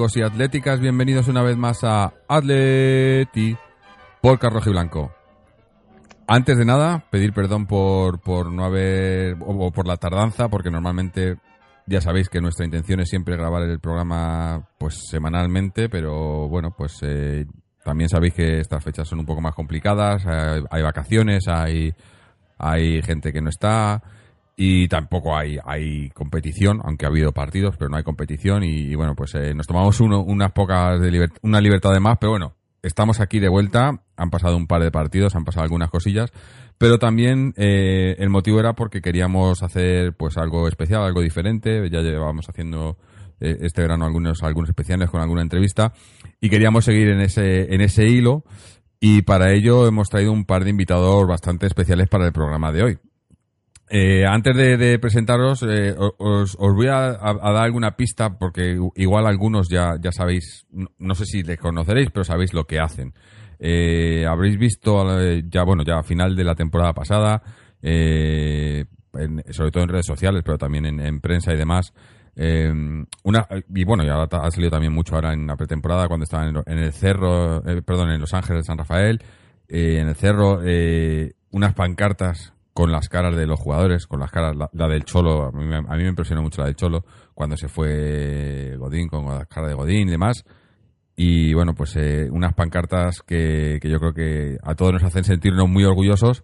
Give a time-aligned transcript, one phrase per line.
[0.00, 3.54] Atléticos y atléticas, bienvenidos una vez más a Atleti
[4.22, 5.12] por Carrojo y Blanco.
[6.26, 11.36] Antes de nada, pedir perdón por, por no haber, o por la tardanza, porque normalmente
[11.86, 16.98] ya sabéis que nuestra intención es siempre grabar el programa pues semanalmente, pero bueno, pues
[17.02, 17.44] eh,
[17.84, 21.92] también sabéis que estas fechas son un poco más complicadas, hay, hay vacaciones, hay,
[22.56, 24.02] hay gente que no está
[24.56, 28.62] y tampoco hay, hay competición, aunque ha habido partidos, pero no hay competición.
[28.62, 32.32] Y, bueno, pues eh, nos tomamos uno, unas pocas de una libertad de más, pero
[32.32, 36.32] bueno, estamos aquí de vuelta, han pasado un par de partidos, han pasado algunas cosillas,
[36.78, 42.00] pero también eh, el motivo era porque queríamos hacer pues algo especial, algo diferente, ya
[42.00, 42.96] llevábamos haciendo
[43.40, 45.92] eh, este verano algunos, algunos especiales con alguna entrevista
[46.40, 48.44] y queríamos seguir en ese, en ese hilo.
[49.02, 52.82] Y para ello hemos traído un par de invitados bastante especiales para el programa de
[52.82, 52.98] hoy.
[53.92, 59.96] Eh, antes de, presentaros, eh, os, voy a, dar alguna pista porque igual algunos ya,
[60.00, 63.12] ya sabéis, no, sé si les conoceréis, pero sabéis lo que hacen.
[63.58, 65.04] Eh, habréis visto
[65.50, 67.42] ya, bueno, ya a final de la temporada pasada,
[67.82, 68.86] sobre
[69.72, 71.92] todo en redes sociales, pero también en, prensa y demás,
[73.24, 76.78] una, y bueno, ya ha salido también mucho ahora en la pretemporada cuando estaban en,
[76.78, 79.20] el cerro, perdón, en Los Ángeles de San Rafael,
[79.66, 80.60] en el cerro,
[81.50, 85.52] unas pancartas con las caras de los jugadores, con las caras, la, del Cholo, a
[85.52, 87.04] mí, me impresionó mucho la del Cholo,
[87.34, 90.46] cuando se fue Godín, con la cara de Godín y demás.
[91.14, 95.24] Y bueno, pues eh, unas pancartas que, que, yo creo que a todos nos hacen
[95.24, 96.42] sentirnos muy orgullosos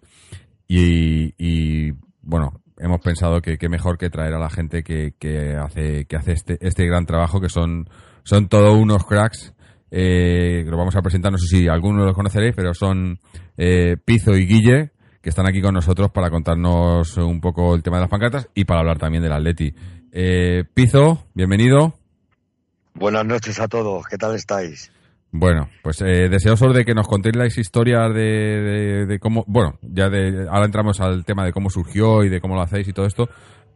[0.67, 6.05] y, bueno, hemos pensado que qué mejor que traer a la gente que, que hace,
[6.05, 7.89] que hace este, este gran trabajo, que son,
[8.21, 9.55] son todos unos cracks.
[9.89, 13.17] Eh, lo vamos a presentar, no sé si alguno los conoceréis, pero son
[13.57, 14.91] eh, Pizo y Guille,
[15.27, 18.63] que están aquí con nosotros para contarnos un poco el tema de las pancartas y
[18.63, 19.75] para hablar también del Atleti.
[20.09, 21.95] Eh, Pizo, bienvenido.
[22.93, 24.89] Buenas noches a todos, ¿qué tal estáis?
[25.33, 30.47] Bueno, pues eh, deseosos de que nos contéis las historias de, cómo, bueno, ya de,
[30.49, 33.27] ahora entramos al tema de cómo surgió y de cómo lo hacéis y todo esto,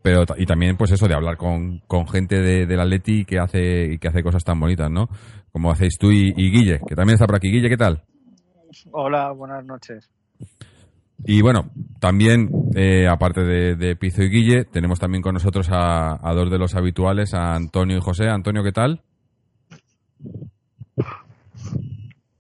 [0.02, 3.92] pero y también pues eso de hablar con, con gente de, del Atleti que hace
[3.92, 5.10] y que hace cosas tan bonitas, ¿no?
[5.52, 7.52] Como hacéis tú y, y Guille, que también está por aquí.
[7.52, 8.06] Guille, ¿qué tal?
[8.94, 10.10] Hola, buenas noches.
[11.26, 16.18] Y bueno, también, eh, aparte de, de, Pizo y Guille, tenemos también con nosotros a,
[16.34, 18.28] dos de los habituales, a Antonio y José.
[18.28, 19.02] Antonio, ¿qué tal?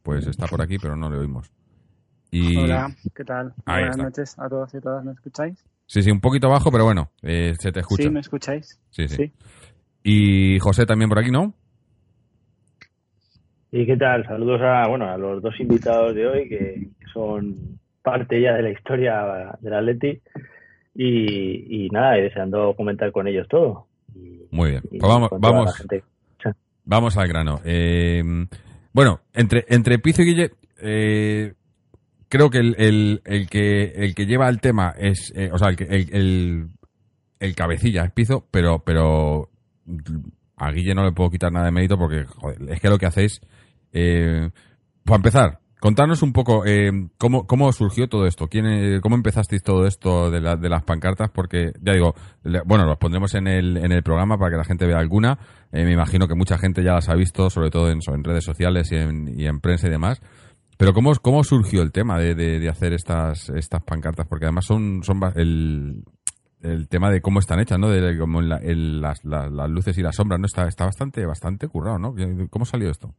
[0.02, 1.52] Pues está por aquí, pero no le oímos.
[2.31, 2.58] Y...
[2.58, 3.53] Hola, ¿qué tal?
[3.66, 5.64] Buenas noches a todos y todas, ¿me escucháis?
[5.86, 8.03] Sí, sí, un poquito bajo, pero bueno, eh, se te escucha.
[8.03, 8.80] Sí, ¿me escucháis?
[8.90, 9.31] Sí, sí,
[10.03, 11.53] Y José también por aquí, ¿no?
[13.72, 14.26] ¿Y qué tal?
[14.26, 18.72] Saludos a, bueno, a los dos invitados de hoy, que son parte ya de la
[18.72, 20.22] historia del Atleti
[20.96, 23.88] y, y nada, y deseando comentar con ellos todo.
[24.52, 25.86] Muy bien, pues vamos, vamos,
[26.84, 27.62] vamos al grano.
[27.64, 28.22] Eh,
[28.92, 30.52] bueno, entre, entre Pizo y Guille,
[30.82, 31.53] eh,
[32.28, 35.70] creo que el, el, el, que el que lleva el tema es, eh, o sea,
[35.70, 36.68] el, el,
[37.40, 39.50] el, cabecilla es Pizo, pero, pero
[40.58, 43.06] a Guille no le puedo quitar nada de mérito porque, joder, es que lo que
[43.06, 43.40] hacéis,
[43.94, 49.63] para empezar, contanos un poco eh, ¿cómo, cómo surgió todo esto, ¿Quién, eh, cómo empezasteis
[49.63, 52.13] todo esto de, de las pancartas, porque ya digo,
[52.66, 55.39] bueno, los pondremos en el, en el programa para que la gente vea alguna.
[55.72, 58.91] Eh, me imagino que mucha gente ya las ha visto, sobre todo en, redes sociales
[58.91, 60.22] y en, y en prensa y demás.
[60.78, 64.28] Pero ¿cómo, cómo surgió el tema de, de, hacer estas, estas pancartas?
[64.28, 66.03] Porque además son, son el,
[66.61, 67.89] el tema de cómo están hechas, ¿no?
[67.89, 68.61] De, como las,
[69.23, 70.45] las, luces y las sombras, ¿no?
[70.45, 72.16] Está, está bastante, bastante currado, ¿no?
[72.51, 73.16] ¿Cómo salió esto?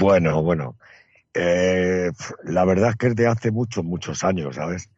[0.00, 0.76] Bueno, bueno.
[1.34, 2.10] Eh,
[2.44, 4.88] la verdad es que es de hace muchos, muchos años, ¿sabes?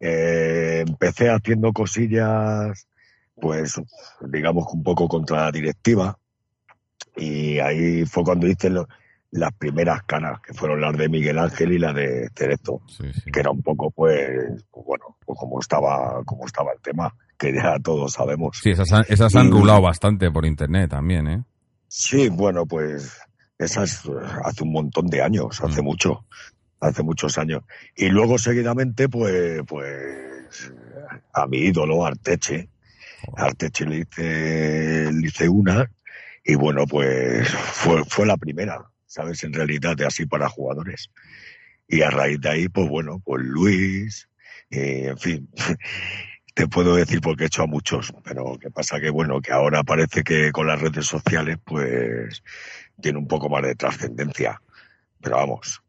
[0.00, 2.88] Eh, empecé haciendo cosillas,
[3.40, 3.80] pues,
[4.20, 6.18] digamos, un poco contra la directiva.
[7.16, 8.70] Y ahí fue cuando hice
[9.30, 12.82] las primeras canas, que fueron las de Miguel Ángel y las de Cerezo,
[13.32, 17.54] que era un poco, pues, pues, bueno, pues como estaba, como estaba el tema, que
[17.54, 18.58] ya todos sabemos.
[18.60, 21.44] Sí, esas, esas han rulado bastante por internet también, ¿eh?
[21.86, 23.18] Sí, bueno, pues
[23.58, 24.02] esas
[24.44, 25.84] hace un montón de años, hace mm.
[25.84, 26.24] mucho,
[26.80, 27.62] hace muchos años.
[27.96, 30.72] Y luego seguidamente, pues, pues,
[31.32, 32.68] a mi ídolo, Arteche.
[33.36, 35.90] Arteche le hice, le hice una
[36.48, 39.44] y bueno, pues fue, fue la primera, ¿sabes?
[39.44, 41.10] En realidad, de así para jugadores.
[41.86, 44.30] Y a raíz de ahí, pues bueno, pues Luis,
[44.70, 45.50] en fin,
[46.54, 49.82] te puedo decir porque he hecho a muchos, pero qué pasa que bueno, que ahora
[49.84, 52.42] parece que con las redes sociales, pues
[53.00, 54.60] tiene un poco más de trascendencia.
[55.20, 55.82] Pero vamos,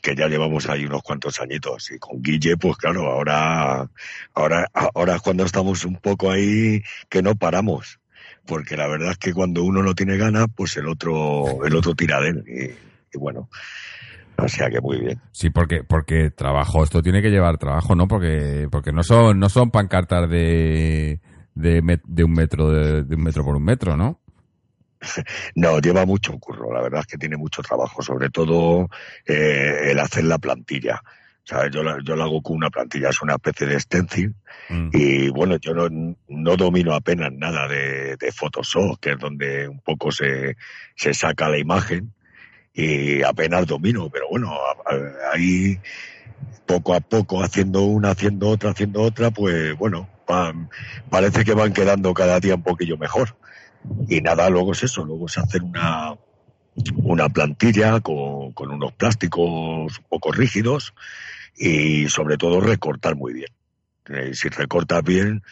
[0.00, 3.88] que ya llevamos ahí unos cuantos añitos y con Guille pues claro ahora
[4.34, 7.98] ahora ahora es cuando estamos un poco ahí que no paramos.
[8.46, 11.94] Porque la verdad es que cuando uno no tiene ganas pues el otro el otro
[11.94, 12.44] tira de él.
[13.12, 13.48] Y, bueno
[14.38, 15.20] o sea que muy bien.
[15.32, 19.48] Sí porque porque trabajo esto tiene que llevar trabajo no porque porque no son no
[19.48, 21.20] son pancartas de
[21.54, 24.21] de, de un metro de un metro por un metro no
[25.54, 28.88] no, lleva mucho curro, la verdad es que tiene mucho trabajo, sobre todo
[29.26, 31.02] eh, el hacer la plantilla.
[31.44, 31.72] ¿sabes?
[31.72, 34.34] Yo, yo lo hago con una plantilla, es una especie de stencil
[34.68, 34.90] mm.
[34.92, 35.88] y bueno, yo no,
[36.28, 40.56] no domino apenas nada de, de, Photoshop, que es donde un poco se,
[40.94, 42.12] se saca la imagen
[42.74, 44.56] y apenas domino, pero bueno,
[45.32, 45.78] ahí
[46.64, 50.08] poco a poco haciendo una, haciendo otra, haciendo otra, pues bueno,
[51.10, 53.36] parece que van quedando cada día un poquillo mejor.
[54.08, 56.14] Y nada, luego es eso, luego es hacer una,
[56.96, 60.94] una plantilla con, unos plásticos un poco rígidos
[61.56, 63.50] y sobre todo recortar muy bien.
[64.08, 65.42] Eh, si recortas bien,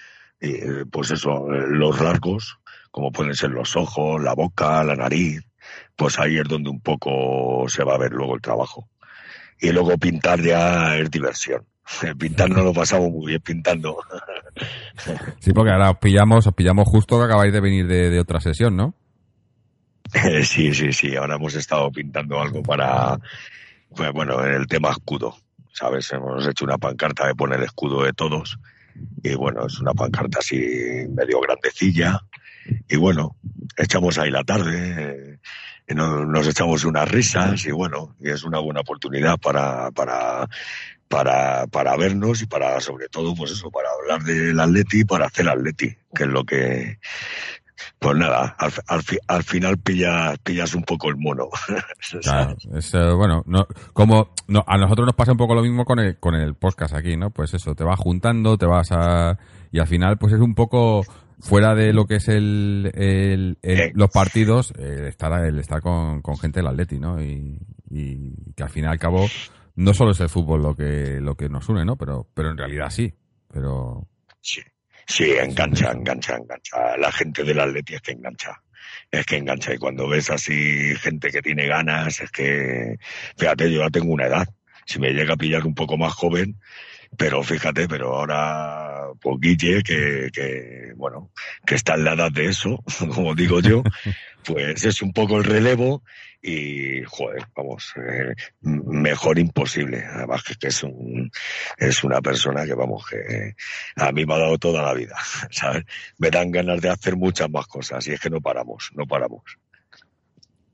[0.41, 2.59] eh, pues eso, los rasgos,
[2.91, 5.43] como pueden ser los ojos, la boca, la nariz,
[5.97, 8.89] pues ahí es donde un poco se va a ver luego el trabajo.
[9.61, 11.67] Y luego pintar ya es diversión.
[12.19, 13.99] Pintar no lo pasamos muy bien pintando.
[15.39, 18.77] Sí, porque ahora os pillamos, os pillamos justo que acabáis de venir de, otra sesión,
[18.77, 18.95] ¿no?
[20.43, 21.17] Sí, sí, sí.
[21.17, 23.19] Ahora hemos estado pintando algo para,
[23.97, 25.35] pues, bueno, el tema escudo.
[25.73, 26.13] ¿Sabes?
[26.13, 28.59] Hemos hecho una pancarta de poner escudo de todos.
[29.23, 30.57] Y bueno, es una pancarta así
[31.09, 32.21] medio grandecilla.
[32.89, 33.37] Y bueno,
[33.79, 35.39] echamos ahí la tarde,
[35.89, 40.49] eh, nos, echamos unas risas y bueno, y es una buena oportunidad para, para
[41.11, 45.27] para, para vernos y para, sobre todo, pues eso, para hablar del Atleti y para
[45.27, 47.01] hacer Atleti, que es lo que,
[47.99, 51.49] pues nada, al, al, final pillas, pillas un poco el mono.
[52.23, 55.85] Claro, es, eh, bueno, no, como no, a nosotros nos pasa un poco lo mismo
[55.85, 57.31] con el, con el podcast aquí, ¿no?
[57.31, 59.37] Pues eso, te vas juntando, te vas a...
[59.73, 61.03] Y al final, pues es un poco
[61.41, 63.91] fuera de lo que es el, el, eh.
[63.95, 67.21] los partidos, eh, estar, el estar con, con gente del Atleti, ¿no?
[67.21, 67.59] Y,
[67.91, 69.27] y que al fin y al cabo
[69.81, 71.97] no solo es el fútbol lo que, lo que nos une, ¿no?
[71.97, 73.15] Pero, pero en realidad sí.
[73.53, 74.07] Pero.
[74.41, 74.61] Sí,
[75.07, 76.99] sí, engancha, engancha, engancha.
[76.99, 78.63] La gente del Atleti es que engancha.
[79.11, 79.75] Es que engancha.
[79.75, 82.99] Y cuando ves así gente que tiene ganas, es que,
[83.37, 84.47] fíjate, yo ya tengo una edad.
[84.85, 86.61] Si me llega a pillar un poco más joven,
[87.17, 91.31] pero fíjate, pero ahora, pues Guille, que, que, bueno,
[91.67, 92.83] que está en la edad de eso,
[93.15, 93.83] como digo yo,
[94.45, 96.03] pues es un poco el relevo
[96.43, 100.05] y, joder, vamos, eh, mejor imposible.
[100.05, 101.31] Además que, es, un,
[101.77, 103.55] es una persona que, vamos, que
[103.97, 105.17] a mí me ha dado toda la vida,
[105.51, 105.85] ¿sabes?
[106.19, 109.43] Me dan ganas de hacer muchas más cosas y es que no paramos, no paramos.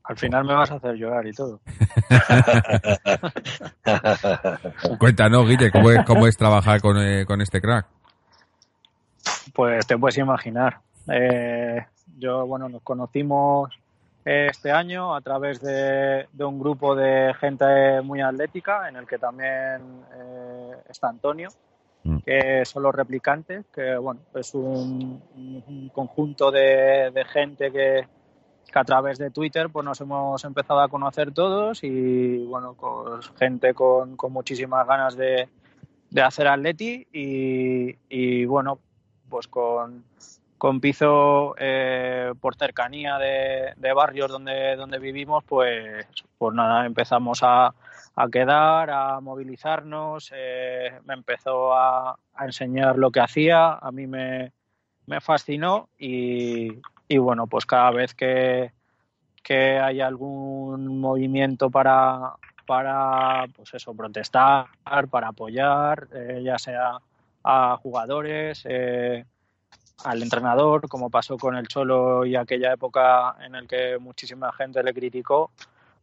[0.08, 1.60] Al final me vas a hacer llorar y todo.
[4.98, 7.86] Cuéntanos, Guille, ¿cómo es, cómo es trabajar con, eh, con este crack?
[9.52, 10.78] Pues te puedes imaginar.
[11.08, 11.84] Eh,
[12.18, 13.78] yo, bueno, nos conocimos
[14.24, 20.04] este año a través de, un grupo de gente muy atlética en el que también
[20.14, 21.48] eh, está Antonio,
[22.02, 22.18] mm.
[22.18, 28.08] que son los replicantes, que bueno, es un, conjunto de, gente que,
[28.70, 33.30] que a través de Twitter pues nos hemos empezado a conocer todos y bueno, pues
[33.38, 35.48] gente con, con muchísimas ganas de,
[36.10, 38.80] de hacer atleti y, y bueno,
[39.28, 40.04] pues con,
[40.58, 46.06] con Pizo eh, por cercanía de, de, barrios donde, donde vivimos, pues,
[46.38, 47.74] pues nada, empezamos a,
[48.14, 54.06] a quedar, a movilizarnos, eh, me empezó a, a, enseñar lo que hacía, a mí
[54.06, 54.52] me,
[55.06, 58.72] me fascinó y, y, bueno, pues cada vez que,
[59.42, 62.34] que hay algún movimiento para,
[62.66, 64.66] para pues eso, protestar,
[65.10, 66.98] para apoyar, eh, ya sea
[67.44, 69.24] a jugadores, eh,
[70.04, 74.82] al entrenador, como pasó con el Cholo y aquella época en el que muchísima gente
[74.82, 75.50] le criticó,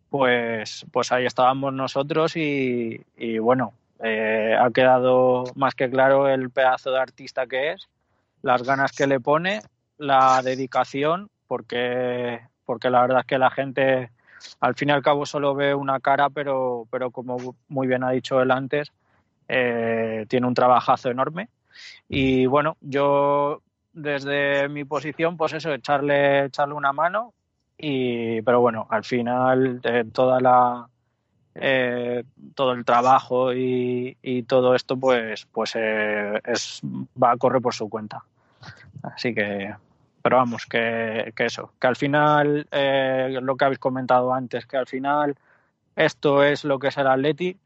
[0.10, 6.50] pues, pues ahí estábamos nosotros y, y bueno, eh, ha quedado más que claro el
[6.50, 7.90] pedazo de artista que es,
[8.42, 9.62] las ganas que le pone,
[10.04, 14.12] la dedicación, porque, porque la verdad es que la gente
[14.60, 18.12] al fin y al cabo solo ve una cara, pero, pero como muy bien ha
[18.12, 18.92] dicho él antes,
[19.48, 21.50] eh, tiene un trabajazo enorme.
[22.10, 23.62] Y bueno, yo
[23.94, 27.34] desde mi posición, pues eso, echarle, echarle una mano.
[27.78, 29.82] Y, pero bueno, al final
[30.14, 30.88] toda la,
[31.56, 32.24] eh,
[32.56, 36.82] todo el trabajo y, y, todo esto, pues, pues eh, es,
[37.22, 38.24] va a correr por su cuenta.
[39.02, 39.74] Así que,
[40.24, 44.78] pero vamos, que, que eso, que al final, eh, lo que habéis comentado antes, que
[44.78, 45.36] al final
[45.98, 47.58] esto es lo que es el Atleti,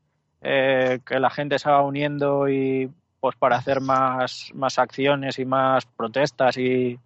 [0.42, 5.46] eh, que la gente se va uniendo y pues para hacer más, más acciones y
[5.46, 7.00] más protestas y,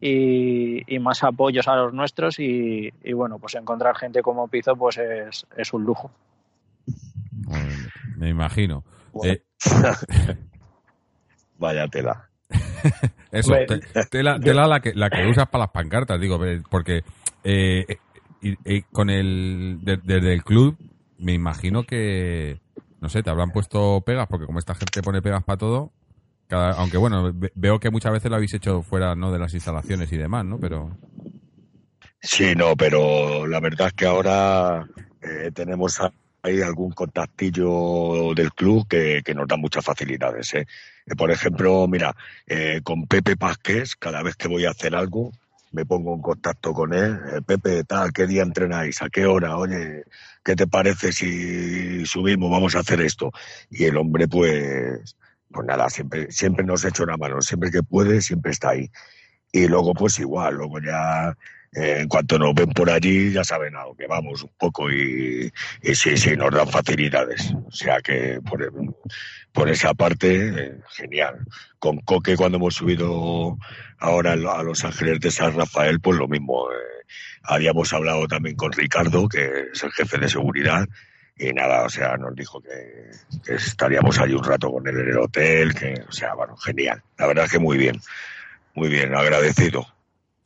[0.00, 4.74] y, y más apoyos a los nuestros y, y, bueno, pues encontrar gente como Pizo
[4.74, 6.10] pues es, es un lujo.
[8.16, 8.82] Me imagino.
[9.12, 9.34] Bueno.
[9.34, 9.42] Eh...
[11.58, 12.27] Vaya tela.
[13.32, 13.80] Eso, te,
[14.10, 17.02] tela, tela la, que, la que usas para las pancartas, digo, porque
[17.44, 17.84] eh,
[18.40, 20.76] y con el de, desde el club
[21.18, 22.60] me imagino que
[23.00, 25.92] no sé, te habrán puesto pegas porque como esta gente pone pegas para todo,
[26.48, 30.10] cada, aunque bueno, veo que muchas veces lo habéis hecho fuera no de las instalaciones
[30.12, 30.58] y demás, ¿no?
[30.58, 30.96] Pero
[32.20, 34.86] sí, no, pero la verdad es que ahora
[35.20, 36.00] eh, tenemos
[36.48, 40.54] hay algún contactillo del club que, nos da muchas facilidades.
[40.54, 40.66] ¿eh?
[41.16, 42.14] Por ejemplo, mira,
[42.46, 45.32] eh, con Pepe Pásquez, cada vez que voy a hacer algo,
[45.72, 47.18] me pongo en contacto con él.
[47.32, 49.02] Eh, Pepe, tal, ¿qué día entrenáis?
[49.02, 49.56] ¿A qué hora?
[49.56, 50.04] Oye,
[50.44, 52.50] ¿qué te parece si subimos?
[52.50, 53.30] Vamos a hacer esto.
[53.70, 55.16] Y el hombre, pues,
[55.50, 57.40] pues nada, siempre, siempre nos echa una mano.
[57.42, 58.90] Siempre que puede, siempre está ahí.
[59.52, 61.36] Y luego, pues igual, luego ya
[61.72, 64.90] eh, en cuanto nos ven por allí, ya saben a lo que vamos un poco
[64.90, 67.52] y, sí, sí, nos dan facilidades.
[67.66, 68.72] O sea que por,
[69.52, 71.44] por esa parte, eh, genial.
[71.78, 73.58] Con Coque, cuando hemos subido
[73.98, 76.70] ahora a Los Ángeles de San Rafael, pues lo mismo.
[76.70, 77.04] Eh,
[77.42, 80.86] habíamos hablado también con Ricardo, que es el jefe de seguridad,
[81.38, 83.10] y nada, o sea, nos dijo que,
[83.44, 87.02] que estaríamos allí un rato con él en el hotel, que, o sea, bueno, genial.
[87.16, 88.00] La verdad es que muy bien,
[88.74, 89.86] muy bien, agradecido.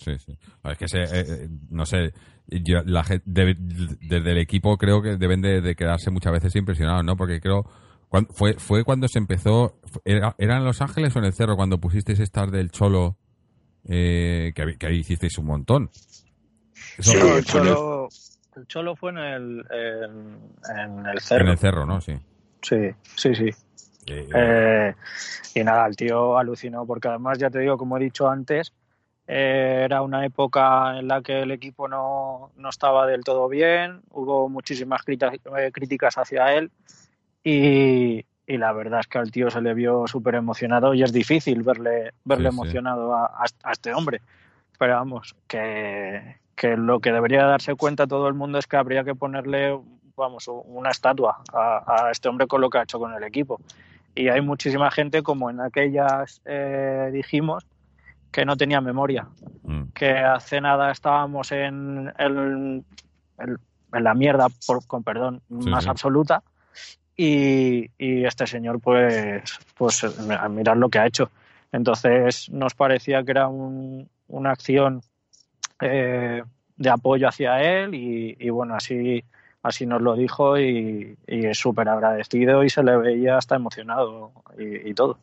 [0.03, 0.37] Sí, sí.
[0.65, 2.13] Es que se, eh, no sé,
[2.47, 7.05] yo, la de, desde el equipo creo que deben de, de, quedarse muchas veces impresionados,
[7.05, 7.17] ¿no?
[7.17, 7.65] Porque creo,
[8.09, 11.57] cuando, fue, fue cuando se empezó, era, ¿era en Los Ángeles o en el Cerro
[11.57, 13.17] cuando pusisteis estas del Cholo,
[13.89, 15.91] eh, que, que ahí hicisteis un montón?
[16.99, 18.09] Eso sí, el, Cholo,
[18.57, 20.39] el Cholo fue en el, en,
[20.79, 21.45] en, el Cerro.
[21.45, 22.01] En el Cerro, ¿no?
[22.01, 22.15] Sí.
[22.63, 23.51] Sí, sí, sí.
[24.07, 24.95] Eh, eh,
[25.55, 28.73] y nada, el tío alucinó, porque además, ya te digo, como he dicho antes,
[29.35, 34.03] eh, era una época en la que el equipo no, no estaba del todo bien,
[34.11, 36.71] hubo muchísimas críticas hacia él
[37.43, 41.15] y, y, la verdad es que al tío se le vio súper emocionado y es
[41.15, 43.55] difícil verle, verle sí, emocionado sí.
[43.63, 44.21] A, a, este hombre.
[44.79, 49.03] Pero vamos, que, que lo que debería darse cuenta todo el mundo es que habría
[49.03, 49.81] que ponerle
[50.15, 53.59] vamos, una estatua a, a este hombre con lo que ha hecho con el equipo.
[54.15, 57.67] Y hay muchísima gente, como en aquellas eh, dijimos,
[58.33, 59.29] que no tenía memoria.
[59.63, 59.83] Mm.
[59.95, 62.83] Que hace nada estábamos en, el,
[63.39, 63.59] el,
[63.93, 65.91] en la mierda, por, con perdón, sí, más sí.
[65.91, 66.43] absoluta.
[67.15, 69.43] Y, y, este señor, pues,
[69.77, 71.31] pues a mirar lo que ha hecho.
[71.71, 75.03] Entonces nos parecía que era un, una acción
[75.81, 76.43] eh,
[76.77, 79.23] de apoyo hacia él y, y, bueno, así,
[79.63, 84.33] así nos lo dijo y, y es súper agradecido y se le veía hasta emocionado
[84.59, 85.19] y, y todo.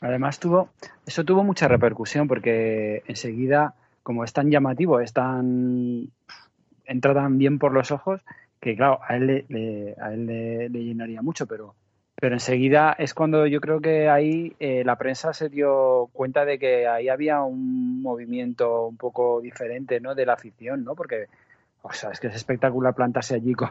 [0.00, 0.70] Además tuvo,
[1.06, 6.08] eso tuvo mucha repercusión porque enseguida, como es tan llamativo, es tan
[6.84, 8.20] entra tan bien por los ojos
[8.60, 11.74] que claro, a él le, le a él le, le, llenaría mucho, pero
[12.16, 16.58] pero enseguida es cuando yo creo que ahí eh, la prensa se dio cuenta de
[16.58, 20.14] que ahí había un un movimiento un poco diferente, ¿no?
[20.14, 20.94] De la afición, ¿no?
[20.94, 21.26] Porque,
[21.82, 23.70] o sea, es que es espectacular plantarse allí con,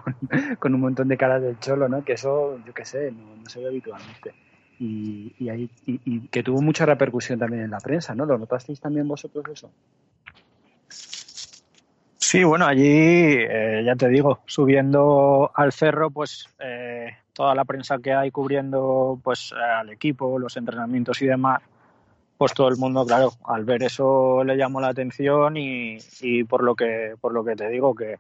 [0.60, 2.04] con un montón de caras del cholo, ¿no?
[2.04, 4.34] Que eso, yo qué sé, no, no se ve habitualmente.
[4.80, 8.26] Y, y, ahí, y, y que tuvo mucha repercusión también en la prensa, ¿no?
[8.26, 9.70] ¿Lo notasteis también vosotros eso?
[12.18, 17.98] Sí, bueno, allí, eh, ya te digo, subiendo al cerro, pues eh, toda la prensa
[17.98, 21.62] que hay cubriendo pues al equipo, los entrenamientos y demás,
[22.38, 26.64] pues todo el mundo, claro, al ver eso le llamó la atención y, y por
[26.64, 28.20] lo que por lo que te digo que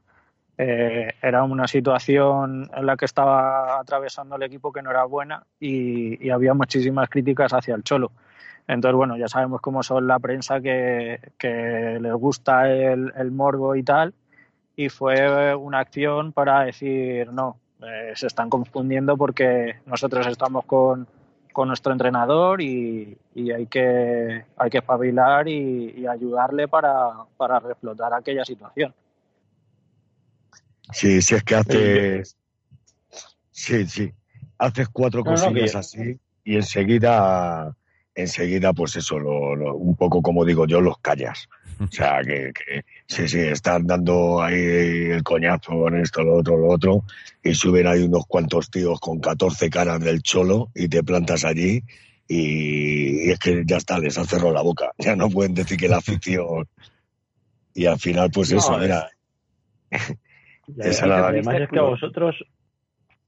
[0.62, 5.46] eh, era una situación en la que estaba atravesando el equipo que no era buena
[5.58, 8.12] y, había muchísimas críticas hacia el Cholo.
[8.68, 11.18] Entonces, bueno, ya sabemos cómo son la prensa que,
[12.02, 14.14] les gusta el, morbo y tal.
[14.76, 21.08] Y fue una acción para decir, no, eh, se están confundiendo porque nosotros estamos con,
[21.66, 28.44] nuestro entrenador y, hay que hay que espabilar y, y ayudarle para, para reflotar aquella
[28.44, 28.94] situación.
[30.92, 32.38] Sí, sí, es que haces.
[33.52, 34.12] Sí, sí.
[34.58, 37.76] Haces cuatro No, cosillas así y enseguida,
[38.16, 41.48] enseguida, pues eso, lo, lo- un poco como digo yo, los callas.
[41.80, 46.58] O sea, que, que sí, sí, están dando ahí el coñazo en esto, lo otro,
[46.58, 47.04] lo otro,
[47.44, 51.84] y suben ahí unos cuantos tíos con 14 caras del cholo y te plantas allí
[52.28, 54.92] y, es que ya está, les has cerrado la boca.
[54.98, 56.68] Ya no pueden decir que la afición.
[57.74, 58.74] Y al final, pues No, eso.
[58.86, 59.96] Y
[60.78, 62.36] Esa la además es que a vosotros,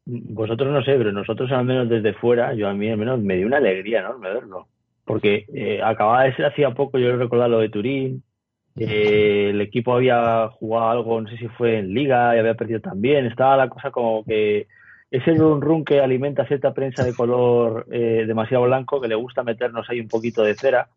[0.05, 3.37] vosotros no sé, pero nosotros al menos desde fuera, yo a mí al menos me
[3.37, 4.67] dio una alegría enorme verlo.
[5.05, 8.23] Porque eh, acababa de ser hacía poco, yo recordaba lo de Turín,
[8.77, 12.79] eh, el equipo había jugado algo, no sé si fue en Liga y había perdido
[12.79, 14.67] también, estaba la cosa como que
[15.09, 19.43] ese run run que alimenta cierta prensa de color eh, demasiado blanco que le gusta
[19.43, 20.87] meternos ahí un poquito de cera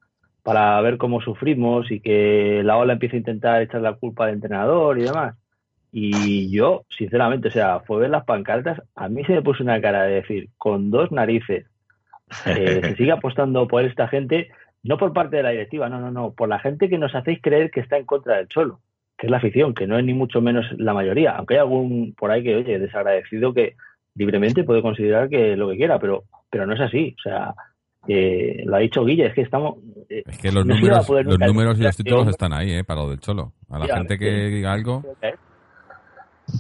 [0.44, 4.34] para ver cómo sufrimos y que la ola empieza a intentar echar la culpa al
[4.34, 5.34] entrenador y demás.
[5.96, 9.80] Y yo, sinceramente, o sea, fue ver las pancartas, a mí se me puso una
[9.80, 11.66] cara de decir, con dos narices,
[12.46, 14.48] eh, se sigue apostando por esta gente,
[14.82, 17.38] no por parte de la directiva, no, no, no, por la gente que nos hacéis
[17.40, 18.80] creer que está en contra del Cholo,
[19.16, 22.12] que es la afición, que no es ni mucho menos la mayoría, aunque hay algún
[22.18, 23.76] por ahí que, oye, desagradecido que
[24.16, 27.54] libremente puede considerar que lo que quiera, pero, pero no es así, o sea,
[28.08, 29.76] eh, lo ha dicho Guille, es que estamos...
[30.10, 32.82] eh, Es que los no números, los números y los títulos "Yo- están ahí, ¿eh?
[32.84, 33.52] Para lo del cholo.
[33.70, 34.54] A la gente que sí.
[34.56, 35.02] diga algo,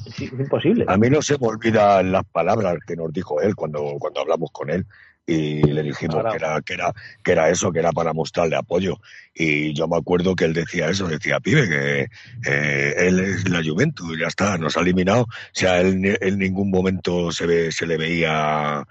[0.06, 0.84] Es imposible.
[0.88, 4.50] A mí no se me olvidan las palabras que nos dijo él cuando, cuando hablamos
[4.52, 4.86] con él
[5.26, 9.00] y le dijimos que era, que era, que era eso, que era para mostrarle apoyo.
[9.34, 12.08] Y yo me acuerdo que él decía eso, decía, pibe, que
[12.46, 15.22] eh, él es la Juventus, ya está, nos ha eliminado.
[15.22, 18.86] O sea, él en ningún momento se ve, se le veía,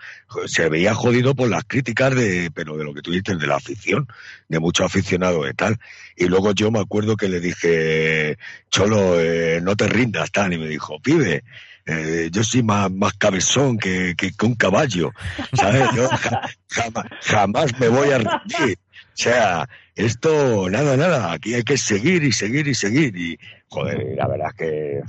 [0.47, 3.57] se veía jodido por las críticas de, pero de lo que tú dices, de la
[3.57, 4.07] afición,
[4.49, 5.77] de muchos aficionados y tal.
[6.15, 8.37] Y luego yo me acuerdo que le dije,
[8.71, 11.43] Cholo, eh, no te rindas, tal, y me dijo, pibe,
[11.85, 15.11] eh, yo soy más, más cabezón que, que, que un caballo,
[15.53, 15.89] ¿sabes?
[15.95, 18.77] Yo ja- jamás, jamás me voy a rendir.
[18.77, 23.15] O sea, esto, nada, nada, aquí hay que seguir y seguir y seguir.
[23.17, 25.01] Y, joder, la verdad es que,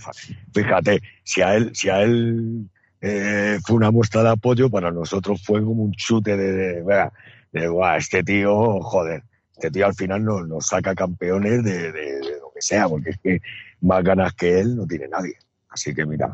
[0.53, 2.69] fíjate, si a él, si a él
[3.01, 7.13] eh, fue una muestra de apoyo, para nosotros fue como un chute de, de, vea,
[7.53, 9.23] de, "Guau, este tío, joder,
[9.57, 13.11] este tío al final nos, nos saca campeones de, de- de lo que sea, porque
[13.11, 13.41] es que
[13.81, 15.37] más ganas que él no tiene nadie.
[15.71, 16.31] Así que mira,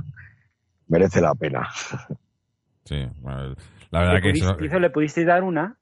[0.90, 1.68] merece la pena.
[2.84, 3.06] sí.
[3.20, 3.54] bueno,
[3.90, 5.76] la verdad ¿Le que eso, pudiste- ¿Le pudisteis dar una?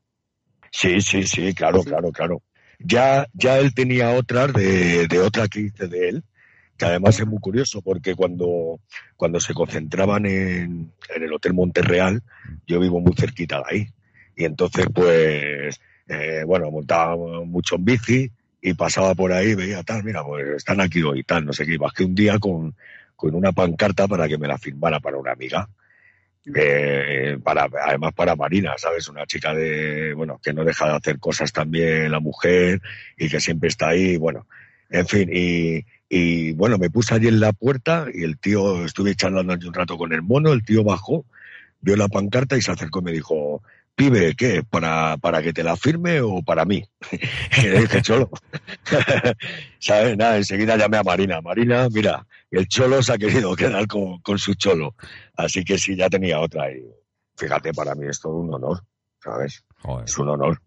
[0.71, 2.43] Sí, sí, sí, claro, claro, claro.
[2.79, 6.25] Ya, ya él tenía otras de, de otra que hice de él,
[6.77, 8.79] que además es muy curioso porque cuando,
[9.17, 12.23] cuando se concentraban en, en el Hotel Monterreal,
[12.67, 13.87] yo vivo muy cerquita de ahí.
[14.37, 20.05] Y entonces, pues, eh, bueno, montaba mucho en bici y pasaba por ahí, veía tal,
[20.05, 21.75] mira, pues están aquí hoy, tal, no sé qué.
[21.75, 22.77] Y Bajé un día con,
[23.19, 25.69] con una pancarta para que me la firmara para una amiga.
[26.55, 29.09] Eh, para, además para Marina, ¿sabes?
[29.09, 32.81] Una chica de, bueno, que no deja de hacer cosas también la mujer
[33.19, 34.47] y que siempre está ahí, bueno,
[34.89, 39.17] en fin, y, y bueno, me puse allí en la puerta y el tío, estuve
[39.17, 41.27] charlando un rato con el mono, el tío bajó,
[41.81, 43.63] vio la pancarta y se acercó y me dijo,
[43.99, 44.63] pibe, ¿qué?
[44.63, 46.85] ¿Para, para que te la firme o para mí?
[47.59, 48.31] y le dije, cholo.
[49.81, 50.17] ¿Sabes?
[50.17, 51.41] Nada, enseguida llamé a Marina.
[51.41, 54.95] Marina, mira, el cholo se ha querido quedar con, con su cholo.
[55.37, 56.71] Así que sí, ya tenía otra.
[56.71, 56.85] Y
[57.37, 58.81] fíjate, para mí es todo un honor,
[59.23, 59.65] ¿sabes?
[59.83, 60.05] joder.
[60.07, 60.63] Es un honor.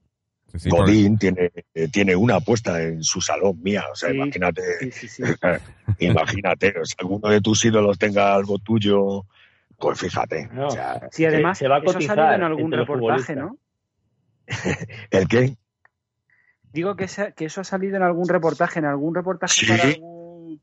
[0.51, 3.85] Sí, sí, porque- Godín tiene, eh, tiene una puesta en su salón mía.
[3.89, 5.23] O sea, Sí, imagínate, Sí, sí, sí.
[5.99, 6.67] imagínate.
[6.77, 9.25] O sea, alguno de tus ídolos tenga algo tuyo,
[9.81, 10.47] pues fíjate.
[10.53, 10.67] No.
[10.67, 13.35] O sea, Sí, además, se va a eso ha cotizar salido en algún reportaje.
[13.35, 13.57] ¿no?
[15.11, 15.55] ¿El qué?
[16.73, 19.65] digo que, esa- que eso ha salido en algún reportaje, en algún reportaje Sí.
[19.67, 20.61] para algún...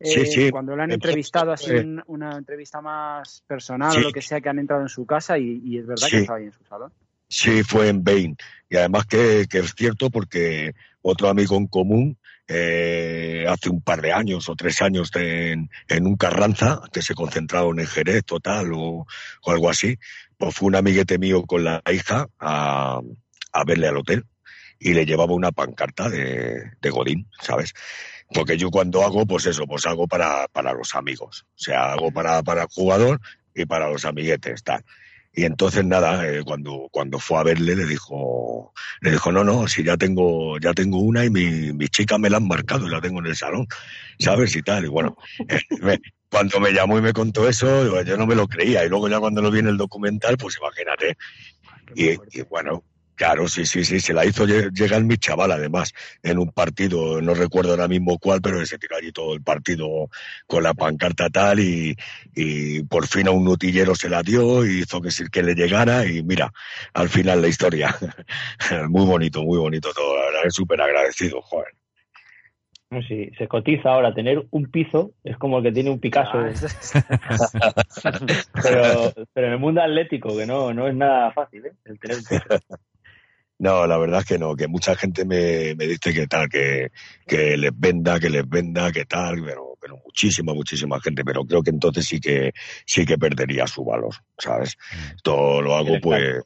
[0.00, 0.50] Eh, sí.
[0.50, 3.98] Cuando lo han entrevistado así, eh, un- una entrevista más personal Sí.
[3.98, 6.10] o lo que sea, que han entrado en su casa y, y es verdad Sí.
[6.16, 6.92] que estaba ahí en su salón.
[7.28, 8.36] Sí, fue en Bain.
[8.68, 14.02] Y además que, que es cierto porque otro amigo en común, eh, hace un par
[14.02, 15.68] de años o tres años en,
[16.00, 19.06] un Carranza, que se concentraron en Jerez total o,
[19.46, 19.98] algo así,
[20.36, 23.00] pues fue un amiguete mío con la hija a,
[23.52, 24.24] a verle al hotel
[24.78, 27.72] y le llevaba una pancarta de, de Godín, ¿sabes?
[28.32, 31.46] Porque yo cuando hago, pues eso, pues hago para, para los amigos.
[31.50, 33.20] O sea, hago para, para el jugador
[33.54, 34.84] y para los amiguetes, tal.
[35.36, 39.66] Y entonces nada, eh, cuando, cuando fue a verle le dijo, le dijo, no, no,
[39.66, 42.90] si ya tengo, ya tengo una y mi, mi chica me la han marcado y
[42.90, 43.66] la tengo en el salón,
[44.18, 44.54] ¿sabes?
[44.56, 45.16] Y tal, y bueno,
[45.48, 45.98] eh, me-
[46.30, 48.84] cuando me llamó y me contó eso, yo- yo no me lo creía.
[48.84, 51.16] Y luego ya cuando lo vi en el documental, pues imagínate.
[51.94, 52.84] Y, y bueno,
[53.14, 57.20] claro, sí, sí, sí, se la hizo lle- llegar mi chaval además, en un partido,
[57.20, 60.08] no recuerdo ahora mismo cuál, pero se tiró allí todo el partido
[60.46, 61.96] con la pancarta tal y,
[62.34, 65.54] y por fin a un notillero se la dio y hizo que, sí- que le
[65.54, 66.52] llegara y mira,
[66.92, 67.94] al final la historia.
[68.88, 71.68] muy bonito, muy bonito todo, la verdad es súper agradecido, joder.
[72.90, 76.30] No, sí, se cotiza ahora tener un piso, es como el que tiene un Picasso,
[76.34, 76.52] Ah,
[78.62, 81.72] pero, pero en el mundo atlético, que no, no es nada fácil, ¿eh?
[81.84, 82.44] El tener un piso.
[83.58, 86.90] No, la verdad es que no, que mucha gente me, me dice que tal, que,
[87.26, 91.62] que les venda, que les venda, que tal, pero, pero muchísima, muchísima gente, pero creo
[91.62, 92.52] que entonces sí que,
[92.84, 94.76] sí que perdería su valor, ¿sabes?
[95.14, 96.42] Esto lo hago pues,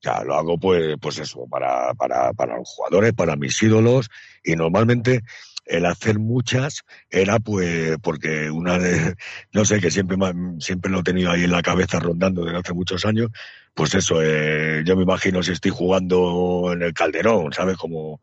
[0.00, 4.08] ya, lo hago pues, pues eso, para, para, para los jugadores, para mis ídolos,
[4.44, 5.22] y normalmente
[5.66, 9.14] el hacer muchas era pues porque una de,
[9.52, 10.16] no sé, que siempre,
[10.60, 13.30] siempre lo he tenido ahí en la cabeza rondando desde hace muchos años,
[13.74, 17.76] pues eso, eh, yo me imagino si estoy jugando en el Calderón, ¿sabes?
[17.76, 18.20] Como,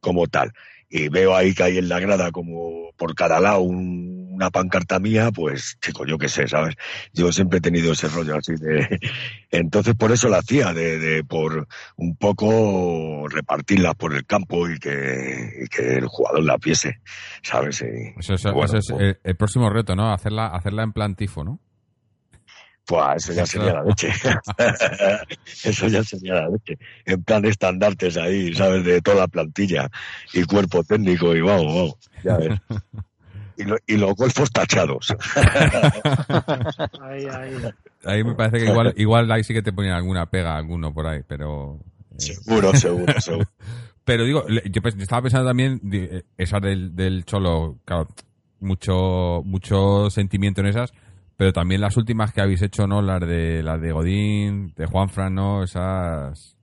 [0.00, 0.52] como tal.
[0.88, 4.98] Y veo ahí que hay en la grada como por cada lado un- una pancarta
[4.98, 6.74] mía, pues chico, yo qué sé, ¿sabes?
[7.12, 8.98] Yo siempre he tenido ese rollo así de...
[9.50, 14.78] Entonces por eso la hacía, de, de por un poco repartirlas por el campo y
[14.78, 17.00] que, y que el jugador la viese,
[17.42, 17.80] ¿sabes?
[17.82, 20.12] Y, Eso, eso- bueno, eso es pues- el, el próximo reto, ¿no?
[20.12, 21.58] Hacerla, hacerla en plan tifo, ¿no?
[22.88, 24.12] Pues eso ya sería la leche.
[25.64, 26.78] eso ya sería la leche.
[27.04, 28.84] En plan estandartes ahí, ¿sabes?
[28.84, 29.90] De toda la plantilla
[30.32, 31.94] y cuerpo técnico y vamos, vamos.
[32.22, 32.58] Ya ves.
[33.56, 35.14] Y, lo- y los golfos tachados.
[37.00, 37.54] Ahí, ahí.
[38.04, 41.06] Ahí me parece que igual, igual ahí sí que te ponían alguna pega alguno por
[41.06, 41.78] ahí, pero...
[42.12, 43.46] eh, seguro, seguro, seguro.
[44.04, 48.06] Pero digo, yo estaba pensando también, eh, esa del, del Cholo, claro,
[48.60, 50.92] mucho, mucho sentimiento en esas,
[51.36, 53.02] pero también las últimas que habéis hecho, ¿no?
[53.02, 55.64] Las de, las de Godín, de Juanfran, ¿no?
[55.64, 56.56] Esas,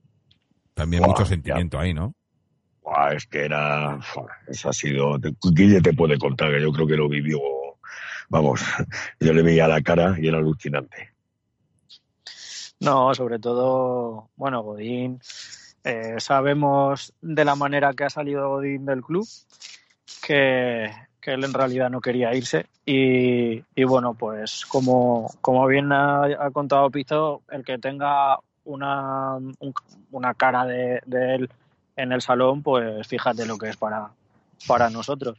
[0.74, 1.30] también mucho ya.
[1.30, 2.16] sentimiento ahí, ¿no?
[2.94, 4.00] Buah, es que era.
[4.48, 5.18] Eso ha sido.
[5.52, 7.40] Guille te puede contar que yo creo que lo vivió.
[8.30, 8.62] Vamos,
[9.20, 11.12] yo le veía la cara y era alucinante.
[12.80, 15.20] No, sobre todo, bueno, Godín,
[15.84, 19.26] eh, sabemos de la manera que ha salido Godín del club
[20.26, 25.92] que, que él en realidad no quería irse y, y bueno, pues como, como bien
[25.94, 29.74] ha, ha contado Pizzo, el que tenga una, un-
[30.12, 31.50] una cara de, de él
[31.96, 34.10] en el salón, pues fíjate lo que es para,
[34.68, 35.38] para nosotros.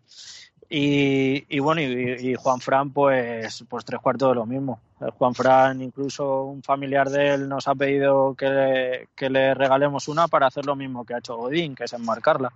[0.70, 4.80] Y, y bueno, y, y Juan Fran, pues, pues tres cuartos de lo mismo.
[5.00, 9.54] El Juan Fran, incluso un familiar de él nos ha pedido que le, que le
[9.54, 12.52] regalemos una para hacer lo mismo que ha hecho Godín, que es enmarcarla.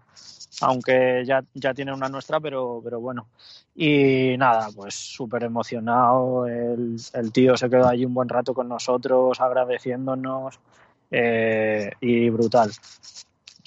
[0.63, 3.27] Aunque ya, ya tiene una nuestra, pero, pero bueno.
[3.77, 6.47] Y nada, pues súper emocionado.
[6.47, 10.59] El, el tío se quedó allí un buen rato con nosotros, agradeciéndonos.
[11.11, 12.71] eh, y brutal.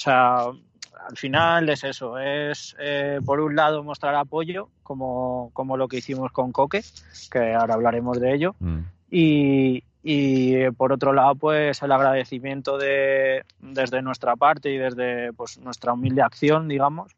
[0.01, 5.77] O sea, al final es eso, es eh, por un lado mostrar apoyo, como, como
[5.77, 6.81] lo que hicimos con Coque,
[7.29, 8.79] que ahora hablaremos de ello, Mm.
[9.11, 15.33] y, y eh, por otro lado, pues el agradecimiento de, desde nuestra parte y desde
[15.33, 17.11] pues, nuestra humilde acción, digamos,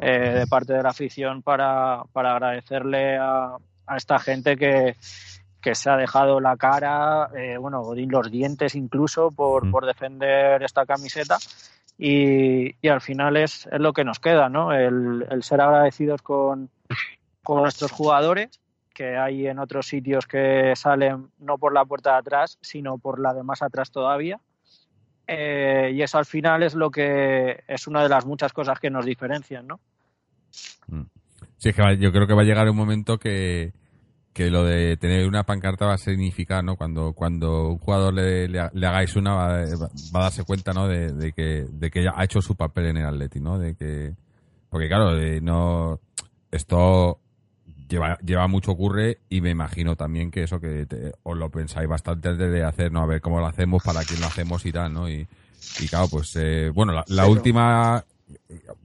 [0.00, 4.94] eh, de parte de la afición para, para agradecerle a, a esta gente que,
[5.60, 9.70] que se ha dejado la cara, eh, bueno, los dientes incluso por, Mm.
[9.72, 11.36] por defender esta camiseta.
[11.98, 14.72] Y, y al final es, es lo que nos queda, ¿no?
[14.72, 16.70] El, el ser agradecidos con,
[17.42, 18.60] con nuestros jugadores,
[18.94, 23.20] que hay en otros sitios que salen no por la puerta de atrás, sino por
[23.20, 24.40] la de más atrás todavía.
[25.26, 28.90] Eh, y eso al final es lo que es una de las muchas cosas que
[28.90, 29.78] nos diferencian, ¿no?
[31.58, 33.72] Sí, es que yo creo que va a llegar un momento que,
[34.38, 36.76] que lo de tener una pancarta va a significar, ¿no?
[36.76, 40.86] Cuando, cuando un jugador le, le, hagáis una, va, va, a darse cuenta, ¿no?
[40.86, 43.58] De, de, que, de que ha hecho su papel en el Atleti, ¿no?
[43.58, 44.14] De que,
[44.70, 45.10] porque claro,
[45.42, 45.98] no,
[46.52, 47.18] esto
[47.88, 50.86] lleva, lleva mucho ocurre y me imagino también que eso que
[51.24, 53.00] os lo pensáis bastante de hacer, ¿no?
[53.00, 55.08] A ver cómo lo hacemos, para quién lo hacemos y tal, ¿no?
[55.08, 55.26] Y,
[55.80, 58.04] y claro, pues, eh, bueno, la, última,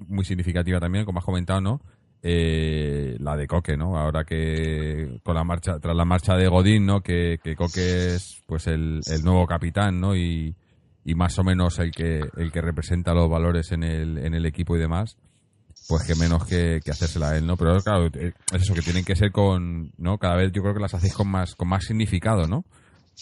[0.08, 1.80] muy significativa también, como has comentado, ¿no?
[2.26, 3.98] Eh, la de Coque, ¿no?
[3.98, 7.02] Ahora que con la marcha, tras la marcha de Godín, ¿no?
[7.02, 10.16] Que, que Coque es pues el, el nuevo capitán, ¿no?
[10.16, 10.56] Y,
[11.04, 14.46] y más o menos el que, el que representa los valores en el, en el
[14.46, 15.18] equipo y demás
[15.88, 17.58] pues que menos que, que hacérsela a él, ¿no?
[17.58, 20.18] Pero claro, es eso, que tienen que ser con, ¿no?
[20.18, 22.66] Cada vez yo creo que las hacéis con más, con más significado, ¿no?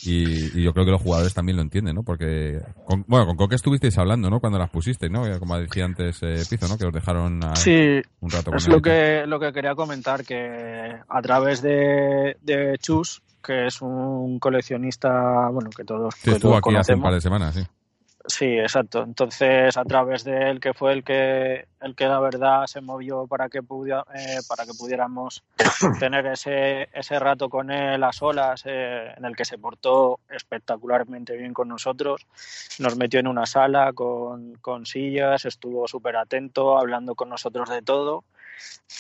[0.03, 2.03] Y, yo creo que los jugadores también lo entienden, ¿no?
[2.03, 2.59] Porque,
[3.07, 4.39] bueno, con Coque estuvisteis hablando, ¿no?
[4.39, 5.23] Cuando las pusisteis, ¿no?
[5.39, 6.77] Como decía antes eh, Pizo, ¿no?
[6.77, 10.97] Que os dejaron sí, un rato con es lo que, lo que quería comentar, que
[11.07, 16.75] a través de, de Chus, que es un coleccionista, bueno, que todos, sí, estuvo aquí
[16.75, 17.61] hace un par de semanas, sí.
[18.25, 19.03] Sí, exacto.
[19.03, 23.25] Entonces, a través de él, que fue el que, el que la verdad se movió
[23.25, 25.43] para que, pudiera, eh, para que pudiéramos
[25.99, 31.35] tener ese, ese rato con él a solas, eh, en el que se portó espectacularmente
[31.35, 32.27] bien con nosotros.
[32.79, 37.81] Nos metió en una sala con, con sillas, estuvo súper atento, hablando con nosotros de
[37.81, 38.23] todo.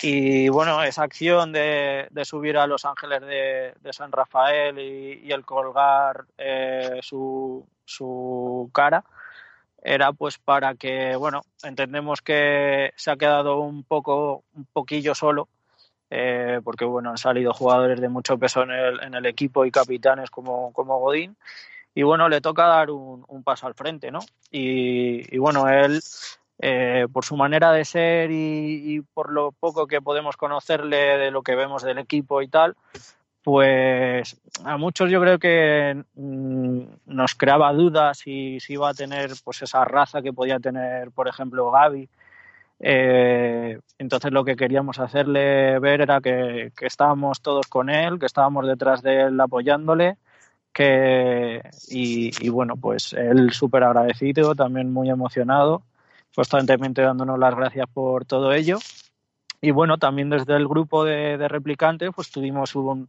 [0.03, 6.25] Y bueno, esa acción de, subir a Los Ángeles de, San Rafael y, el colgar
[6.37, 9.03] eh, su, su cara
[9.83, 15.49] era pues para que, bueno, entendemos que se ha quedado un poco, un poquillo solo,
[16.09, 19.71] eh, porque bueno, han salido jugadores de mucho peso en el, en el equipo y
[19.71, 21.35] capitanes como, como Godín,
[21.93, 24.19] y bueno, le toca dar un, un paso al frente, ¿no?
[24.51, 26.01] Y, y bueno, él,
[26.63, 31.41] eh, por su manera de ser y, por lo poco que podemos conocerle de lo
[31.41, 32.75] que vemos del equipo y tal,
[33.43, 39.63] pues a muchos yo creo que mm, nos creaba dudas si, iba a tener pues
[39.63, 42.07] esa raza que podía tener, por ejemplo, Gaby.
[42.79, 48.27] Eh, entonces lo que queríamos hacerle ver era que, que, estábamos todos con él, que
[48.27, 50.17] estábamos detrás de él apoyándole,
[50.71, 55.81] que y, y bueno, pues él súper agradecido, también muy emocionado,
[56.35, 58.77] constantemente dándonos las gracias por todo ello
[59.63, 63.07] y bueno, también desde el grupo de, replicantes, pues tuvimos un,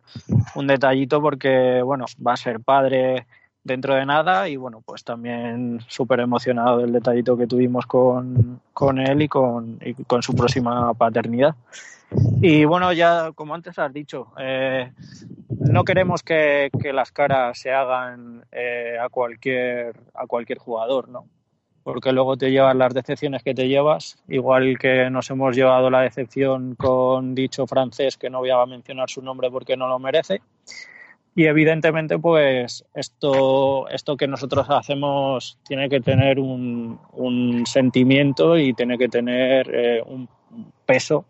[0.55, 3.27] un, detallito porque, bueno, va a ser padre
[3.65, 8.99] dentro de nada y bueno, pues también súper emocionado del detallito que tuvimos con, con
[8.99, 11.55] él y con, y con su próxima paternidad.
[12.43, 14.93] Y bueno, ya como antes has dicho, eh,
[15.49, 21.25] no queremos que, que, las caras se hagan eh, a cualquier a cualquier jugador, ¿no?
[21.83, 26.03] Porque luego te llevas las decepciones que te llevas, igual que nos hemos llevado la
[26.03, 30.41] decepción con dicho francés que no voy a mencionar su nombre porque no lo merece.
[31.35, 38.75] Y evidentemente, pues esto, esto que nosotros hacemos tiene que tener un, un sentimiento y
[38.75, 40.29] tiene que tener eh, un
[40.85, 41.25] peso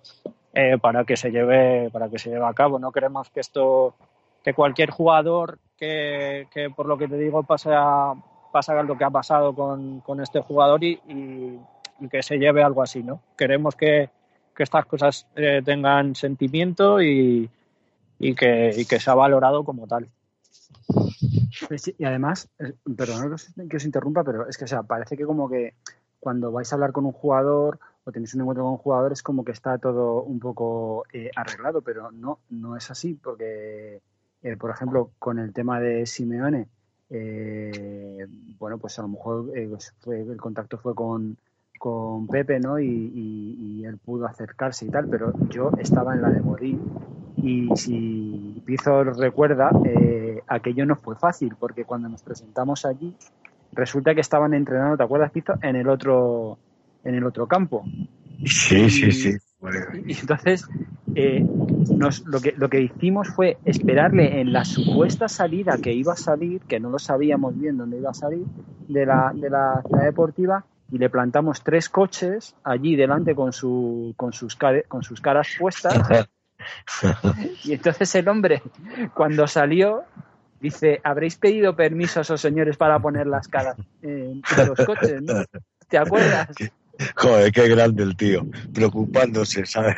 [0.53, 2.79] eh, para que se lleve para que se lleve a cabo.
[2.79, 3.95] No queremos que esto
[4.43, 8.15] que cualquier jugador que, que por lo que te digo pasa
[8.53, 12.83] pasa lo que ha pasado con, con este jugador y, y, que se lleve algo
[12.83, 13.23] así, ¿no?
[13.37, 14.11] Queremos que,
[14.55, 17.49] que estas cosas eh, tengan sentimiento y,
[18.19, 20.09] y, que, y que sea valorado como tal.
[21.99, 22.49] Y además,
[22.97, 23.37] perdón
[23.69, 25.75] que os interrumpa, pero es que o sea, parece que como que
[26.19, 29.23] cuando vais a hablar con un jugador o tenéis un encuentro con un jugador es
[29.23, 34.01] como que está todo un poco eh, arreglado, pero no, no es así, porque,
[34.43, 36.69] eh, por ejemplo, con el tema de Simeone,
[37.13, 38.27] eh,
[38.59, 41.37] bueno, pues a lo mejor eh, pues fue, el contacto fue con,
[41.79, 42.79] con Pepe, ¿no?
[42.79, 46.81] Y, y, y, él pudo acercarse y tal, pero yo estaba en la de Morín
[47.37, 53.15] y si Pizo recuerda, eh, aquello no fue fácil, porque cuando nos presentamos allí,
[53.73, 55.55] resulta que estaban entrenando, ¿te acuerdas, Pizo?
[55.63, 56.59] En el otro,
[57.05, 57.85] en el otro campo.
[58.45, 59.37] Sí, sí, sí.
[60.07, 60.69] Y entonces,
[61.15, 61.45] eh,
[61.95, 66.17] nos, lo, que, lo que hicimos fue esperarle en la supuesta salida que iba a
[66.17, 68.45] salir, que no lo sabíamos bien dónde iba a salir,
[68.89, 74.15] de la, de la ciudad deportiva, y le plantamos tres coches allí delante con, su,
[74.17, 74.57] con, sus,
[74.89, 76.27] con sus caras puestas.
[77.65, 78.63] y entonces el hombre,
[79.15, 80.05] cuando salió,
[80.61, 85.23] dice, ¿habréis pedido permiso a esos señores para poner las caras en los coches?
[85.23, 85.45] ¿no?
[85.89, 86.49] ¿Te acuerdas?
[87.17, 89.97] Joder, qué grande el tío, preocupándose, ¿sabes?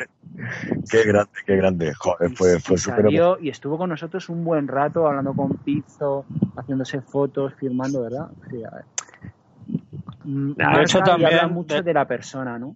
[0.89, 1.93] Qué grande, qué grande.
[1.93, 3.05] Joder, fue, fue súper.
[3.41, 8.27] Y estuvo con nosotros un buen rato hablando con Pizzo, haciéndose fotos, firmando, ¿verdad?
[8.49, 8.85] Sí, a ver.
[10.23, 11.27] De hecho, también.
[11.33, 12.75] Habla mucho de la persona, ¿no?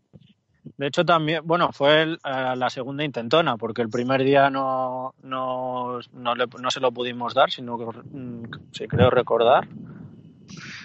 [0.77, 5.13] De hecho, también, bueno, fue el- eh, la segunda intentona, porque el primer día no,
[5.23, 9.67] no, no, le- no se lo pudimos dar, sino que, mm, sí, creo recordar.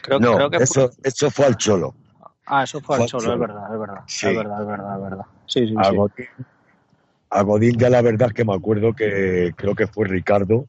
[0.03, 1.95] Creo, no, creo que eso, fue- eso fue al Cholo.
[2.47, 3.35] Ah, eso fue al Cholo, Cholo.
[3.35, 4.01] es verdad, es verdad.
[4.07, 4.27] Sí.
[4.29, 5.25] Es verdad, es verdad, es verdad.
[5.47, 5.97] Sí, sí, A sí.
[5.97, 6.27] Godín,
[7.31, 10.67] a Godín ya la verdad es que me acuerdo que creo que fue Ricardo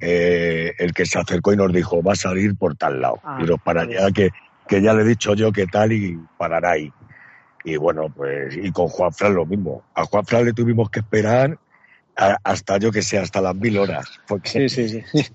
[0.00, 3.20] eh, el que se acercó y nos dijo, va a salir por tal lado.
[3.24, 4.30] Ah, y nos para allá, que,
[4.68, 6.92] que ya le he dicho yo que tal y parará ahí.
[7.64, 9.82] Y bueno, pues, y con Juan Fran lo mismo.
[9.94, 11.58] A Juan Fran le tuvimos que esperar
[12.16, 14.06] a- hasta, yo que sé, hasta las mil horas.
[14.28, 15.26] Porque, Sí, sí, sí.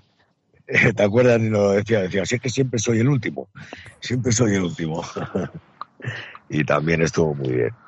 [0.96, 1.40] ¿te acuerdas?
[1.40, 3.48] Y nos decía, decía, si es que siempre soy el último.
[4.00, 5.02] Siempre soy el último.
[6.48, 7.78] y también estuvo muy bien.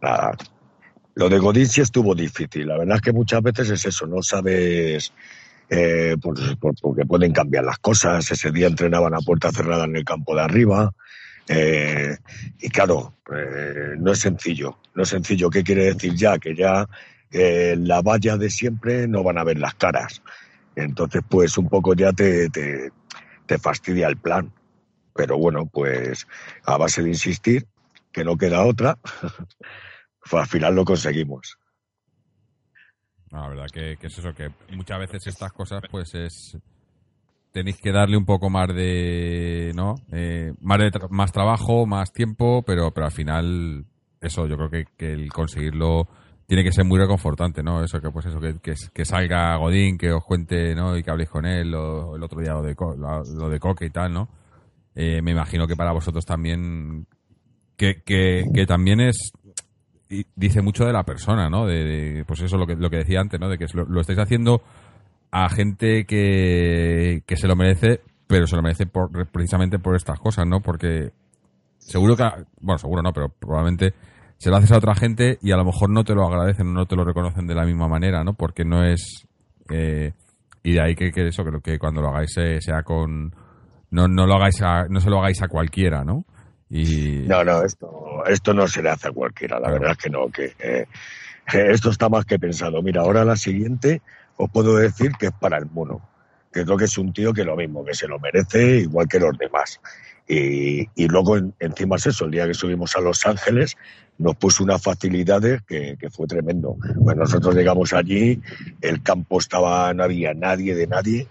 [0.00, 0.36] Nada.
[1.14, 2.66] Lo de Godín sí estuvo difícil.
[2.68, 5.14] La verdad es que muchas veces es eso, no sabes,
[5.68, 6.38] eh, por-
[6.80, 8.30] porque pueden cambiar las cosas.
[8.30, 10.92] Ese día entrenaban a puerta cerrada en el campo de arriba.
[11.48, 12.16] eh,
[12.60, 14.78] y claro, eh, no es sencillo.
[14.94, 15.50] No es sencillo.
[15.50, 16.38] ¿Qué quiere decir ya?
[16.38, 16.86] Que ya
[17.30, 20.22] la valla de siempre no van a ver las caras.
[20.76, 22.50] Entonces, pues un poco ya te,
[23.46, 24.52] te fastidia el plan.
[25.14, 26.26] Pero bueno, pues
[26.64, 27.66] a base de insistir,
[28.12, 28.98] que no queda otra,
[30.20, 31.58] pues al final lo conseguimos.
[33.30, 36.56] La verdad que, que es eso, que muchas veces estas cosas, pues es.
[37.52, 39.72] Tenéis que darle un poco más de.
[39.74, 39.96] ¿No?
[40.12, 43.84] Eh, más, de más trabajo, más tiempo, pero, pero al final,
[44.20, 46.08] eso, yo creo que, que el conseguirlo
[46.46, 47.82] tiene que ser muy reconfortante, ¿no?
[47.82, 48.54] Eso, que pues eso, que,
[48.92, 50.96] que, salga Godín, que os cuente, ¿no?
[50.96, 53.86] Y que habléis con él, o el otro día lo de, lo, lo de Coque
[53.86, 54.28] y tal, ¿no?
[54.94, 57.06] Eh, me imagino que para vosotros también.
[57.76, 59.32] Que, que, también es
[60.08, 61.66] y dice mucho de la persona, ¿no?
[61.66, 63.48] De, pues eso lo que, lo que decía antes, ¿no?
[63.48, 64.62] De que lo, lo estáis haciendo
[65.32, 70.20] a gente que, que se lo merece, pero se lo merece por, precisamente por estas
[70.20, 70.60] cosas, ¿no?
[70.60, 71.10] Porque
[71.78, 72.24] seguro que,
[72.60, 73.94] bueno, seguro no, pero probablemente
[74.38, 76.86] se lo haces a otra gente y a lo mejor no te lo agradecen, no
[76.86, 78.34] te lo reconocen de la misma manera, ¿no?
[78.34, 79.26] Porque no es...
[79.70, 80.12] eh,
[80.62, 83.34] y de ahí que, eso, lo- que cuando lo hagáis sea con...
[83.94, 86.24] No, no lo hagáis a- no se lo hagáis a cualquiera, ¿no?
[86.68, 87.18] Y...
[87.28, 90.28] No, no, esto, esto no se le hace a cualquiera, la verdad es que no,
[90.30, 90.86] que eh,
[91.52, 92.82] esto está más que pensado.
[92.82, 94.02] Mira, ahora la siguiente
[94.36, 96.00] os puedo decir que es para el mono,
[96.52, 99.20] que creo que es un tío que lo mismo, que se lo merece igual que
[99.20, 99.80] los demás.
[100.26, 103.76] Y, y luego en- encima es eso, el día que subimos a Los Ángeles
[104.18, 106.76] nos puso unas facilidades que, que fue tremendo.
[107.04, 108.40] Pues nosotros llegamos allí,
[108.80, 111.28] el campo estaba, no había nadie de nadie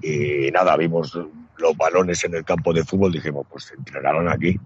[0.00, 1.18] y nada, vimos
[1.58, 4.58] los balones en el campo de fútbol, dijimos, pues entrenaron aquí.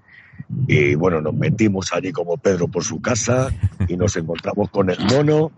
[0.66, 3.50] Y bueno, nos metimos allí como Pedro por su casa
[3.87, 5.53] y nos encontramos con el mono.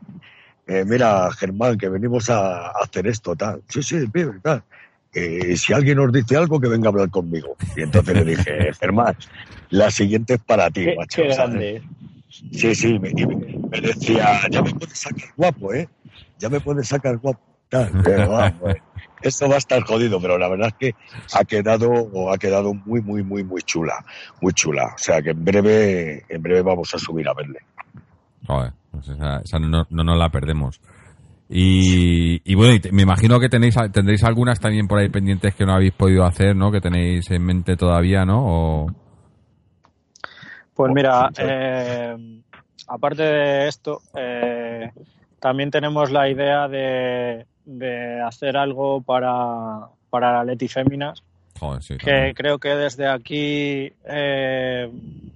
[0.67, 3.63] Eh, mira, Germán, que venimos a, hacer esto, tal.
[3.69, 4.63] Sí, sí, pibe, tal.
[5.15, 7.57] Eh, si alguien nos dice algo, que venga a hablar conmigo.
[7.77, 9.15] Y entonces le dije, Germán,
[9.71, 11.23] la siguiente es para ti, Qué, macho.
[11.23, 11.83] qué grande.
[12.29, 15.89] Sí, sí, me, me- me decía, ya me puedes sacar guapo, ¿eh?
[16.39, 17.41] Ya me puedes sacar guapo.
[17.69, 17.91] Tal.
[18.05, 18.83] Pero, vamos, eh,
[19.23, 20.95] esto va a estar jodido, pero la verdad es que
[21.35, 24.05] ha quedado, o ha quedado muy, muy, muy, muy chula,
[24.41, 24.93] muy chula.
[24.95, 27.61] O sea que en breve, en breve vamos a subir a verle.
[28.47, 30.81] Joder, pues esa, esa no, no nos la perdemos.
[31.55, 35.55] Y, y bueno, y te- me imagino que tenéis tendréis algunas también por ahí pendientes
[35.55, 36.73] que no habéis podido hacer, ¿no?
[36.73, 38.43] Que tenéis en mente todavía, ¿no?
[38.45, 38.87] O,
[40.75, 42.17] Pues mira, eh,
[42.89, 44.91] aparte de esto, eh,
[45.39, 51.23] también tenemos la idea de, de hacer algo para, para la Leti Féminas,
[51.59, 51.97] joder, sí.
[51.97, 52.35] que también.
[52.35, 54.91] creo que desde aquí eh,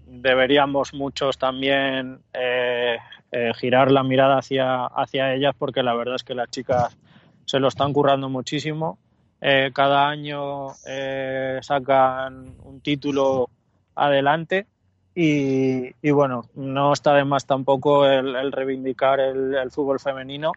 [0.07, 2.97] deberíamos muchos también eh,
[3.33, 6.97] eh, girar la mirada hacia, hacia ellas, porque la verdad es que las chicas
[7.45, 8.99] se lo están currando muchísimo.
[9.41, 13.51] Eh, cada año eh, sacan un título
[13.95, 14.67] adelante
[15.19, 20.53] y, bueno, no está de más tampoco el, el reivindicar el, fútbol femenino,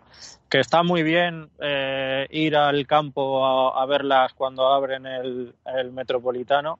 [0.49, 6.77] que está muy bien eh, ir al campo a, verlas cuando abren el, el metropolitano,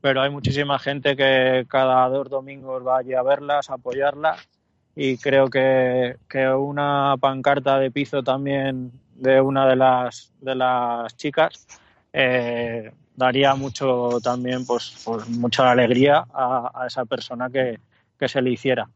[0.00, 4.48] pero hay muchísima gente que cada dos domingos va allí a verlas, a apoyarlas
[4.96, 11.16] y creo que, que una pancarta de piso también de una de las de las
[11.16, 11.68] chicas
[12.12, 12.90] eh,
[13.20, 17.78] daría mucho también pues, pues mucha alegría a, a esa persona que,
[18.18, 18.88] que se le hiciera.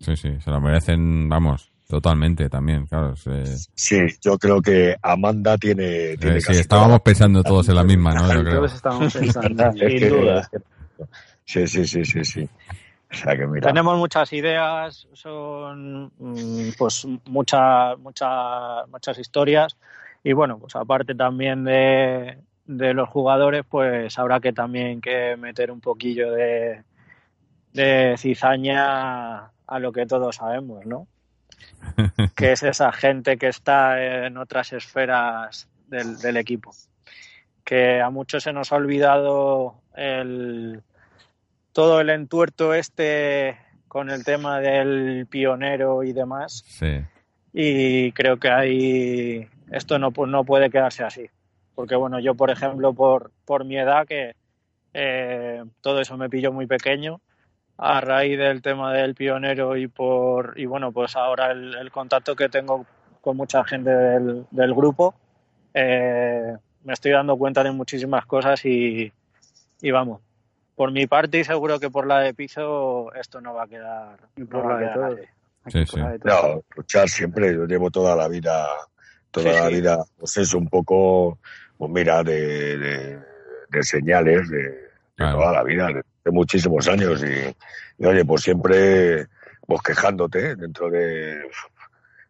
[0.00, 3.14] Sí, sí, se lo merecen, vamos, totalmente también, claro.
[3.26, 6.16] eh, Sí, yo creo que Amanda tiene.
[6.16, 8.32] tiene eh, sí, casi estábamos toda pensando todos en la misma, ¿no?
[8.34, 8.54] Yo creo.
[8.56, 9.48] Todos estábamos pensando.
[9.54, 10.48] la- es Sin que- duda.
[11.44, 12.48] Sí, sí, sí, sí, sí.
[13.12, 13.68] O sea que mira.
[13.68, 19.76] Tenemos muchas ideas, son mm, pues muchas muchas muchas historias
[20.24, 22.36] y bueno, pues aparte también de,
[22.66, 26.82] de los jugadores, pues habrá que también que meter un poquillo de,
[27.72, 31.06] de cizaña a lo que todos sabemos, ¿no?
[32.36, 36.72] que es esa gente que está en otras esferas del, del equipo.
[37.64, 40.82] Que a muchos se nos ha olvidado el,
[41.72, 43.58] todo el entuerto este
[43.88, 46.64] con el tema del pionero y demás.
[46.66, 47.00] Sí.
[47.52, 51.30] Y creo que ahí esto no, no puede quedarse así.
[51.76, 54.34] Porque bueno, yo por ejemplo, por, por mi edad, que
[54.94, 57.20] eh, todo eso me pilló muy pequeño,
[57.78, 62.34] a raíz del tema del pionero y por y bueno, pues ahora el, el contacto
[62.34, 62.84] que tengo
[63.20, 65.14] con mucha gente del, del grupo,
[65.74, 69.12] eh, me estoy dando cuenta de muchísimas cosas y,
[69.82, 70.22] y vamos,
[70.74, 74.18] por mi parte y seguro que por la de piso esto no va a quedar,
[74.36, 75.28] no por a la de así.
[75.68, 76.00] Sí, sí.
[76.24, 78.68] No, luchar siempre, yo llevo toda la vida,
[79.30, 79.74] toda Sí, la sí.
[79.74, 81.40] vida, pues eso, un poco,
[81.78, 83.18] pues mira, de, de,
[83.70, 89.26] de señales de, toda la vida, de, de muchísimos años y, y, oye, pues siempre,
[89.66, 91.42] pues quejándote dentro de,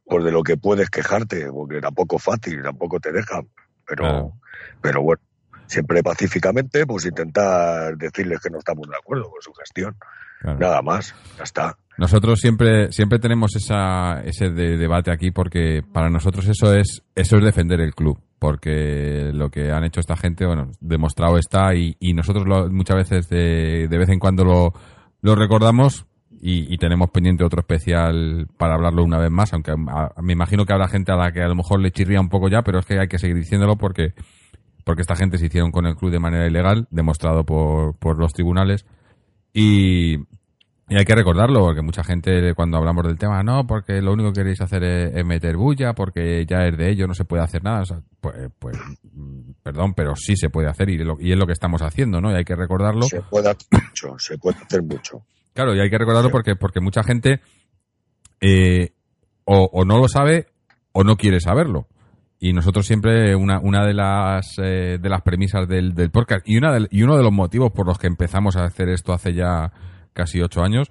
[0.05, 3.49] pues de lo que puedes quejarte, porque tampoco es fácil, tampoco te dejan,
[3.87, 4.33] pero, Claro.
[4.81, 5.23] pero bueno,
[5.67, 9.97] siempre pacíficamente, pues intentar decirles que no estamos de acuerdo con su gestión,
[10.41, 10.59] Claro.
[10.59, 11.77] nada más, ya está.
[11.99, 17.37] Nosotros siempre, siempre tenemos esa, ese de- debate aquí porque para nosotros eso es, eso
[17.39, 18.19] es defender el club.
[18.39, 22.97] Porque lo que han hecho esta gente, bueno, demostrado está y, y nosotros lo- muchas
[22.97, 24.73] veces de, de vez en cuando lo,
[25.23, 26.07] lo recordamos
[26.39, 29.73] y, tenemos pendiente otro especial para hablarlo una vez más, aunque
[30.23, 32.49] me imagino que habrá gente a la que a lo mejor le chirría un poco
[32.49, 34.13] ya, pero es que hay que seguir diciéndolo porque,
[34.85, 38.33] porque esta gente se hicieron con el club de manera ilegal, demostrado por, por los
[38.35, 38.85] tribunales.
[39.55, 40.19] Y,
[40.89, 44.33] y hay que recordarlo, porque mucha gente cuando hablamos del tema, no, porque lo único
[44.33, 47.43] que queréis hacer es, es meter bulla, porque ya es de ello, no se puede
[47.43, 47.81] hacer nada.
[47.81, 48.77] O sea, pues, pues,
[49.13, 52.21] mm, perdón, pero sí se puede hacer y, lo- y es lo que estamos haciendo,
[52.21, 52.31] ¿no?
[52.31, 53.03] Y hay que recordarlo.
[53.03, 55.23] Se puede hacer mucho, se puede hacer mucho.
[55.55, 57.41] Claro, y hay que recordarlo porque, porque mucha gente
[58.41, 58.91] eh,
[59.45, 60.47] o, o no lo sabe
[60.93, 61.89] o no quiere saberlo.
[62.39, 66.59] Y nosotros siempre, una, una de las eh, de las premisas del, del podcast y,
[66.59, 69.33] una del- y uno de los motivos por los que empezamos a hacer esto hace
[69.33, 69.73] ya
[70.17, 70.89] casi ocho años,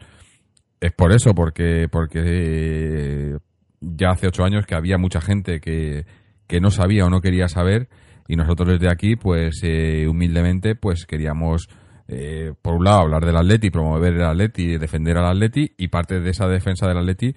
[0.80, 3.38] es por eso, porque, porque
[3.82, 6.06] ya hace ocho años que había mucha gente que,
[6.48, 7.90] que no sabía o no quería saber
[8.28, 11.68] y nosotros desde aquí, pues eh, humildemente, pues queríamos,
[12.08, 16.20] eh, por un lado, hablar del Atleti, promover el Atleti, defender al Atleti y parte
[16.20, 17.36] de esa defensa del Atleti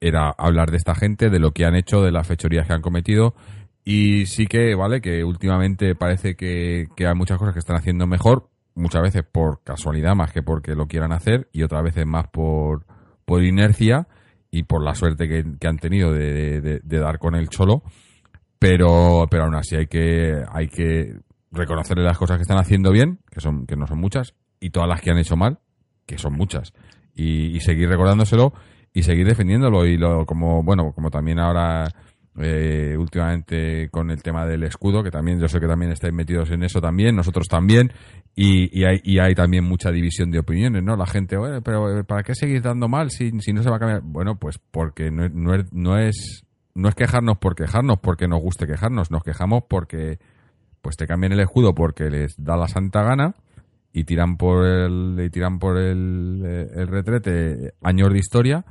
[0.00, 2.82] era hablar de esta gente, de lo que han hecho, de las fechorías que han
[2.82, 3.34] cometido
[3.84, 8.06] y sí que, vale, que últimamente parece que, que hay muchas cosas que están haciendo
[8.06, 12.28] mejor, muchas veces por casualidad más que porque lo quieran hacer y otras veces más
[12.28, 12.86] por,
[13.24, 14.06] por inercia
[14.50, 17.82] y por la suerte que, que han tenido de, de- dar con el cholo.
[18.58, 21.16] Pero, pero aún así hay que, hay que
[21.52, 24.88] reconocerle las cosas que están haciendo bien, que son, que no son muchas, y todas
[24.88, 25.58] las que han hecho mal,
[26.06, 26.72] que son muchas.
[27.14, 28.52] Y, y seguir recordándoselo
[28.92, 29.84] y seguir defendiéndolo.
[29.86, 31.88] Y lo, como, bueno, como también ahora,
[32.38, 36.50] eh, últimamente con el tema del escudo, que también yo sé que también estáis metidos
[36.50, 37.92] en eso también, nosotros también,
[38.34, 40.96] y, y, hay, y hay también mucha división de opiniones, ¿no?
[40.96, 43.76] La gente, "Bueno, pero eh, ¿para qué seguir dando mal si, si no se va
[43.76, 44.02] a cambiar?
[44.02, 46.42] Bueno, pues porque no, es- no, es, no es
[46.74, 50.18] no es quejarnos por quejarnos porque nos guste quejarnos, nos quejamos porque
[50.82, 53.34] pues te cambian el escudo porque les da la santa gana
[53.94, 58.64] y tiran por el y tiran por el, eh, el retrete años de historia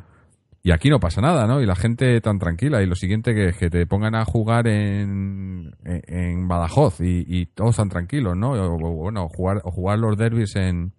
[0.65, 1.61] y aquí no pasa nada, ¿no?
[1.61, 4.67] Y la gente tan tranquila y lo siguiente que es que te pongan a jugar
[4.67, 8.53] en, en, en Badajoz y, y todos tan tranquilos, ¿no?
[8.53, 10.91] O, o, bueno, jugar o jugar los derbis en,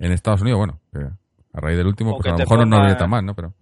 [0.00, 2.64] en Estados Unidos, bueno, que a raíz del último O pues a lo mejor no
[2.66, 3.34] nos pongan- viene tan mal, ¿no?
[3.34, 3.54] Pero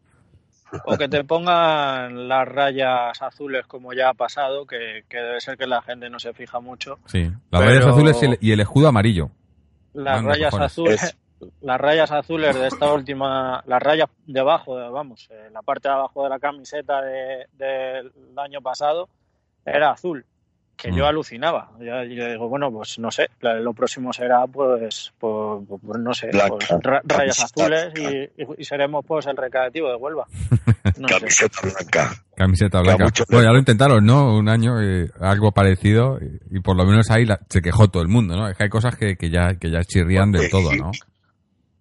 [0.86, 5.56] O que te pongan las rayas azules como ya ha pasado, que, que debe ser
[5.58, 6.98] que la gente no se fija mucho.
[7.06, 9.30] sí, las Pero- rayas azules y el, y el escudo amarillo.
[9.92, 10.72] Las rayas cojones.
[10.72, 11.16] azules, Es-
[11.62, 15.94] las rayas azules de esta última, las rayas debajo, de- vamos, eh, la parte de
[15.94, 19.08] abajo de la camiseta de- del año pasado
[19.64, 20.24] era azul,
[20.76, 20.96] que Mm.
[20.96, 21.70] yo alucinaba.
[21.78, 26.30] Yo, yo digo, bueno, pues no sé, lo próximo será pues, pues, pues, no sé,
[26.48, 30.26] pues, ra- rayas azules y, y- y seremos pues el recreativo de Huelva.
[30.96, 31.14] No sé.
[31.18, 32.10] Camiseta blanca.
[32.36, 33.06] Camiseta blanca.
[33.30, 34.36] Bueno, ya lo intentaron, ¿no?
[34.36, 38.02] Un año, eh, algo parecido, y, y por lo menos ahí la- se quejó todo
[38.02, 38.46] el mundo, ¿no?
[38.48, 40.90] Es que hay cosas que, que ya, que ya chirrían del Eh, todo, y- ¿no?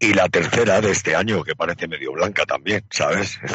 [0.04, 3.40] Y la tercera de este año, que parece medio blanca también, ¿sabes?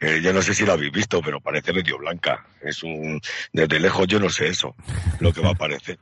[0.00, 2.44] Eh, yo no sé si la habéis visto, pero parece medio blanca.
[2.60, 3.20] Es un,
[3.52, 4.74] desde lejos yo no sé eso,
[5.20, 5.98] lo que va a parecer.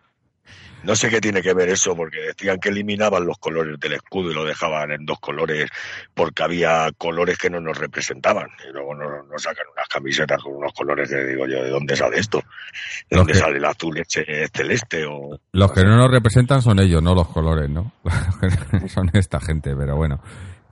[0.84, 4.30] No sé qué tiene que ver eso, porque decían que eliminaban los colores del escudo
[4.30, 5.70] y lo dejaban en dos colores
[6.14, 8.48] porque había colores que no nos representaban.
[8.68, 11.96] Y luego nos, nos sacan unas camisetas con unos colores que digo yo, ¿de dónde
[11.96, 12.38] sale esto?
[12.38, 15.04] ¿De Los dónde que- sale el azul ese celeste?
[15.06, 17.92] o Los que no nos representan son ellos, no los colores, ¿no?
[18.88, 20.20] son esta gente, pero bueno.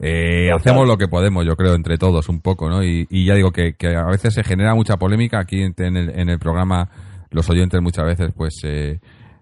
[0.03, 2.83] Eh, hacemos lo que podemos, yo creo, entre todos un poco, ¿no?
[2.83, 5.97] Y, y ya digo que, que, a veces se genera mucha polémica aquí en, en,
[5.97, 6.89] el, en el, programa.
[7.31, 8.99] Los oyentes muchas veces, pues, eh,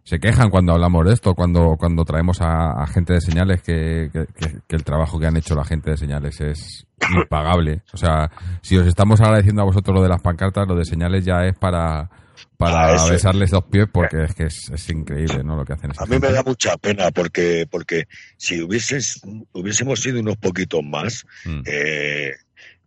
[0.08, 4.08] se quejan cuando hablamos de esto, cuando, cuando traemos a, a gente de señales que,
[4.10, 4.24] que,
[4.66, 7.82] que, el trabajo que han hecho la gente de señales es impagable.
[7.92, 8.30] O sea,
[8.62, 11.58] si os estamos agradeciendo a vosotros lo de las pancartas, lo de señales ya es
[11.58, 12.08] para
[12.56, 15.90] para ah, besarles dos pies porque es que es, es increíble no lo que hacen
[15.96, 18.06] a mí me da mucha pena porque porque
[18.36, 19.20] si hubieses
[19.52, 21.62] hubiésemos sido unos poquitos más mm.
[21.66, 22.34] eh,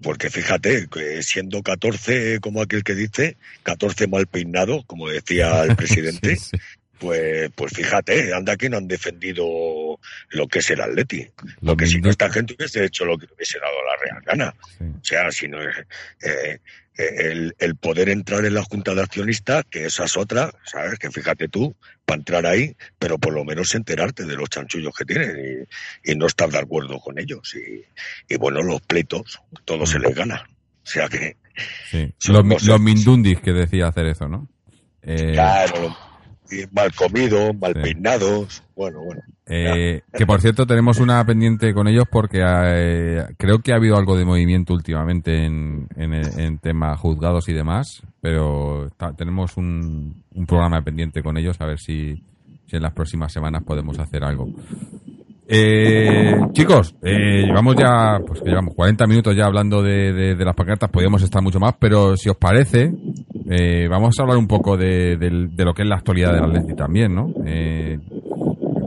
[0.02, 0.88] porque fíjate,
[1.22, 6.58] siendo 14, como aquel que dice, 14 mal peinado, como decía el presidente, sí, sí.
[7.02, 9.44] Pues, pues fíjate, anda que no han defendido
[10.30, 11.28] lo que es el Atleti.
[11.62, 14.56] Lo Porque si no, esta gente hubiese hecho lo que hubiese dado la real gana.
[14.78, 14.84] Sí.
[14.84, 16.60] O sea, si no, eh,
[16.96, 21.00] el, el, poder entrar en la junta de accionistas, que esa es otra, ¿sabes?
[21.00, 21.76] Que fíjate tú,
[22.06, 25.68] para entrar ahí, pero por lo menos enterarte de los chanchullos que tienen
[26.06, 27.56] y, y no estar de acuerdo con ellos.
[27.56, 27.84] Y,
[28.32, 30.48] y bueno, los pleitos, todo se les gana.
[30.84, 31.38] O sea que.
[31.90, 32.14] Sí.
[32.28, 34.48] Los, los mindundis que decía hacer eso, ¿no?
[35.02, 35.32] Eh...
[35.34, 35.98] Claro,
[36.72, 37.82] mal comidos, mal sí.
[37.82, 39.22] peinados, bueno, bueno.
[39.46, 43.98] Eh, que por cierto tenemos una pendiente con ellos porque eh, creo que ha habido
[43.98, 50.46] algo de movimiento últimamente en, en, en temas juzgados y demás, pero tenemos un, un,
[50.46, 52.24] programa pendiente con ellos a ver si,
[52.68, 54.48] si, en las próximas semanas podemos hacer algo.
[55.54, 61.22] Eh, chicos, eh, llevamos ya, pues llevamos 40 minutos ya hablando de, las pancartas, podríamos
[61.24, 62.94] estar mucho más, pero si os parece,
[63.50, 66.46] eh, vamos a hablar un poco de, de, de, lo que es la actualidad del
[66.46, 67.34] Atleti también, ¿no?
[67.46, 68.00] Eh,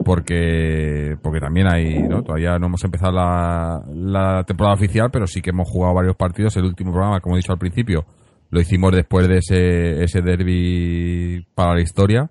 [0.07, 2.23] porque porque también hay, ¿no?
[2.23, 6.57] Todavía no hemos empezado la, la, temporada oficial, pero sí que hemos jugado varios partidos.
[6.57, 8.07] El último programa, como he dicho al principio,
[8.49, 12.31] lo hicimos después de ese, ese derby para la historia.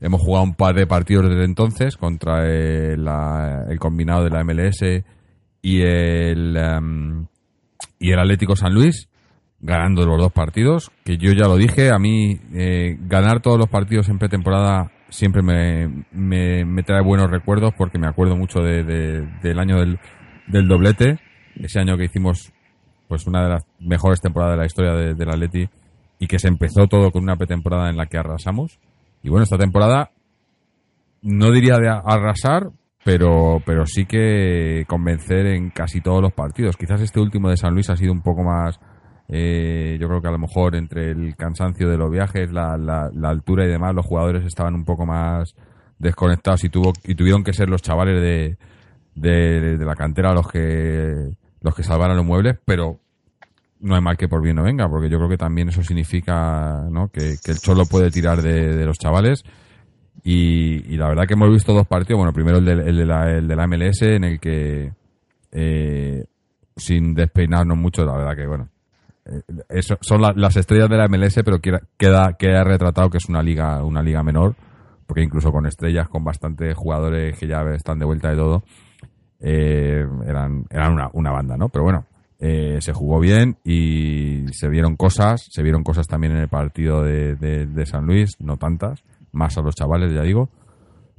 [0.00, 4.44] Hemos jugado un par de partidos desde entonces contra el, la, el combinado de la
[4.44, 5.04] MLS
[5.62, 7.26] y el, um,
[7.98, 9.08] y el Atlético San Luis
[9.60, 13.68] ganando los dos partidos, que yo ya lo dije, a mí eh, ganar todos los
[13.68, 19.26] partidos en pretemporada siempre me, me, trae buenos recuerdos porque me acuerdo mucho de, de,
[19.42, 19.98] del año del,
[20.46, 21.18] del, doblete,
[21.56, 22.52] ese año que hicimos
[23.08, 25.68] pues una de las mejores temporadas de la historia de, del Atleti
[26.18, 28.78] y que se empezó todo con una pretemporada en la que arrasamos.
[29.26, 30.12] Y bueno, esta temporada
[31.22, 32.70] no diría de arrasar,
[33.04, 36.76] pero, pero sí que convencer en casi todos los partidos.
[36.76, 38.78] Quizás este último de San Luis ha sido un poco más
[39.28, 43.10] eh, yo creo que a lo mejor entre el cansancio de los viajes, la, la,
[43.12, 45.56] la, altura y demás, los jugadores estaban un poco más
[45.98, 48.58] desconectados y tuvo y tuvieron que ser los chavales de,
[49.16, 53.00] de, de la cantera los que los que salvaran los muebles, pero
[53.80, 56.86] no hay mal que por bien no venga, porque yo creo que también eso significa
[56.90, 57.08] ¿no?
[57.08, 59.44] que, el Cholo puede tirar de, los chavales.
[60.24, 62.18] Y, la verdad que hemos visto dos partidos.
[62.18, 64.92] Bueno, primero el de, de, la, MLS, en el que,
[65.52, 66.24] eh,
[66.76, 68.68] sin despeinarnos mucho, la verdad que, bueno,
[69.68, 73.42] eso, son la, las estrellas de la MLS, pero queda, queda retratado que es una
[73.42, 74.54] liga, una liga menor,
[75.06, 78.64] porque incluso con estrellas, con bastantes jugadores que ya están de vuelta de todo,
[79.40, 81.68] eh, eran, eran una, una, banda, ¿no?
[81.68, 82.06] Pero bueno,
[82.38, 87.02] eh, se jugó bien y se vieron cosas, se vieron cosas también en el partido
[87.02, 90.50] de, de, de, San Luis, no tantas, más a los chavales, ya digo.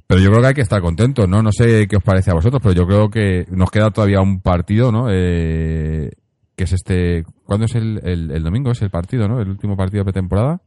[0.06, 1.42] Pero yo creo que hay que estar contentos, ¿no?
[1.42, 4.40] No sé qué os parece a vosotros, pero yo creo que nos queda todavía un
[4.40, 5.08] partido, ¿no?
[5.10, 6.10] Eh,
[6.56, 7.24] que es este...
[7.44, 8.70] ¿Cuándo es el, el, el, domingo?
[8.70, 9.40] Es el partido, ¿no?
[9.40, 10.60] El último partido de pretemporada.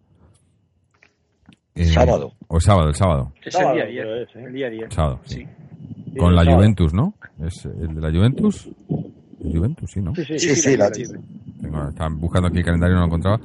[1.74, 2.34] Eh, sábado.
[2.48, 3.34] O el sábado, el sábado.
[3.44, 4.06] Es el día 10.
[4.06, 4.28] ¿eh?
[4.36, 4.94] El día 10.
[4.94, 5.22] Sábado.
[5.24, 5.48] Sí.
[6.18, 7.16] Con la Juventus, ¿no?
[7.40, 8.70] ¿Es el de la Juventus?
[9.44, 10.16] Juventus, sí, ¿no?
[10.16, 13.40] Sí, sí, sí, sí la, Tengo, estaban buscando aquí el calendario y no lo encontraba.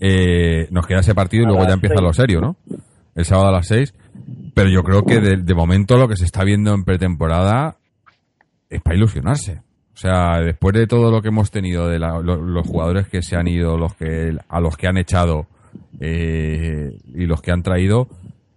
[0.00, 2.06] Eh, nos queda ese partido y luego ya empieza seis.
[2.06, 2.56] lo serio, ¿no?
[3.14, 3.94] El sábado a las 6.
[4.54, 7.76] Pero yo creo que de, de momento lo que se está viendo en pretemporada
[8.68, 9.60] es para ilusionarse.
[9.94, 13.22] O sea, después de todo lo que hemos tenido, de la, lo, los jugadores que
[13.22, 15.46] se han ido, los que a los que han echado
[16.00, 18.08] eh, y los que han traído,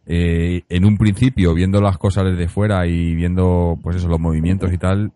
[0.07, 4.71] eh, en un principio, viendo las cosas desde fuera y viendo, pues eso, los movimientos
[4.71, 5.11] y tal,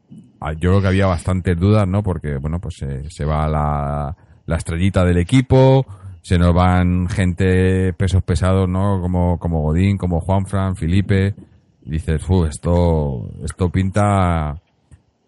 [0.53, 2.03] yo creo que había bastantes dudas, ¿no?
[2.03, 4.15] Porque, bueno, pues eh, se va la,
[4.45, 5.85] la estrellita del equipo,
[6.21, 9.01] se nos van gente pesos pesados, ¿no?
[9.01, 11.35] Como, como Godín, como Juanfran, Felipe.
[11.81, 14.61] dices, esto, esto pinta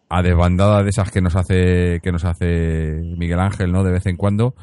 [0.09, 3.83] a desbandada de esas que nos hace que nos hace Miguel Ángel, ¿no?
[3.83, 4.55] De vez en cuando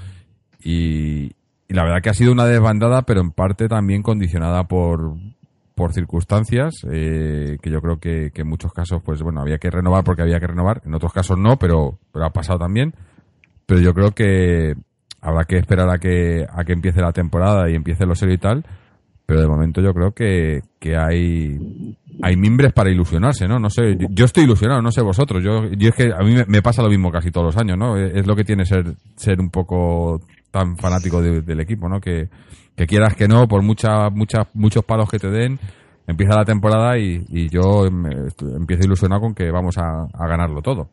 [0.62, 1.32] y
[1.68, 5.14] la verdad que ha sido una desbandada, pero en parte también condicionada por
[5.78, 9.70] por circunstancias eh, que yo creo que, que, en muchos casos pues bueno había que
[9.70, 12.92] renovar porque había que renovar en otros casos no pero pero ha pasado también
[13.64, 14.74] pero yo creo que
[15.20, 18.38] habrá que esperar a que a que empiece la temporada y empiece lo serio y
[18.38, 18.66] tal
[19.24, 21.58] pero de momento yo creo que, que hay
[22.22, 23.58] hay mimbres para ilusionarse, ¿no?
[23.58, 25.44] No sé, yo, estoy ilusionado, no sé vosotros.
[25.44, 27.96] Yo, yo es que a mí me, pasa lo mismo casi todos los años, ¿no?
[27.98, 32.00] Es lo que tiene ser ser un poco tan fanático de- del equipo, ¿no?
[32.00, 32.28] Que,
[32.78, 35.58] que quieras que no, por muchas muchas muchos palos que te den,
[36.06, 40.88] empieza la temporada y, yo empiezo ilusionado con que vamos a, ganarlo todo.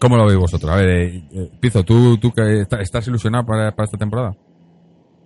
[0.00, 0.70] ¿Cómo lo veis vosotros?
[0.72, 4.34] A ver, eh, eh, Pizo, ¿tú, tú que está- estás ilusionado para, para esta temporada?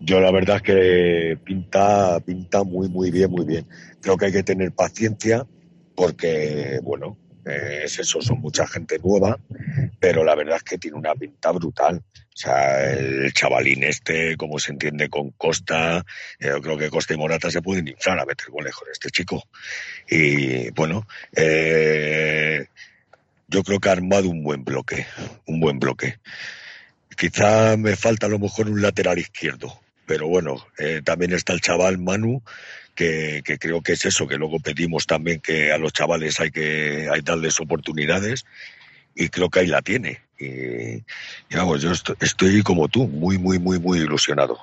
[0.01, 3.67] Yo la verdad es que pinta, pinta muy, muy bien, muy bien.
[4.01, 5.47] Creo que hay que tener paciencia
[5.95, 9.39] porque, bueno, eh, es eso, son mucha gente nueva,
[9.99, 12.03] pero la verdad es que tiene una pinta brutal.
[12.35, 16.05] O sea, el chavalín este, como se entiende con Costa,
[16.39, 19.11] eh, yo creo que Costa y Morata se pueden inflar a meter goles con este
[19.11, 19.43] chico.
[20.09, 22.67] Y bueno, eh,
[23.49, 25.07] yo creo que ha armado un buen bloque,
[25.47, 26.19] un buen bloque.
[27.17, 31.61] Quizá me falta a lo mejor un lateral izquierdo, pero bueno, eh, también está el
[31.61, 32.43] chaval Manu,
[32.95, 36.51] que, que creo que es eso, que luego pedimos también que a los chavales hay
[36.51, 38.45] que hay darles oportunidades
[39.15, 40.21] y creo que ahí la tiene.
[40.39, 44.59] Y, y vamos, yo estoy, estoy como tú, muy, muy, muy, muy ilusionado.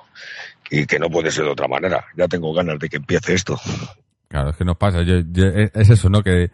[0.70, 2.04] Y que no puede ser de otra manera.
[2.16, 3.58] Ya tengo ganas de que empiece esto.
[4.28, 5.02] Claro, es que nos pasa.
[5.02, 6.22] Yo- yo- es es eso, ¿no?
[6.22, 6.50] Que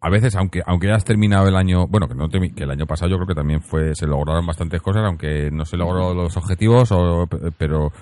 [0.00, 2.86] a veces, aunque aunque hayas terminado el año, bueno, que no termi- que el año
[2.86, 6.36] pasado yo creo que también fue se lograron bastantes cosas, aunque no se logró los
[6.36, 7.28] objetivos, o,
[7.58, 7.92] pero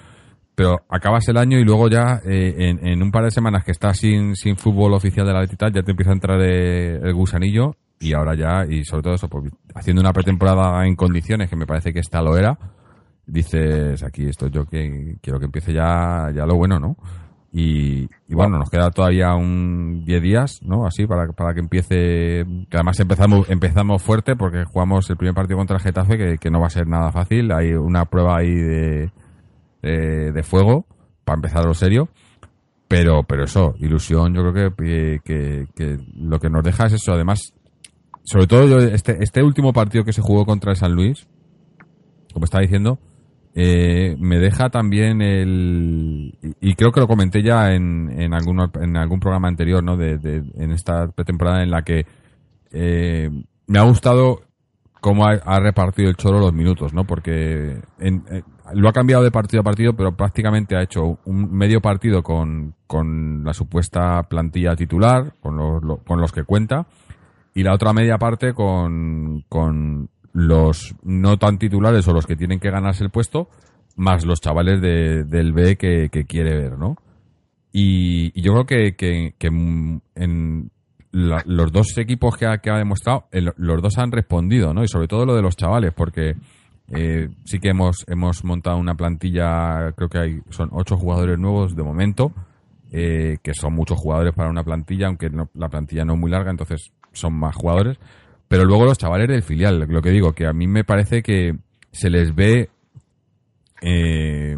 [0.55, 3.73] pero acabas el año y luego ya eh, en, en un par de semanas que
[3.73, 7.77] estás sin, sin fútbol oficial de la Letital ya te empieza a entrar el gusanillo
[8.01, 11.67] y ahora ya, y sobre todo eso, pues, haciendo una pretemporada en condiciones que me
[11.67, 12.59] parece que esta lo era,
[13.27, 16.97] dices aquí esto yo que quiero que empiece ya, ya lo bueno, ¿no?
[17.51, 20.87] Y, y bueno, nos queda todavía un 10 días, ¿no?
[20.87, 25.59] Así, para, para que empiece, que además empezamos, empezamos fuerte porque jugamos el primer partido
[25.59, 29.13] contra Getafe, que, que no va a ser nada fácil, hay una prueba ahí de,
[29.85, 30.87] de, de fuego,
[31.25, 32.09] para empezar lo serio,
[32.89, 37.53] pero, pero eso, ilusión, yo creo que, que, lo que nos deja es eso, además,
[38.25, 41.27] sobre todo este, este último partido que se jugó contra el San Luis,
[42.33, 42.99] como estaba diciendo,
[43.55, 48.97] eh, me deja también el y creo que lo comenté ya en, en, alguno- en
[48.97, 50.15] algún programa anterior no de,
[50.57, 52.05] en esta pretemporada en la que
[52.73, 53.31] eh,
[53.69, 54.43] me ha gustado
[55.01, 59.61] cómo ha, repartido el choro los minutos no porque eh, lo ha cambiado de partido
[59.61, 65.35] a partido pero prácticamente ha hecho un medio partido con, con la supuesta plantilla titular
[65.41, 66.87] con los, lo- con los que cuenta
[67.55, 72.59] y la otra media parte con, con los no tan titulares o los que tienen
[72.59, 73.49] que ganarse el puesto,
[73.97, 76.97] más los chavales de- del B que, quiere ver, ¿no?
[77.71, 79.35] Y, yo creo que, que,
[80.17, 80.71] en
[81.13, 84.83] la- los dos equipos que ha, que ha demostrado, el- los dos han respondido, ¿no?
[84.83, 86.35] Y sobre todo lo de los chavales, porque
[86.91, 91.75] eh, sí que hemos, hemos montado una plantilla, creo que hay, son ocho jugadores nuevos
[91.77, 92.33] de momento,
[92.93, 96.51] eh, que son muchos jugadores para una plantilla, aunque la plantilla no es muy larga,
[96.51, 97.99] entonces son más jugadores.
[98.49, 101.57] Pero luego los chavales del filial, lo que digo, que a mí me parece que
[101.91, 102.69] se les ve
[103.83, 104.57] eh,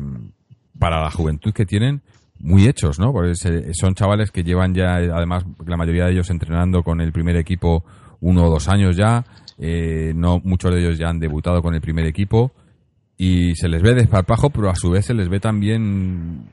[0.79, 2.03] para la juventud que tienen
[2.39, 3.12] muy hechos, ¿no?
[3.12, 7.12] Porque se- son chavales que llevan ya, además, la mayoría de ellos entrenando con el
[7.12, 7.85] primer equipo
[8.20, 9.24] uno o dos años ya.
[9.59, 12.52] Eh, no muchos de ellos ya han debutado con el primer equipo
[13.16, 16.50] y se les ve desparpajo, pero a su vez se les ve también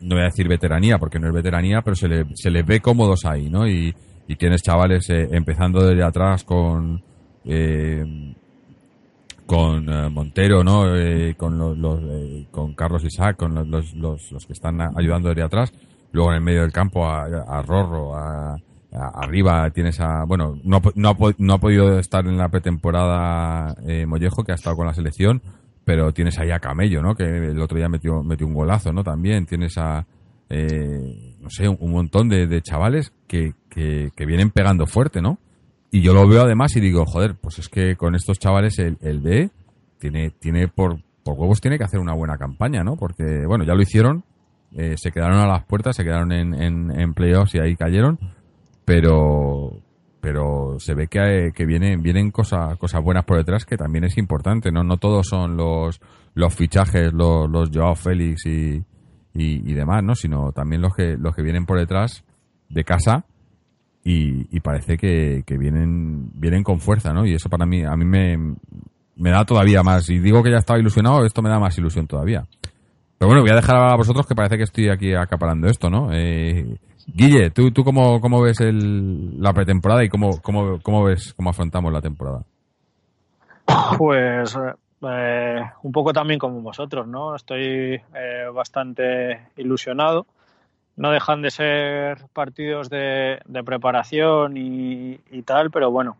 [0.00, 2.80] no voy a decir veteranía, porque no es veteranía, pero se, le- se les ve
[2.80, 3.66] cómodos ahí, ¿no?
[3.66, 3.94] Y,
[4.28, 7.02] y tienes chavales eh, empezando desde atrás con
[7.46, 8.34] eh,
[9.46, 10.94] con eh, Montero, ¿no?
[10.96, 15.42] Eh, con los, eh, con Carlos Isaac, con los, los, los, que están ayudando desde
[15.44, 15.72] atrás.
[16.12, 18.56] Luego en el medio del campo a, a Rorro, a-
[18.96, 24.06] arriba tienes a bueno no, no, ha, no ha podido estar en la pretemporada eh,
[24.06, 25.42] Mollejo que ha estado con la selección
[25.86, 27.14] pero tienes ahí a Camello, ¿no?
[27.14, 29.04] Que el otro día metió, metió un golazo, ¿no?
[29.04, 30.04] También tienes a,
[30.50, 35.38] eh, no sé, un, montón de, de chavales que, que, que vienen pegando fuerte, ¿no?
[35.92, 38.98] Y yo lo veo además y digo, joder, pues es que con estos chavales el,
[39.00, 39.50] el B
[40.00, 42.96] tiene, tiene por, por huevos tiene que hacer una buena campaña, ¿no?
[42.96, 44.24] Porque, bueno, ya lo hicieron,
[44.72, 48.18] eh, se quedaron a las puertas, se quedaron en, en, en playoffs y ahí cayeron,
[48.86, 49.82] pero
[50.22, 54.16] pero se ve que, que vienen vienen cosas cosas buenas por detrás que también es
[54.16, 56.00] importante no no todos son los
[56.32, 58.82] los fichajes los los Joao Félix y,
[59.34, 62.24] y, y demás no sino también los que los que vienen por detrás
[62.70, 63.26] de casa
[64.02, 67.94] y, y parece que, que vienen vienen con fuerza no y eso para mí a
[67.94, 68.56] mí me
[69.16, 70.08] me da todavía más.
[70.10, 72.46] Y digo que ya estaba ilusionado esto me da más ilusión todavía.
[73.18, 76.12] Pero bueno voy a dejar a vosotros que parece que estoy aquí acaparando esto no
[76.12, 76.76] eh,
[77.06, 81.50] Guille, ¿tú, tú cómo, cómo ves el, la pretemporada y cómo, cómo, cómo ves cómo
[81.50, 82.42] afrontamos la temporada?
[83.96, 84.56] Pues
[85.02, 87.36] eh, un poco también como vosotros, ¿no?
[87.36, 90.26] Estoy eh, bastante ilusionado.
[90.96, 96.16] No dejan de ser partidos de, de preparación y, y, tal, pero bueno,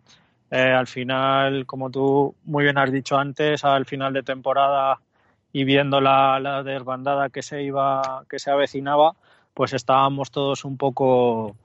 [0.50, 5.00] eh, al final, como tú muy bien has dicho antes, al final de temporada
[5.52, 9.14] y viendo la, la desbandada que se iba, que se avecinaba,
[9.56, 11.56] pues estábamos todos un poco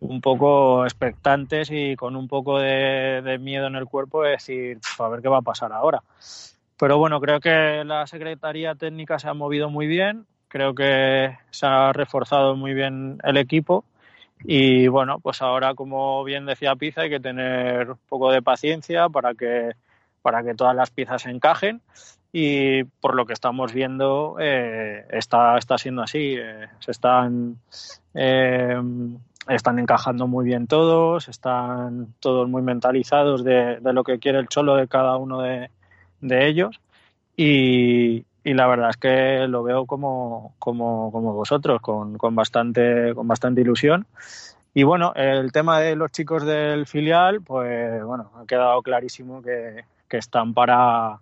[0.00, 5.08] un poco expectantes y con un poco de, miedo en el cuerpo de decir, a
[5.08, 6.02] ver qué va a pasar ahora.
[6.78, 11.66] Pero bueno, creo que la Secretaría Técnica se ha movido muy bien, creo que se
[11.66, 13.84] ha reforzado muy bien el equipo
[14.42, 19.10] y bueno, pues ahora, como bien decía Pizza, hay que tener un poco de paciencia
[19.10, 19.72] para que,
[20.22, 21.82] para que todas las piezas encajen
[22.36, 26.34] y por lo que estamos viendo eh, está, está siendo así.
[26.36, 27.58] Eh, se están,
[28.12, 28.76] eh,
[29.46, 34.48] están encajando muy bien todos, están todos muy mentalizados de, de, lo que quiere el
[34.48, 35.70] cholo de cada uno de,
[36.22, 36.80] de ellos
[37.36, 43.14] y, y, la verdad es que lo veo como, como, como vosotros, con, con, bastante,
[43.14, 44.08] con bastante ilusión.
[44.74, 49.84] Y bueno, el tema de los chicos del filial, pues bueno, ha quedado clarísimo que,
[50.08, 51.20] que están para,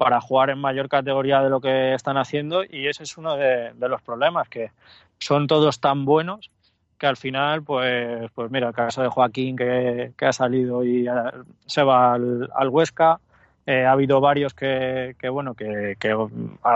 [0.00, 3.74] para jugar en mayor categoría de lo que están haciendo y ese es uno de,
[3.78, 4.70] los problemas, que
[5.18, 6.50] son todos tan buenos
[6.96, 11.06] que al final, pues, pues mira, el caso de Joaquín que, que ha salido y
[11.66, 13.20] se va al, al Huesca,
[13.66, 15.94] eh, ha habido varios que, que bueno, que,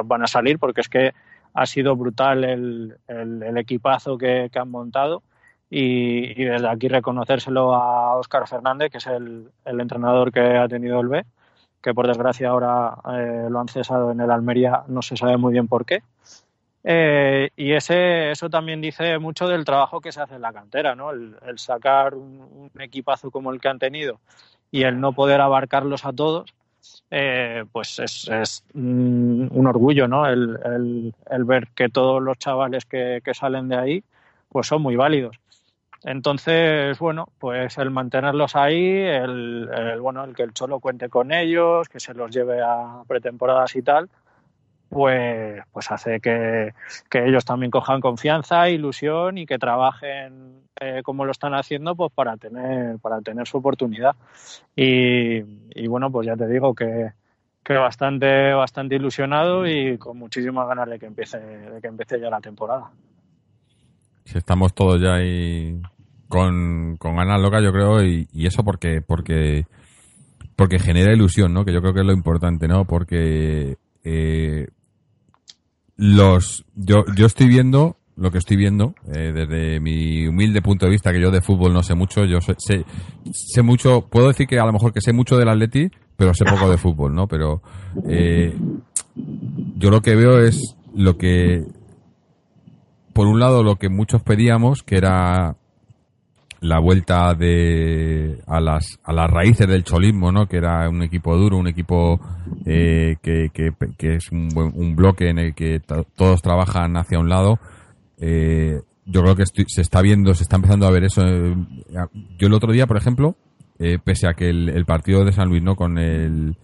[0.05, 1.15] van a salir porque es que
[1.55, 5.23] ha sido brutal el, el, equipazo que, que, han montado.
[5.71, 10.69] Y, y, desde aquí reconocérselo a Óscar Fernández, que es el, el, entrenador que ha
[10.69, 11.25] tenido el B,
[11.85, 15.53] que por desgracia ahora eh, lo han cesado en el Almería, no se sabe muy
[15.53, 16.03] bien por qué.
[16.83, 20.95] Eh, y ese, eso también dice mucho del trabajo que se hace en la cantera,
[20.95, 21.11] ¿no?
[21.11, 24.19] El, sacar un, equipazo como el que han tenido
[24.71, 26.55] y el no poder abarcarlos a todos,
[27.11, 30.27] eh, pues es, es, un orgullo, ¿no?
[30.27, 34.05] El, el, el, ver que todos los chavales que, que, salen de ahí,
[34.49, 35.37] pues son muy válidos.
[36.05, 39.69] Entonces, bueno, pues el mantenerlos ahí, el,
[40.01, 43.83] bueno, el que el Cholo cuente con ellos, que se los lleve a pretemporadas y
[43.83, 44.11] tal,
[44.91, 46.75] pues, pues hace que,
[47.09, 52.13] que ellos también cojan confianza, ilusión y que trabajen eh, como lo están haciendo, pues
[52.13, 54.15] para tener, para tener su oportunidad.
[54.77, 55.39] Y,
[55.75, 57.13] y bueno, pues ya te digo que,
[57.65, 62.29] que bastante, bastante ilusionado y con muchísimas ganas de que empiece, de que empiece ya
[62.29, 62.91] la temporada.
[64.25, 65.81] Si estamos todos ya ahí
[66.29, 69.67] con, con ganas locas, yo creo, y, eso porque, porque,
[70.57, 71.65] porque genera ilusión, ¿no?
[71.65, 72.85] Que yo creo que es lo importante, ¿no?
[72.85, 74.69] Porque eh,
[75.97, 80.93] los, yo, yo estoy viendo lo que estoy viendo, eh, desde mi humilde punto de
[80.93, 82.85] vista, que yo de fútbol no sé mucho, yo sé, sé,
[83.33, 86.45] sé, mucho, puedo decir que a lo mejor que sé mucho del Atleti, pero sé
[86.45, 87.27] poco de fútbol, ¿no?
[87.27, 87.61] Pero
[88.09, 88.57] eh,
[89.77, 91.65] yo lo que veo es lo que,
[93.13, 95.57] por un lado, lo que muchos pedíamos, que era
[96.65, 100.47] la vuelta de a las a las raíces del cholismo, ¿no?
[100.47, 102.21] Que era un equipo duro, un equipo
[102.65, 107.29] eh, que, que, que, es un, un bloque en el que todos trabajan hacia un
[107.29, 107.59] lado
[108.19, 111.23] eh, yo creo que estoy, se está viendo, se está empezando a ver eso.
[111.27, 111.55] Eh,
[112.39, 113.37] yo el otro día, por ejemplo,
[113.79, 115.77] eh, pese a que el, el, partido de San Luis, ¿no?
[115.77, 116.57] Con el.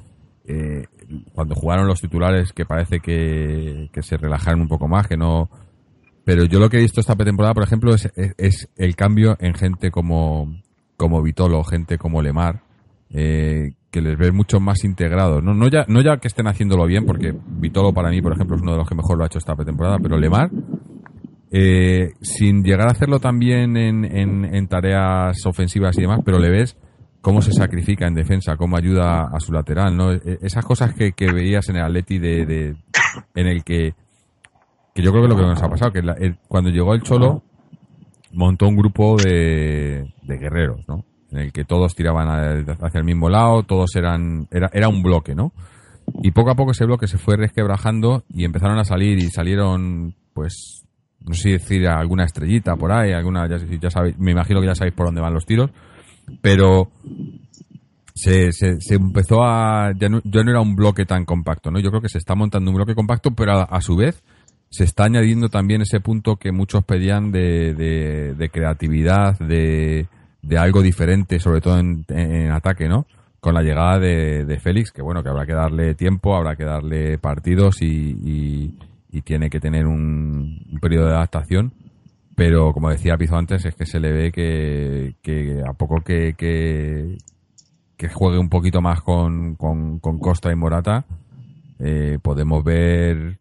[0.47, 0.87] Eh,
[1.35, 5.51] cuando jugaron los titulares, que parece que, que, se relajaron un poco más, que no.
[6.25, 9.55] Pero yo lo que he visto esta temporada, por ejemplo, es, es, el cambio en
[9.55, 10.61] gente como,
[10.97, 12.63] como Vitolo, gente como Lemar,
[13.11, 15.43] eh, que les ves mucho más integrados.
[15.43, 18.57] No, no, ya, no ya que estén haciéndolo bien, porque Vitolo para mí, por ejemplo,
[18.57, 20.51] es uno de los que mejor lo ha hecho esta temporada, pero Lemar
[21.51, 26.49] eh, sin llegar a hacerlo también en, en, en, tareas ofensivas y demás, pero le
[26.49, 26.77] ves
[27.21, 30.13] cómo se sacrifica en defensa, cómo ayuda a su lateral, ¿no?
[30.13, 32.77] E, esas cosas que, que veías en el Atleti de, de,
[33.35, 33.95] en el que,
[35.01, 36.95] que yo creo que es lo que nos ha pasado, que la, el, cuando llegó
[36.95, 37.43] el Cholo
[38.33, 41.05] montó un grupo de, de guerreros, ¿no?
[41.33, 45.35] En el que todos tiraban hacia el mismo lado, todos eran, era, era un bloque,
[45.35, 45.53] ¿no?
[46.23, 50.15] Y poco a poco ese bloque se fue resquebrajando y empezaron a salir y salieron,
[50.35, 50.85] pues,
[51.21, 54.67] no sé si decir alguna estrellita por ahí, alguna, ya, ya sabéis, me imagino que
[54.67, 55.71] ya sabéis por dónde van los tiros,
[56.41, 56.91] pero
[58.15, 61.79] se, se, se empezó a, ya no, ya no, era un bloque tan compacto, ¿no?
[61.79, 64.23] Yo creo que se está montando un bloque compacto, pero a, a su vez
[64.71, 70.07] se está añadiendo también ese punto que muchos pedían de, de, creatividad, de,
[70.43, 73.07] de, algo diferente, sobre todo en, ataque, ¿no?
[73.41, 76.65] Con la llegada de, de, Félix, que bueno, que habrá que darle tiempo, habrá que
[76.65, 78.77] darle partidos y,
[79.13, 81.73] y tiene que tener un, un, periodo de adaptación.
[82.37, 86.35] Pero como decía Pizo antes, es que se le ve que, que a poco que,
[86.35, 87.19] que,
[87.97, 91.05] que, juegue un poquito más con, con, con Costa y Morata,
[91.81, 93.40] eh, podemos ver,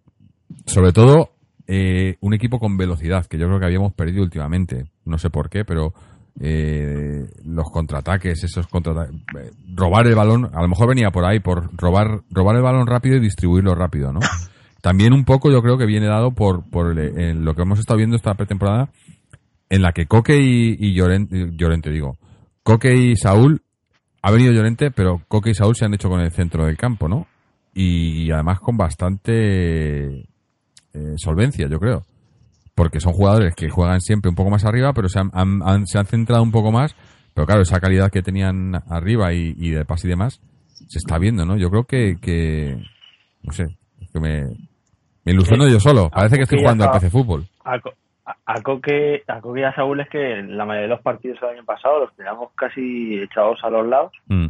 [0.66, 1.32] sobre todo,
[1.68, 4.86] eh, un equipo con velocidad, que yo creo que habíamos perdido últimamente.
[5.06, 5.94] No sé por qué, pero
[6.40, 11.40] eh, los contraataques, esos contraataques, eh, robar el balón, a lo mejor venía por ahí,
[11.40, 14.20] por robar, robar el balón rápido y distribuirlo rápido, ¿no?
[14.82, 17.98] También un poco yo creo que viene dado por, por el- lo que hemos estado
[17.98, 18.90] viendo esta pretemporada,
[19.70, 22.18] en la que Coque y, y Llorente, Llorente digo,
[22.64, 23.62] Coque y Saúl,
[24.22, 27.08] ha venido Llorente, pero Coque y Saúl se han hecho con el centro del campo,
[27.10, 27.28] ¿no?
[27.74, 30.29] Y, además con bastante
[30.94, 32.04] eh, solvencia, yo creo.
[32.76, 35.86] Porque son jugadores que juegan siempre un poco más arriba, pero se han, han- han-
[35.88, 36.96] se han centrado un poco más.
[37.34, 40.42] Pero claro, esa calidad que tenían arriba y, y de pase y demás,
[40.88, 41.58] se está viendo, ¿no?
[41.58, 42.78] Yo creo que, que
[43.44, 43.66] no sé,
[44.02, 44.44] es que me,
[45.26, 46.10] me ilusiono yo solo.
[46.10, 47.46] Parece que estoy jugando al PC Fútbol.
[47.64, 51.02] A, a, a Coque, a Coque y a Saúl es que la mayoría de los
[51.02, 54.48] partidos del año pasado los teníamos casi echados a los lados Mm,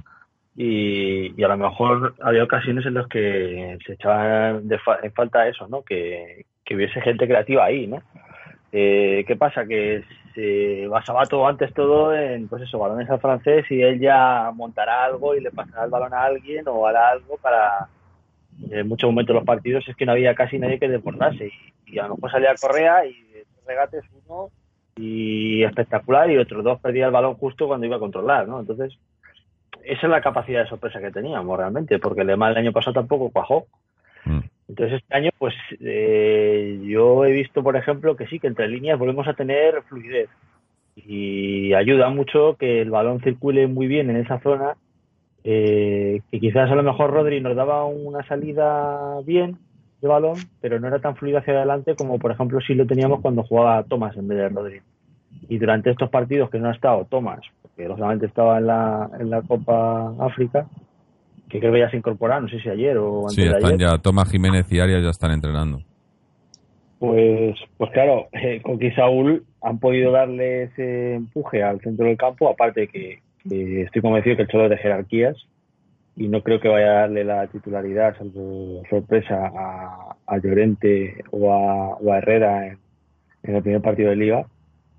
[0.62, 5.48] y, a lo mejor había ocasiones en las que se echaban de fa- en falta
[5.48, 5.84] eso, ¿no?
[5.84, 8.04] Que, hubiese gente creativa ahí, ¿no?
[8.74, 9.66] Eh, ¿Qué pasa?
[9.66, 10.04] Que
[10.36, 15.06] se basaba todo antes todo en, pues eso, balones al francés y él ya montará
[15.06, 17.88] algo y le pasará el balón a alguien o hará algo para...
[18.70, 21.52] En muchos momentos los partidos es que no había casi nadie que desbordase
[21.88, 23.16] y, a lo mejor salía Correa y
[23.66, 24.50] regates uno
[24.98, 28.60] y espectacular y otros dos perdía el balón justo cuando iba a controlar, ¿no?
[28.60, 29.00] Entonces,
[29.84, 33.30] esa es la capacidad de sorpresa que teníamos realmente, porque el el año pasado tampoco
[33.30, 33.66] cuajó.
[34.26, 34.40] mm.
[34.70, 39.00] Entonces este año, pues eh, yo he visto, por ejemplo, que sí, que entre líneas
[39.00, 40.30] volvemos a tener fluidez
[40.96, 44.76] y ayuda mucho que el balón circule muy bien en esa zona,
[45.44, 49.58] eh, que quizás a lo mejor Rodri nos daba una salida bien
[50.02, 53.22] de balón, pero no era tan fluido hacia adelante como, por ejemplo, si lo teníamos
[53.22, 54.82] cuando jugaba Thomas en vez de Rodri.
[55.48, 57.40] Y durante estos partidos que no ha estado Thomas,
[57.80, 60.68] porque lógicamente estaba en la, en la Copa África,
[61.48, 63.66] que creo que ya se incorporaron, no sé si ayer o antes Sí, de están
[63.76, 63.80] ayer.
[63.80, 65.82] ya, Tomás Jiménez y Arias ya están entrenando.
[67.00, 72.18] Pues, pues claro, eh, Coque y Saúl han podido darle ese empuje al centro del
[72.18, 75.38] campo, aparte que, que estoy convencido que el Cholo es de jerarquías
[76.18, 81.54] y no creo que vaya a darle la titularidad, salvo sorpresa, a, a Llorente o
[81.54, 82.78] a, o a Herrera en,
[83.44, 84.46] en el primer partido de Liga,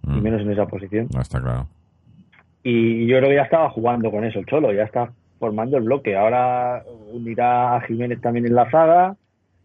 [0.02, 1.08] y Mm, menos en esa posición.
[1.14, 1.66] no está claro.
[2.62, 5.84] Y yo creo que ya estaba jugando con eso el Cholo, ya está formando el
[5.84, 6.16] bloque.
[6.16, 9.16] Ahora unirá a Jiménez también en la zaga,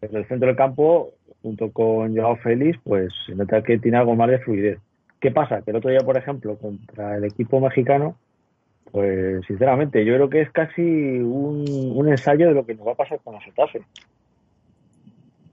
[0.02, 4.16] desde el centro del campo, junto con Joao Félix, pues se nota que tiene algo
[4.16, 4.80] más de fluidez.
[5.20, 5.62] ¿Qué pasa?
[5.62, 8.16] Que el otro día, por ejemplo, contra el equipo mexicano,
[8.92, 11.66] pues sinceramente yo creo que es casi un,
[11.96, 13.82] un ensayo de lo que nos va a pasar con la Getafe.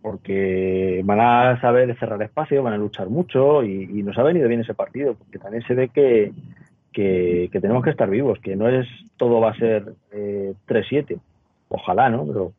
[0.01, 4.61] Porque van a saber cerrar espacio, van a luchar mucho y nos ha venido bien
[4.61, 6.32] ese partido, porque también se ve que,
[6.93, 8.86] que, que tenemos que estar vivos, que no es
[9.16, 11.18] todo va a ser eh, 3-7.
[11.68, 12.26] Ojalá, ¿no?
[12.26, 12.53] Pero,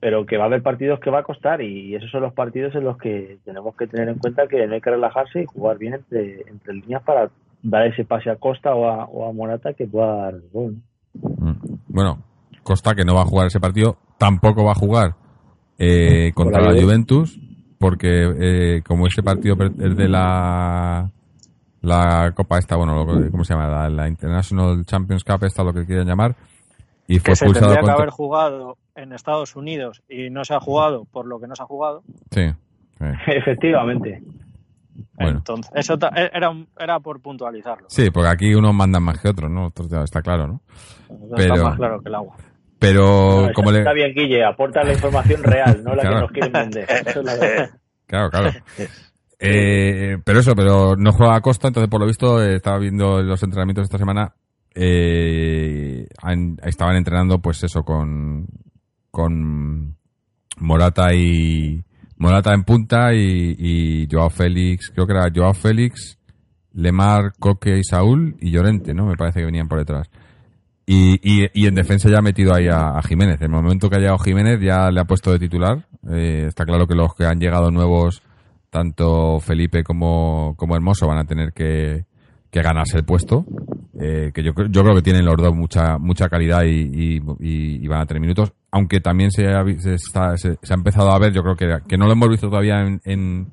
[0.00, 2.74] pero que va a haber partidos que va a costar y esos son los partidos
[2.74, 5.78] en los que tenemos que tener en cuenta que no hay que relajarse y jugar
[5.78, 7.30] bien entre, entre líneas para
[7.62, 10.76] dar ese pase a Costa o a, o a Morata que pueda dar gol.
[11.14, 11.52] Mm.
[11.88, 12.18] Bueno,
[12.62, 15.14] Costa que no va a jugar ese partido, tampoco va a jugar
[15.78, 16.82] eh, contra Por la ¿eh?
[16.82, 17.38] Juventus,
[17.78, 21.10] porque eh, como ese partido es de la
[21.84, 23.68] la Copa esta, bueno, lo ¿cómo se llama?
[23.68, 26.34] La, la International Champions Cup, esta lo que quieran llamar,
[27.06, 30.60] y fue que se tendría que haber jugado en Estados Unidos y no se ha
[30.60, 32.02] jugado por lo que no se ha jugado.
[32.30, 32.50] Sí,
[32.98, 33.04] sí.
[33.28, 34.22] Efectivamente.
[35.14, 35.38] Bueno.
[35.38, 37.86] Entonces, eso e-, era, era por puntualizarlo.
[37.88, 39.72] Sí, porque aquí unos mandan más que otros, ¿no?
[40.04, 40.60] Está claro, ¿no?
[41.36, 42.36] Pero- Está más claro que el agua.
[42.78, 43.78] Pero No, como le...
[43.78, 46.16] está bien, Guille, aporta la información real, no la Claro.
[46.16, 46.86] que nos quieren vender.
[47.06, 47.70] Eso es la verdad.
[48.06, 48.50] Claro, claro.
[49.46, 53.22] Eh, pero eso, pero no juega a Costa, entonces por lo visto eh, estaba viendo
[53.22, 54.34] los entrenamientos esta semana.
[54.74, 56.06] eh,
[56.62, 58.46] estaban entrenando, pues eso, con,
[59.10, 59.96] con
[60.58, 61.84] Morata y
[62.16, 66.18] Morata en punta y, Joao Félix, creo que era Joao Félix,
[66.72, 69.06] Lemar, Coque y Saúl y Llorente, ¿no?
[69.06, 70.08] Me parece que venían por detrás.
[70.86, 73.40] Y, y, y en defensa ya ha metido ahí a, a Jiménez.
[73.40, 75.86] En el momento que ha llegado Jiménez ya le ha puesto de titular.
[76.10, 78.22] Eh, está claro que los que han llegado nuevos,
[78.74, 82.06] tanto Felipe como, como Hermoso, van a tener que,
[82.50, 83.46] que ganarse el puesto.
[84.00, 88.06] Eh, que yo, yo creo que tienen los dos mucha mucha calidad y, van a
[88.06, 88.52] tener minutos.
[88.72, 92.14] Aunque también se ha, se ha empezado a ver, yo creo que, que no lo
[92.14, 93.46] hemos visto todavía en, en,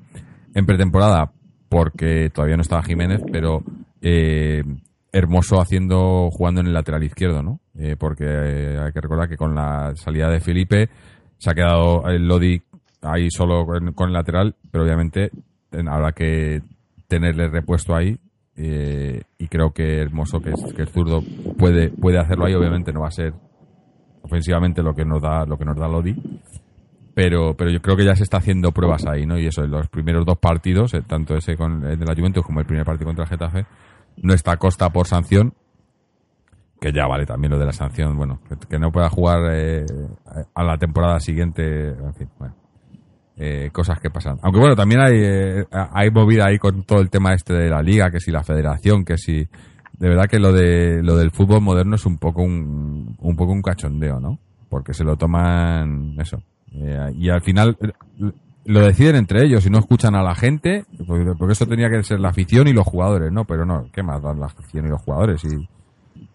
[0.56, 1.30] en pretemporada
[1.68, 3.62] porque todavía no estaba Jiménez, pero
[4.00, 4.64] eh,
[5.12, 7.60] Hermoso haciendo jugando en el lateral izquierdo, ¿no?
[7.78, 10.88] Eh, porque eh, hay que recordar que con la salida de Felipe
[11.38, 12.60] se ha quedado el Lodi
[13.02, 15.30] ahí solo con, el lateral, pero obviamente
[15.88, 16.62] habrá que
[17.08, 18.18] tenerle repuesto ahí
[18.56, 21.22] eh, y creo que Hermoso, que es, que zurdo,
[21.58, 23.32] puede, puede hacerlo ahí, obviamente no va a ser
[24.22, 26.14] ofensivamente lo que nos da lo que nos da Lodi
[27.14, 29.70] pero pero yo creo que ya se está haciendo pruebas ahí no y eso en
[29.70, 32.86] los primeros dos partidos eh, tanto ese con el de la Juventus como el primer
[32.86, 33.66] partido contra el Getafe
[34.18, 35.54] no está Costa por sanción
[36.80, 39.84] que ya vale también lo de la sanción bueno que, que no pueda jugar eh,
[40.54, 42.61] a la temporada siguiente en fin bueno
[43.36, 44.38] eh, cosas que pasan.
[44.42, 47.82] Aunque bueno, también hay, eh, hay movida ahí con todo el tema este de la
[47.82, 49.46] liga, que si la federación, que si...
[49.98, 53.52] De verdad que lo de lo del fútbol moderno es un poco un, un poco
[53.52, 54.38] un cachondeo, ¿no?
[54.68, 56.42] Porque se lo toman eso.
[56.72, 57.76] Eh, y al final
[58.64, 62.20] lo deciden entre ellos y no escuchan a la gente, porque eso tenía que ser
[62.20, 63.44] la afición y los jugadores, ¿no?
[63.44, 65.44] Pero no, ¿qué más dan la afición y los jugadores?
[65.44, 65.68] Y,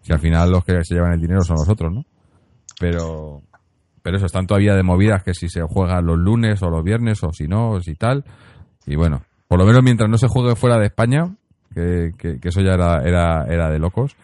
[0.02, 2.06] si al final los que se llevan el dinero son los otros, ¿no?
[2.80, 3.42] Pero,
[4.08, 7.22] pero eso, están todavía de movidas que si se juega los lunes o los viernes
[7.26, 8.24] o si no, si tal.
[8.86, 11.36] Y bueno, por lo menos mientras no se juegue fuera de España,
[11.76, 14.16] que, eso ya era, era, era de locos.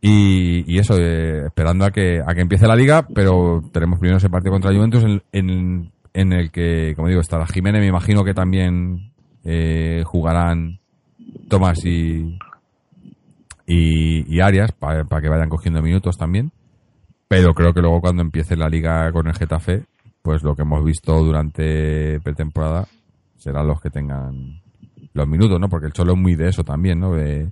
[0.00, 4.30] Y, eso, eh, esperando a que, a que empiece la liga, pero tenemos primero ese
[4.30, 9.12] partido contra Juventus en, en, el que, como digo, estará Jiménez, me imagino que también
[9.44, 10.78] eh, jugarán
[11.50, 12.38] Tomás y,
[13.66, 16.52] y Arias para que vayan cogiendo minutos también.
[17.28, 19.84] Pero creo que luego cuando empiece la liga con el Getafe,
[20.22, 22.86] pues lo que hemos visto durante pretemporada
[23.36, 24.62] serán los que tengan
[25.12, 25.68] los minutos, ¿no?
[25.68, 27.12] Porque el Cholo es muy de eso también, ¿no?
[27.12, 27.50] De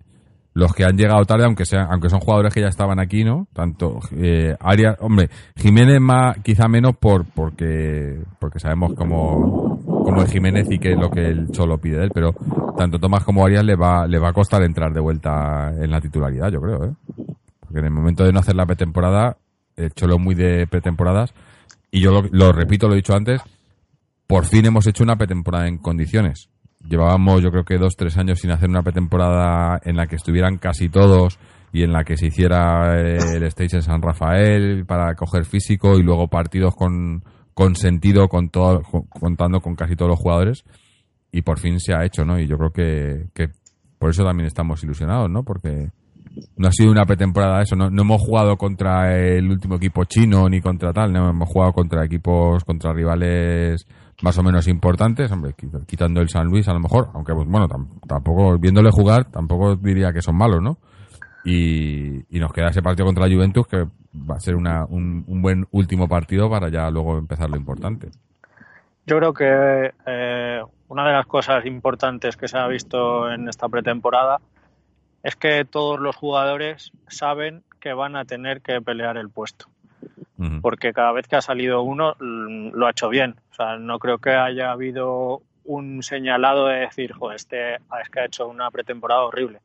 [0.54, 3.46] los que han llegado tarde, aunque sean, aunque son jugadores que ya estaban aquí, ¿no?
[3.52, 10.32] Tanto eh, Arias, hombre, Jiménez más, quizá menos por porque porque sabemos cómo, cómo es
[10.32, 12.34] Jiménez y qué es lo que el Cholo pide de él, pero
[12.78, 16.00] tanto Tomás como Arias le va le va a costar entrar de vuelta en la
[16.00, 16.92] titularidad, yo creo, ¿eh?
[17.60, 19.36] Porque en el momento de no hacer la pretemporada,
[19.76, 21.34] el Cholo muy de pretemporadas
[21.90, 23.40] y yo lo, lo repito, lo he dicho antes,
[24.26, 26.48] por fin hemos hecho una pretemporada en condiciones.
[26.88, 30.58] Llevábamos, yo creo que dos, tres años sin hacer una pretemporada en la que estuvieran
[30.58, 31.38] casi todos
[31.72, 35.98] y en la que se hiciera eh, el stage en San Rafael para coger físico
[35.98, 37.22] y luego partidos con,
[37.54, 40.64] con sentido, con todo, con- contando con casi todos los jugadores.
[41.32, 42.38] Y por fin se ha hecho, ¿no?
[42.38, 43.48] Y yo creo que, que
[43.98, 45.42] por eso también estamos ilusionados, ¿no?
[45.42, 45.90] Porque
[46.56, 50.48] no ha sido una pretemporada eso, no, no hemos jugado contra el último equipo chino
[50.48, 53.86] ni contra tal, no hemos jugado contra equipos, contra rivales
[54.22, 57.46] más o menos importantes, hombre, quit- quitando el San Luis a lo mejor, aunque pues,
[57.48, 60.78] bueno, tam- tampoco, viéndole jugar, tampoco diría que son malos, ¿no?
[61.44, 63.84] Y, y nos queda ese partido contra la Juventus que
[64.14, 68.08] va a ser una, un, un buen último partido para ya luego empezar lo importante.
[69.06, 73.68] Yo creo que eh, una de las cosas importantes que se ha visto en esta
[73.68, 74.38] pretemporada
[75.26, 79.66] es que todos los jugadores saben que van a tener que pelear el puesto.
[80.60, 83.34] Porque cada vez que ha salido uno mm, lo ha hecho bien.
[83.50, 88.20] O sea, no creo que haya habido un señalado de decir, joder, este es que
[88.20, 89.60] ha hecho una pretemporada horrible.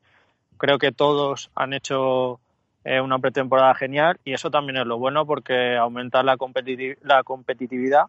[0.57, 2.39] Creo que todos han hecho
[2.84, 7.22] eh, una pretemporada genial y eso también es lo bueno porque aumenta la, competiti- la
[7.24, 8.05] competitividad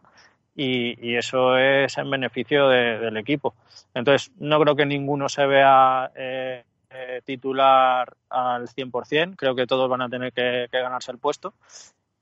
[0.56, 3.54] y, y eso es en beneficio de- del equipo.
[3.94, 6.64] Entonces, no creo que ninguno se vea eh,
[6.94, 11.54] eh, titular al 100%, creo que todos van a tener que, que ganarse el puesto.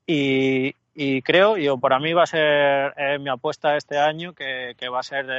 [0.05, 4.73] Y, y creo, yo para mí va a ser eh, mi apuesta este año que,
[4.77, 5.29] que va a ser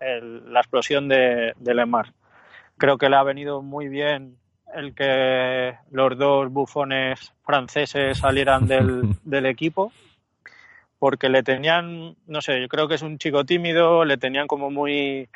[0.00, 2.12] el- la explosión de, de Lemar.
[2.76, 4.36] Creo que le ha venido muy bien
[4.74, 9.92] el que los dos bufones franceses salieran del, del equipo
[10.98, 14.70] porque le tenían, no sé, yo creo que es un chico tímido, le tenían como
[14.70, 15.28] muy,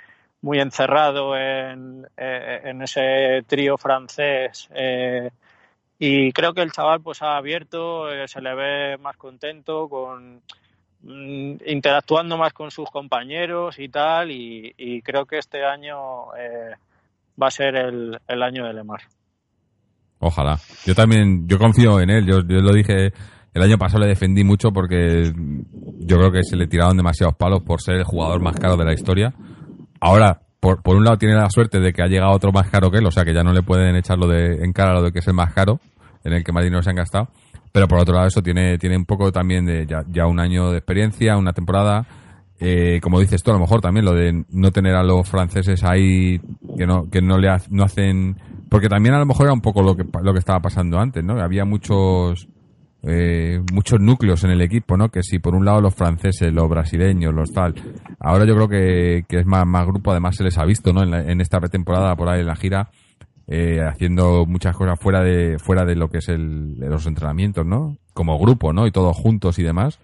[0.43, 4.69] muy encerrado en, eh, en ese trío francés.
[4.75, 5.31] eh,
[6.03, 10.41] y creo que el chaval pues ha abierto, eh, se le ve más contento, con
[11.03, 16.75] mm, interactuando más con sus compañeros y tal, y, creo que este año eh,
[17.41, 19.03] va a ser el, el año de Lemar.
[20.21, 20.59] Ojalá.
[20.87, 22.27] Yo también, yo confío en él.
[22.27, 23.13] Yo, yo lo dije,
[23.53, 25.31] el año pasado le defendí mucho porque
[25.99, 28.87] yo creo que se le tiraron demasiados palos por ser el jugador más caro de
[28.87, 29.35] la historia.
[30.01, 32.91] Ahora, por, por un lado tiene la suerte de que ha llegado otro más caro
[32.91, 35.13] que él, o sea que ya no le pueden echarlo de, en cara lo de
[35.13, 35.81] que es el más caro,
[36.25, 37.29] en el que más dinero se han gastado.
[37.73, 40.71] Pero por otro lado eso tiene, tiene un poco también de ya, ya un año
[40.71, 42.07] de experiencia, una temporada.
[42.59, 45.83] Eh, como dices tú, a lo mejor también lo de no tener a los franceses
[45.85, 46.41] ahí
[46.77, 48.37] que no, que no le no hacen,
[48.69, 51.25] porque también a lo mejor era un poco lo que, lo que estaba pasando antes,
[51.25, 51.41] ¿no?
[51.41, 52.49] Había muchos,
[53.03, 55.09] eh, muchos núcleos en el equipo, ¿no?
[55.09, 57.75] Que si por un lado los franceses, los brasileños, los tal.
[58.19, 61.03] Ahora yo creo que, que es más, más grupo, además se les ha visto, ¿no?
[61.03, 62.91] En, la- en esta pretemporada por ahí en la gira,
[63.47, 67.97] eh, haciendo muchas cosas fuera de, fuera de lo que es el, los entrenamientos, ¿no?
[68.13, 68.87] Como grupo, ¿no?
[68.87, 69.99] Y todos juntos y demás.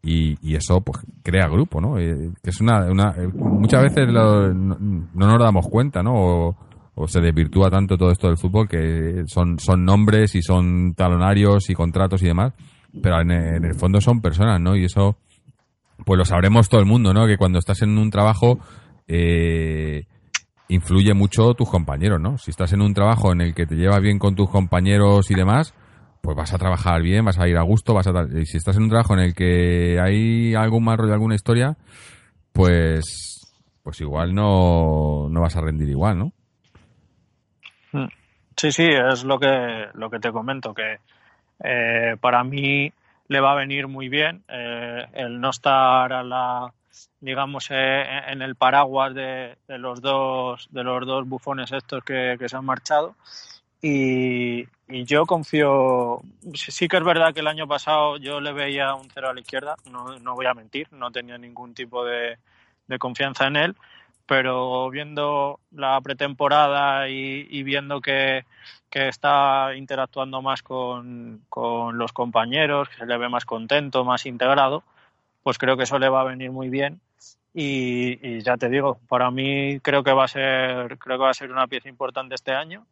[0.00, 1.98] Y, y eso pues crea grupo, ¿no?
[1.98, 6.12] Eh, que es una, una eh, muchas veces lo- no, no nos damos cuenta, ¿no?
[6.14, 6.56] O,
[7.00, 11.70] o se desvirtúa tanto todo esto del fútbol que son, son nombres y son talonarios
[11.70, 12.54] y contratos y demás.
[13.00, 14.74] pero en, el fondo son personas, ¿no?
[14.74, 15.16] Y eso,
[16.04, 17.26] pues lo sabremos todo el mundo, ¿no?
[17.28, 18.58] Que cuando estás en un trabajo,
[19.06, 20.06] eh,
[20.68, 22.36] influye mucho tus compañeros, ¿no?
[22.36, 25.34] Si estás en un trabajo en el que te llevas bien con tus compañeros y
[25.34, 25.74] demás,
[26.20, 28.76] pues vas a trabajar bien, vas a ir a gusto, vas a y si estás
[28.76, 31.78] en un trabajo en el que hay algún mal rollo, alguna historia,
[32.52, 33.52] pues
[33.84, 36.32] pues igual no, no vas a rendir igual, ¿no?
[38.58, 40.98] Sí, sí, es lo que lo que te comento que
[41.62, 42.92] eh, para mí
[43.28, 46.72] le va a venir muy bien eh, el no estar a la
[47.20, 52.36] digamos eh, en el paraguas de, de, los dos de los dos bufones estos que,
[52.48, 53.14] se han marchado.
[53.80, 56.20] Y, y, yo confío
[56.52, 59.40] sí que es verdad que el año pasado yo le veía un cero a la
[59.40, 62.38] izquierda no, no voy a mentir no tenía ningún tipo de,
[62.88, 63.76] de confianza en él
[64.28, 68.44] pero viendo la pretemporada y, viendo que,
[68.90, 74.26] que, está interactuando más con, con, los compañeros, que se le ve más contento, más
[74.26, 74.84] integrado,
[75.42, 77.00] pues creo que eso le va a venir muy bien.
[77.54, 81.30] Y, y, ya te digo, para mí creo que va a ser, creo que va
[81.30, 82.84] a ser una pieza importante este año.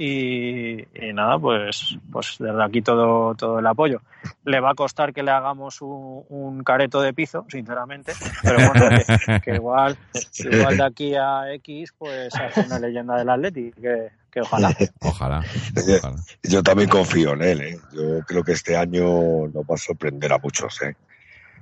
[0.00, 4.00] Y, y, nada, pues, pues desde aquí todo, todo el apoyo.
[4.44, 8.12] Le va a costar que le hagamos un, un careto de piso, sinceramente,
[8.44, 8.96] pero bueno,
[9.26, 9.98] que, que igual,
[10.38, 14.68] igual de aquí a X, pues hace una leyenda del Atleti, que, que ojalá.
[15.00, 15.42] Ojalá,
[15.74, 16.16] ojalá.
[16.44, 17.80] Yo también confío en él, ¿eh?
[17.92, 20.94] Yo creo que este año nos va a sorprender a muchos, ¿eh?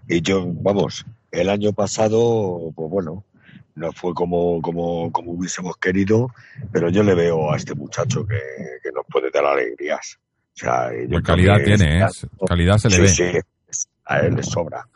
[0.09, 3.24] Y yo, vamos, el año pasado, pues bueno,
[3.77, 6.31] no fue como, como, como hubiésemos querido,
[6.72, 8.41] pero yo le veo a este muchacho que,
[8.83, 10.18] que nos puede dar alegrías.
[10.55, 12.07] O sea, yo pues calidad tiene, ¿eh?
[12.47, 13.43] Calidad se le sí, ve.
[13.68, 14.89] Sí, a él le sobra.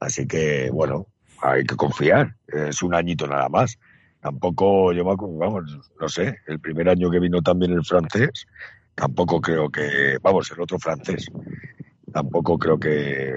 [0.00, 1.06] Así que, bueno,
[1.40, 2.34] hay que confiar.
[2.48, 3.78] Es un añito nada más.
[4.20, 8.46] Tampoco, yo me acuerdo, vamos, no sé, el primer año que vino también el francés,
[8.94, 11.26] tampoco creo que, vamos, el otro francés,
[12.10, 13.34] tampoco creo que,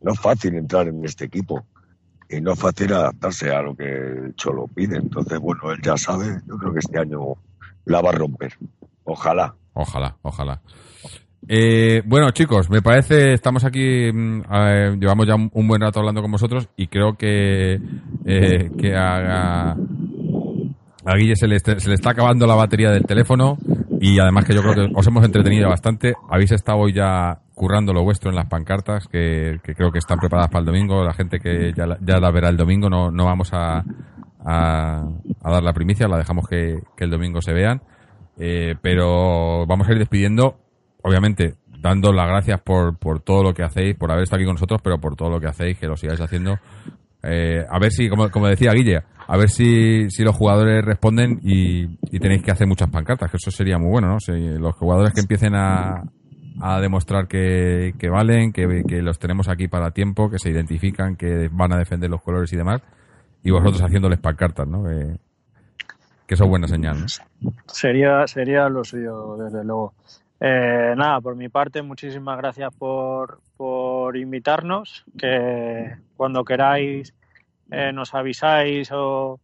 [0.00, 1.66] no es fácil entrar en este equipo
[2.40, 4.96] no es fácil adaptarse a lo que el Cholo pide.
[4.96, 7.18] Entonces, bueno, él ya sabe, yo creo que este año
[7.84, 8.54] la va a romper.
[9.04, 9.54] Ojalá.
[9.74, 10.60] Ojalá, ojalá.
[11.46, 16.22] Eh, bueno, chicos, me parece, estamos aquí, eh, llevamos ya un, un, buen rato hablando
[16.22, 17.74] con vosotros y creo que,
[18.24, 19.76] eh, que a,
[21.04, 23.58] a Guille se le, se le, está acabando la batería del teléfono
[24.04, 26.12] y además que yo creo que os hemos entretenido bastante.
[26.28, 30.50] Habéis estado hoy ya currando lo vuestro en las pancartas que, creo que están preparadas
[30.50, 31.02] para el domingo.
[31.02, 33.82] La gente que ya, la verá el domingo no, no vamos a,
[34.44, 35.08] a,
[35.42, 37.80] a, dar la primicia, la dejamos que, que el domingo se vean.
[38.36, 40.58] Eh, pero vamos a ir despidiendo,
[41.02, 44.56] obviamente, dando las gracias por, por todo lo que hacéis, por haber estado aquí con
[44.56, 46.58] nosotros, pero por todo lo que hacéis, que lo sigáis haciendo.
[47.24, 51.40] Eh, a ver si, como, como decía Guille, a ver si, si los jugadores responden
[51.42, 54.20] y, y, tenéis que hacer muchas pancartas, que eso sería muy bueno, ¿no?
[54.20, 56.02] Si los jugadores que empiecen a,
[56.60, 61.16] a demostrar que, que valen, que, que, los tenemos aquí para tiempo, que se identifican,
[61.16, 62.82] que van a defender los colores y demás,
[63.42, 64.90] y vosotros haciéndoles pancartas, ¿no?
[64.90, 65.16] Eh,
[66.26, 66.96] que eso es buena señal.
[67.66, 69.94] Sería, sería lo suyo, desde luego.
[70.40, 77.14] Eh, nada, por mi parte, muchísimas gracias por, por invitarnos, que cuando queráis
[77.70, 79.40] eh, nos avisáis o,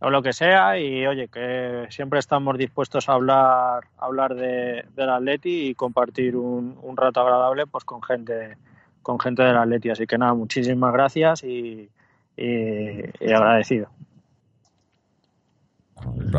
[0.00, 4.84] o, lo que sea y oye, que siempre estamos dispuestos a hablar, a hablar de,
[4.94, 8.56] del Atleti y compartir un, un, rato agradable pues con gente
[9.02, 9.90] con gente del Atleti.
[9.90, 11.88] Así que nada, muchísimas gracias y,
[12.36, 13.88] y, agradecido.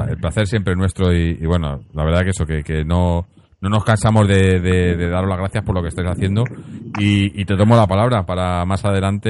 [0.08, 3.26] El placer siempre es nuestro y, y, bueno, la verdad que eso, que, que no,
[3.64, 6.44] no nos cansamos de, de, de, daros las gracias por lo que estáis haciendo
[7.00, 9.30] y, y te tomo la palabra para más adelante,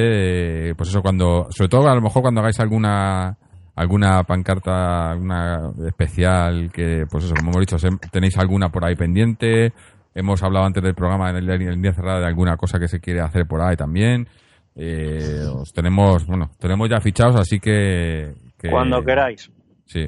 [0.70, 3.38] eh, pues eso cuando, sobre todo a lo mejor cuando hagáis alguna
[3.76, 7.78] alguna pancarta, alguna especial que, pues eso, como hemos dicho,
[8.12, 9.72] tenéis alguna por ahí pendiente,
[10.16, 13.22] hemos hablado antes del programa en el, día cerrado de alguna cosa que se quiere
[13.22, 14.28] hacer por ahí también,
[14.76, 19.52] eh, os tenemos, bueno, tenemos ya fichados, así que, que cuando queráis.
[19.86, 20.08] Sí.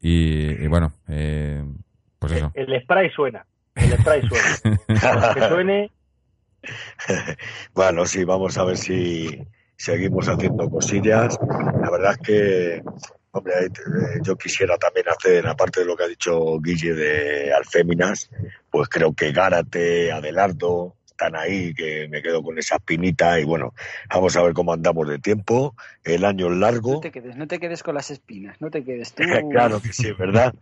[0.00, 1.62] Y, y bueno, eh,
[2.26, 2.52] pues eso.
[2.54, 3.46] El, el, spray suena.
[3.74, 4.78] El spray suena.
[5.34, 5.90] que suene.
[7.74, 9.46] bueno, sí, vamos a ver si
[9.76, 11.38] seguimos haciendo cosillas.
[11.80, 12.82] La verdad es que,
[13.32, 13.54] hombre,
[14.22, 18.30] yo quisiera también hacer, aparte de lo que ha dicho Guille de Alféminas,
[18.70, 23.72] pues creo que Gárate, Adelardo, están ahí, que me quedo con esa espinita y bueno,
[24.12, 25.76] vamos a ver cómo andamos de tiempo.
[26.02, 26.94] El año es largo.
[26.94, 29.22] No te quedes, no te quedes con las espinas, no te quedes tú.
[29.50, 30.54] claro que sí, ¿verdad?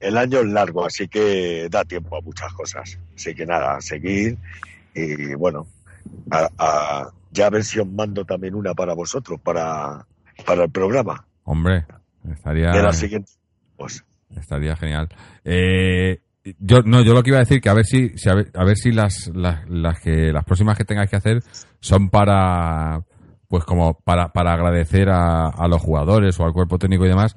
[0.00, 2.98] El año es largo, así que da tiempo a muchas cosas.
[3.16, 4.38] Así que nada, seguir
[4.94, 5.66] y bueno,
[6.30, 10.06] a, a, ya a ver si os mando también una para vosotros, para,
[10.46, 11.24] para el programa.
[11.44, 11.86] Hombre,
[12.30, 12.70] estaría.
[12.70, 13.32] De la siguiente.
[13.76, 14.04] Pues.
[14.36, 15.08] Estaría genial.
[15.44, 16.20] Eh,
[16.58, 18.50] yo no, yo lo que iba a decir que a ver si, si a, ver,
[18.54, 21.42] a ver si las, las, las que las próximas que tengáis que hacer
[21.80, 23.02] son para
[23.48, 27.34] pues como para, para agradecer a, a los jugadores o al cuerpo técnico y demás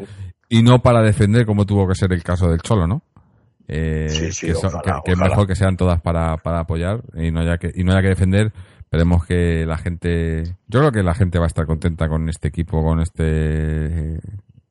[0.49, 3.01] y no para defender como tuvo que ser el caso del Cholo, ¿no?
[3.67, 5.29] Eh, Sí, sí, que, son- ojalá, que- que es ojalá.
[5.29, 8.09] mejor que sean todas para, para apoyar y no haya que y no haya que
[8.09, 12.27] defender esperemos que la gente yo creo que la gente va a estar contenta con
[12.27, 14.19] este equipo con este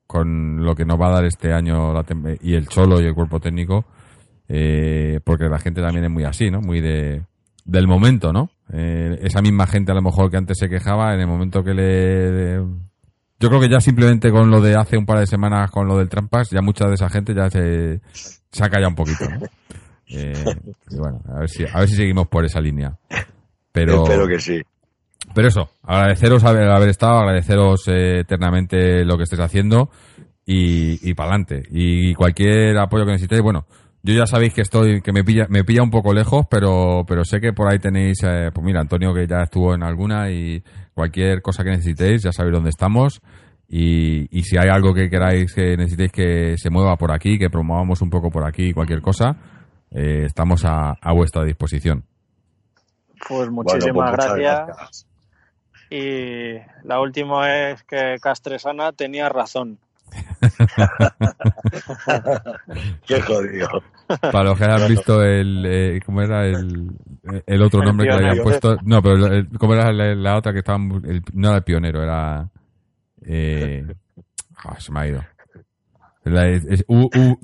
[0.05, 2.05] con lo que nos va a dar este año la
[2.41, 3.85] y el cholo y el cuerpo técnico
[4.47, 7.23] eh, porque la gente también es muy así no muy de
[7.65, 11.19] del momento no Eh, esa misma gente a lo mejor que antes se quejaba en
[11.19, 12.57] el momento que le
[13.39, 15.97] yo creo que ya simplemente con lo de hace un par de semanas con lo
[15.97, 17.99] del trampas ya mucha de esa gente ya se
[18.51, 19.39] se ha callado un poquito ¿no?
[20.13, 20.33] Eh,
[20.89, 22.97] y bueno a ver si a ver si seguimos por esa línea
[23.71, 24.61] pero Espero que sí.
[25.33, 29.89] pero eso, agradeceros haber, haber estado, agradeceros eh, eternamente lo que estéis haciendo
[30.45, 31.63] y, y para adelante.
[31.71, 33.65] Y cualquier apoyo que necesitéis, bueno,
[34.03, 37.23] yo ya sabéis que estoy, que me pilla, me pilla un poco lejos, pero, pero
[37.23, 40.63] sé que por ahí tenéis, eh, pues mira, Antonio que ya estuvo en alguna y
[40.93, 43.21] cualquier cosa que necesitéis, ya sabéis dónde estamos.
[43.67, 47.49] Y, y si hay algo que queráis que necesitéis que se mueva por aquí, que
[47.49, 49.37] promovamos un poco por aquí, cualquier cosa,
[49.91, 52.03] eh, estamos a, a vuestra disposición.
[53.27, 54.67] Pues Bueno, muchísimas pues muchas gracias.
[54.67, 55.07] gracias.
[55.89, 59.77] Y la última es que Castresana tenía razón.
[63.05, 63.67] Qué jodido.
[64.21, 65.65] Para los que hayan visto el.
[65.65, 66.91] eh, ¿Cómo era el,
[67.45, 68.77] el otro El nombre que le habían puesto?
[68.83, 72.49] No, pero el- ¿cómo era la, la otra que el- no era el pionero, era.
[73.25, 73.85] Eh,
[74.65, 75.23] ah, se me ha ido.
[76.23, 76.85] La- es-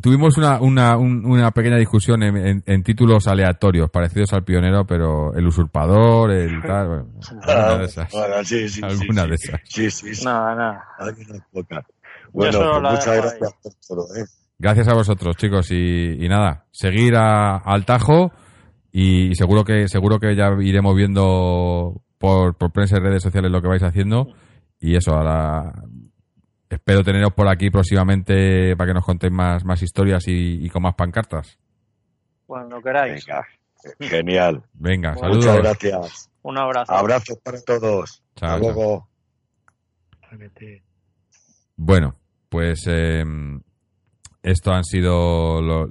[0.01, 4.85] tuvimos una, una, un- una pequeña discusión en, en- en títulos aleatorios, parecidos al pionero,
[4.85, 6.87] pero el usurpador, el tal.
[6.87, 7.07] Bueno,
[7.47, 8.11] alguna de esas.
[8.11, 9.47] Bueno, sí, sí, Alguna sí, de sí.
[9.47, 9.61] esas.
[9.63, 10.25] Sí, sí, sí.
[10.25, 10.83] Nada, nada.
[12.37, 14.25] Bueno, pues la muchas gracias por todo, ¿eh?
[14.59, 18.31] Gracias a vosotros, chicos, y, y nada, seguir a- al tajo
[18.91, 23.61] y seguro que seguro que ya iremos viendo por, por prensa y redes sociales lo
[23.61, 24.27] que vais haciendo
[24.79, 25.71] y eso, ahora
[26.69, 30.81] espero teneros por aquí próximamente para que nos contéis más, más historias y, y con
[30.83, 31.57] más pancartas.
[32.45, 33.25] Cuando queráis.
[33.25, 33.45] Venga,
[33.99, 34.63] genial.
[34.73, 35.45] Venga, Muchas saludos.
[35.45, 36.29] Muchas gracias.
[36.41, 36.93] Un abrazo.
[36.93, 38.23] Abrazos para todos.
[38.35, 38.59] Chao, Hasta chao.
[38.59, 39.07] luego.
[41.75, 42.15] Bueno,
[42.49, 43.23] pues eh,
[44.43, 45.87] esto han sido lo-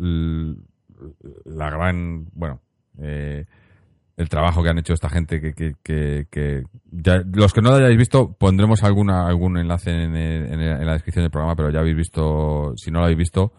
[1.44, 2.60] la gran, bueno,
[3.00, 3.44] eh,
[4.16, 7.70] el trabajo que han hecho esta gente que, que, que, que ya- los que no
[7.70, 11.80] lo hayáis visto pondremos alguna algún enlace en, en la descripción del programa, pero ya
[11.80, 13.52] habéis visto, si no lo habéis visto,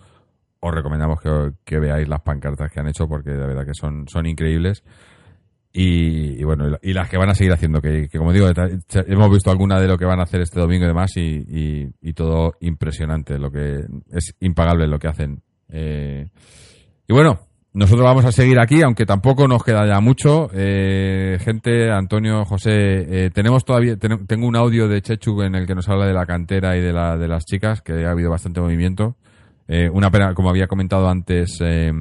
[0.60, 4.08] os recomendamos que, que veáis las pancartas que han hecho porque de verdad que son,
[4.08, 4.84] son increíbles.
[5.80, 8.48] Y, y bueno, y la- y las que van a seguir haciendo, que, como digo,
[9.06, 12.54] hemos visto alguna de lo que van a hacer este domingo y demás, y, todo
[12.62, 15.44] impresionante, lo que es impagable lo que hacen.
[15.70, 16.26] Eh,
[17.08, 17.42] y bueno,
[17.74, 20.50] nosotros vamos a seguir aquí, aunque tampoco nos queda ya mucho.
[20.52, 22.72] Eh, gente, Antonio, José,
[23.26, 26.14] eh, tenemos todavía, ten- tengo un audio de Chechu en el que nos habla de
[26.14, 29.16] la cantera y de, la, de las chicas, que ha habido bastante movimiento.
[29.68, 31.92] Eh, una pena, como había comentado antes, eh,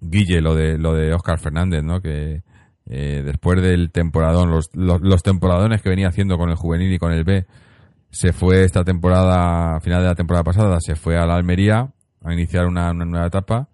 [0.00, 2.00] Guille, lo de, lo de Oscar Fernández, ¿no?
[2.00, 2.42] Que
[2.88, 6.98] eh, después del temporadón, los, los, los temporadones que venía haciendo con el juvenil y
[6.98, 7.46] con el B,
[8.10, 11.92] se fue esta temporada, final de la temporada pasada, se fue a la Almería
[12.24, 13.68] a iniciar una, una nueva etapa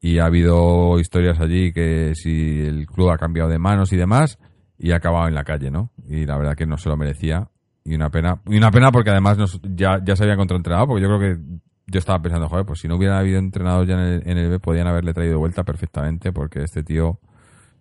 [0.00, 4.38] y ha habido historias allí que si el club ha cambiado de manos y demás
[4.78, 5.90] y ha acabado en la calle, ¿no?
[6.08, 7.48] Y la verdad que no se lo merecía
[7.84, 11.02] y una pena, y una pena porque además nos, ya, ya se había contraentrenado porque
[11.02, 11.40] yo creo que
[11.86, 14.86] yo estaba pensando, joder, pues si no hubiera habido entrenador ya en el, B podían
[14.86, 17.18] haberle traído vuelta perfectamente porque este tío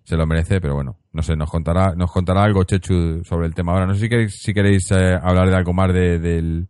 [0.07, 3.53] se lo merece, pero bueno, no sé, nos contará, nos contará algo Chechu sobre el
[3.53, 3.85] tema ahora.
[3.87, 6.67] No sé si queréis, si queréis eh, hablar de algo más de, del,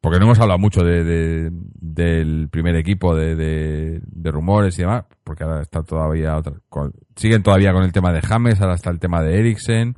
[0.00, 4.82] porque no hemos hablado mucho de, de- del primer equipo, de, de- de rumores y
[4.82, 8.76] demás, porque ahora está todavía otra, con- siguen todavía con el tema de James, ahora
[8.76, 9.94] está el tema de Eriksen,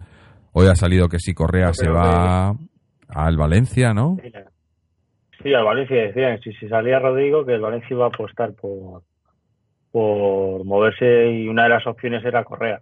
[0.51, 2.52] hoy ha salido que si Correa se va
[3.09, 4.16] al Valencia, ¿no?
[5.40, 9.02] Sí, al Valencia decían, si, si salía Rodrigo, que el Valencia iba a apostar por,
[10.01, 12.81] por moverse y una de las opciones era Correa.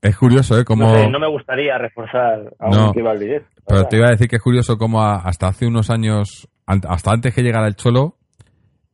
[0.00, 0.64] Es curioso, ¿eh?
[0.64, 0.84] Como...
[0.84, 3.50] No, sé, no me gustaría reforzar a No, un directo.
[3.56, 6.48] la Pero te iba a decir que es curioso como a- hasta hace unos años,
[6.66, 8.14] hasta antes que llegara el Cholo,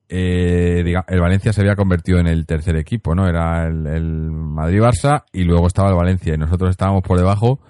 [0.09, 3.29] eh, diga- el Valencia se había convertido en el tercer equipo, ¿no?
[3.29, 7.61] Era el, el Madrid-Barça y luego estaba el Valencia y nosotros estábamos por debajo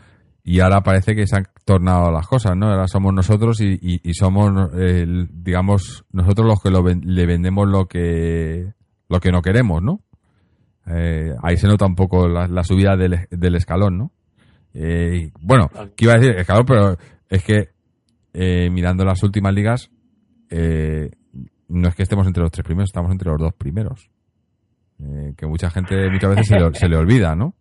[0.44, 2.68] y ahora parece que se han tornado las cosas, ¿no?
[2.70, 7.26] Ahora somos nosotros y, y- y somos, eh, digamos, nosotros los que lo ven- le
[7.26, 8.66] vendemos lo que,
[9.08, 10.00] lo que no queremos, ¿no?
[10.86, 14.12] Eh, ahí se nota un poco la, la subida del, del escalón, ¿no?
[14.74, 16.36] Eh, bueno, ¿qué iba a decir?
[16.38, 16.96] Escalón, pero
[17.28, 17.70] es que
[18.34, 19.90] eh, mirando las últimas ligas,
[21.68, 24.10] no es que estemos entre los tres primeros, estamos entre los dos primeros.
[25.36, 27.54] Que mucha gente muchas veces se le, se le olvida, ¿no?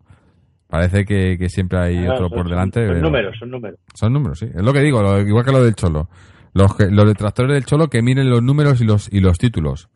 [0.68, 2.82] Parece que, que siempre hay otro son- por delante.
[2.86, 3.80] Son pero- números, son números.
[3.94, 4.46] Son números, sí.
[4.46, 6.10] Es lo que digo, lo- igual que lo del Cholo.
[6.54, 9.90] Los, que- los detractores del Cholo que miren los números y los, y los títulos.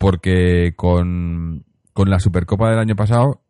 [0.00, 3.42] Porque con, con la Supercopa del año pasado,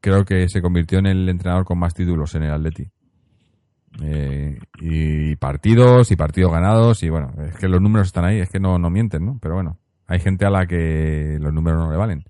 [0.00, 2.88] creo que se convirtió en el entrenador con más títulos en el Atleti.
[4.00, 8.48] Eh, y partidos, y partidos ganados, y bueno, es que los números están ahí, es
[8.48, 9.40] que no, no mienten, ¿no?
[9.42, 12.22] Pero bueno, hay gente a la que los números no le valen.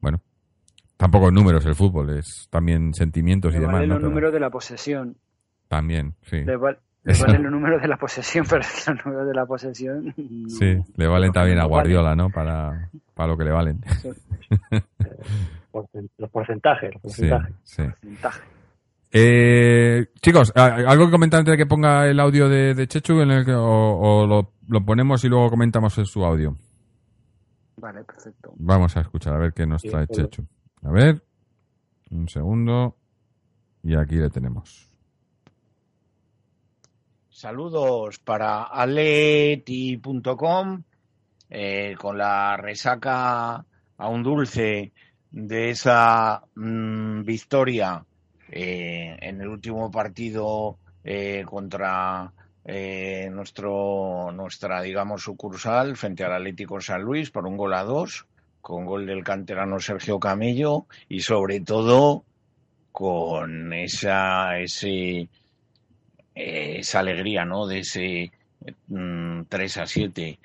[0.00, 0.20] Bueno,
[0.96, 3.72] tampoco números el fútbol, es también sentimientos y demás.
[3.72, 3.94] valen ¿no?
[3.96, 5.16] los Pero números de la posesión.
[5.66, 6.44] También, sí.
[6.44, 6.56] Le,
[7.12, 10.14] le valen los números de la posesión, pero los números de la posesión.
[10.16, 11.64] no- Sí, le valen también a.
[11.64, 12.30] Guardiola, ¿no?
[12.30, 13.80] Para, para lo que le valen.
[16.18, 17.54] Los porcentajes, los porcentajes.
[17.64, 17.82] sí.
[17.82, 18.40] Porcentaje.
[19.12, 23.20] Eh, chicos, ¿a- ¿algo que comentar antes de que ponga el audio de, de Chechu
[23.20, 26.56] en el que- o, o lo, lo ponemos y luego comentamos en su audio?
[27.76, 28.52] Vale, perfecto.
[28.56, 30.06] Vamos a escuchar, a ver qué nos trae.
[30.08, 30.44] Chechu.
[30.82, 31.22] A ver,
[32.10, 32.96] un segundo.
[33.82, 34.87] Y aquí le tenemos.
[37.38, 39.62] Saludos para aleti.com
[41.48, 43.64] eh, con la resaca
[43.96, 44.90] a un dulce
[45.30, 48.04] de esa mm, victoria
[48.50, 52.32] eh, en el último partido eh, contra
[53.30, 58.26] nuestro nuestra digamos sucursal frente al Atlético San Luis por un gol a dos
[58.60, 62.24] con gol del canterano Sergio Camello y sobre todo
[62.90, 65.28] con esa ese
[66.38, 67.66] esa alegría, ¿no?
[67.66, 68.32] De ese
[68.88, 70.38] mm, 3 a 7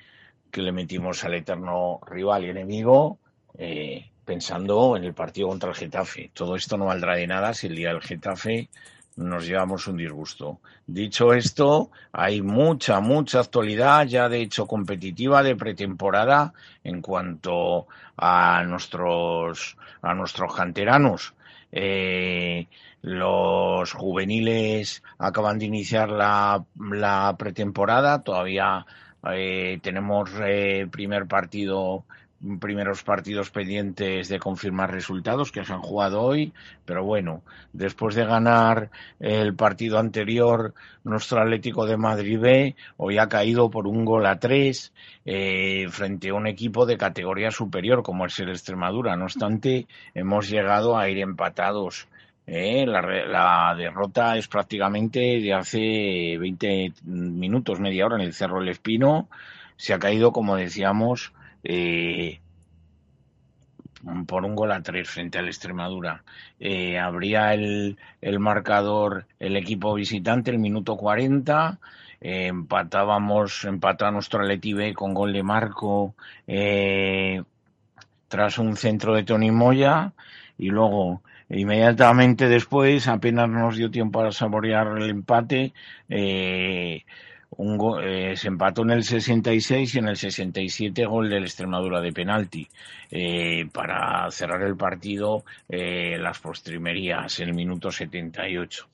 [0.50, 3.18] que le metimos al eterno rival y enemigo,
[3.58, 6.30] eh, pensando en el partido contra el Getafe.
[6.32, 8.68] Todo esto no valdrá de nada si el día del Getafe
[9.16, 10.60] nos llevamos un disgusto.
[10.86, 16.52] Dicho esto, hay mucha, mucha actualidad, ya de hecho competitiva de pretemporada
[16.82, 21.34] en cuanto a nuestros, a nuestros canteranos.
[21.70, 22.66] Eh,
[23.04, 28.86] los juveniles acaban de iniciar la, la pretemporada, todavía
[29.30, 32.06] eh, tenemos eh, primer partido,
[32.60, 36.54] primeros partidos pendientes de confirmar resultados que se han jugado hoy,
[36.86, 37.42] pero bueno,
[37.74, 38.88] después de ganar
[39.20, 40.72] el partido anterior,
[41.04, 44.94] nuestro Atlético de Madrid B hoy ha caído por un gol a tres
[45.26, 49.14] eh, frente a un equipo de categoría superior como es el Extremadura.
[49.14, 52.08] No obstante, hemos llegado a ir empatados.
[52.46, 58.60] Eh, la, la derrota es prácticamente de hace 20 minutos, media hora en el Cerro
[58.60, 59.28] El Espino.
[59.76, 62.40] Se ha caído, como decíamos, eh,
[64.26, 66.24] por un gol a tres frente al Extremadura.
[66.60, 71.78] Eh, abría el, el marcador el equipo visitante el minuto 40.
[72.20, 76.14] eh, empatábamos, empató nuestro Atleti B con gol de Marco
[78.28, 80.12] tras un centro de Tony Moya
[80.58, 85.72] y luego inmediatamente después apenas nos dio tiempo para saborear el empate
[86.08, 87.04] eh,
[87.56, 92.12] un eh, se empató en el 66 y en el 67 gol del Extremadura de
[92.12, 92.68] penalti.
[93.10, 98.88] Eh, para cerrar el partido las postrimerías en el minuto 78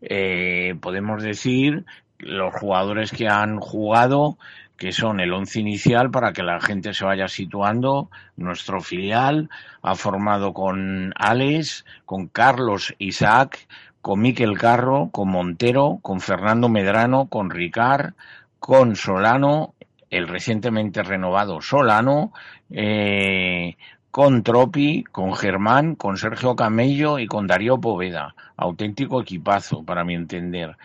[0.00, 1.84] eh, podemos decir
[2.18, 4.38] los jugadores que han jugado
[4.78, 8.08] que son el once inicial para que la gente se vaya situando.
[8.36, 9.50] Nuestro filial
[9.82, 13.66] ha formado con Alex, con Carlos Isaac,
[14.00, 18.14] con Miquel Carro, con Montero, con Fernando Medrano, con Ricard,
[18.60, 19.74] con Solano,
[20.10, 22.32] el recientemente renovado Solano,
[22.70, 23.76] eh,
[24.12, 28.34] con Tropi, con Germán, con Sergio Camello y con Darío Poveda.
[28.56, 30.76] Auténtico equipazo, para mi entender.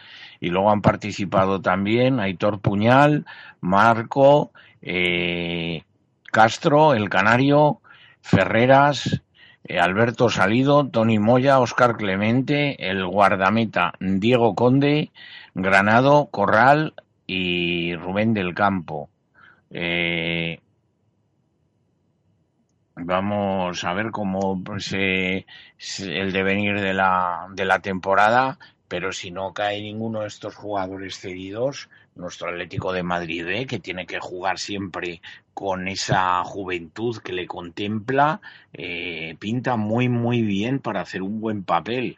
[0.44, 3.26] Y luego han participado también Aitor Puñal,
[3.61, 4.52] Marco,
[4.82, 5.84] eh,
[6.32, 7.80] Castro, el Canario,
[8.22, 9.22] Ferreras,
[9.64, 15.11] eh, Alberto Salido, Tony Moya, Oscar Clemente, el guardameta Diego Conde,
[15.56, 16.94] Granado, Corral
[17.26, 19.10] y Rubén del Campo.
[19.72, 20.60] Eh,
[22.95, 25.45] vamos a ver cómo se,
[25.78, 30.56] se- el devenir de la, de la temporada, pero si no cae ninguno de estos
[30.56, 35.22] jugadores cedidos, nuestro Atlético de Madrid B, que tiene que jugar siempre
[35.54, 38.42] con esa juventud que le contempla,
[38.74, 42.18] eh, pinta muy, muy bien para hacer un buen papel.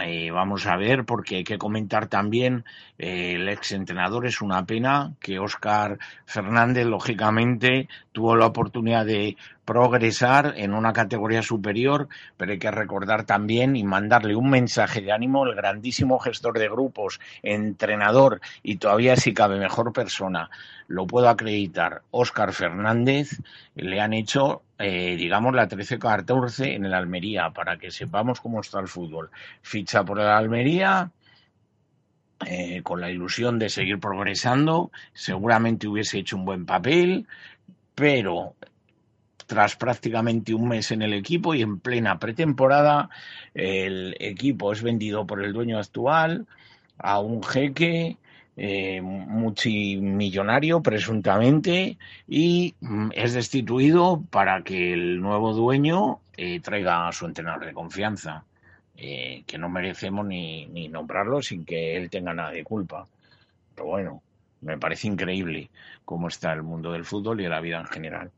[0.00, 2.64] Eh, vamos a ver, porque hay que comentar también,
[2.98, 9.36] eh, el ex entrenador es una pena que Óscar Fernández, lógicamente, tuvo la oportunidad de
[9.66, 12.08] progresar en una categoría superior,
[12.38, 16.68] pero hay que recordar también y mandarle un mensaje de ánimo al grandísimo gestor de
[16.68, 20.48] grupos, entrenador y todavía si cabe mejor persona,
[20.88, 23.40] lo puedo acreditar, Óscar Fernández,
[23.74, 28.80] le han hecho, eh, digamos, la 13-14 en el Almería, para que sepamos cómo está
[28.80, 29.30] el fútbol.
[29.62, 31.12] Ficha por el Almería,
[32.44, 37.28] eh, con la ilusión de seguir progresando, seguramente hubiese hecho un buen papel,
[37.94, 38.56] pero
[39.46, 43.08] tras prácticamente un mes en el equipo y en plena pretemporada,
[43.54, 46.46] el equipo es vendido por el dueño actual
[46.98, 48.16] a un jeque
[48.64, 51.98] eh, multimillonario presuntamente
[52.28, 57.72] y mm, es destituido para que el nuevo dueño eh, traiga a su entrenador de
[57.72, 58.44] confianza,
[58.96, 63.08] eh, que no merecemos ni, ni nombrarlo sin que él tenga nada de culpa.
[63.74, 64.22] Pero bueno,
[64.60, 65.68] me parece increíble
[66.04, 68.30] cómo está el mundo del fútbol y la vida en general.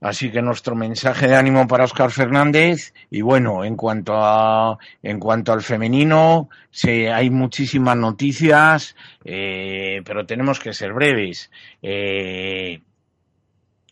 [0.00, 2.94] Así que nuestro mensaje de ánimo para Oscar Fernández.
[3.10, 10.26] Y bueno, en cuanto a en cuanto al femenino, sí, hay muchísimas noticias, eh, pero
[10.26, 11.50] tenemos que ser breves.
[11.82, 12.80] Eh,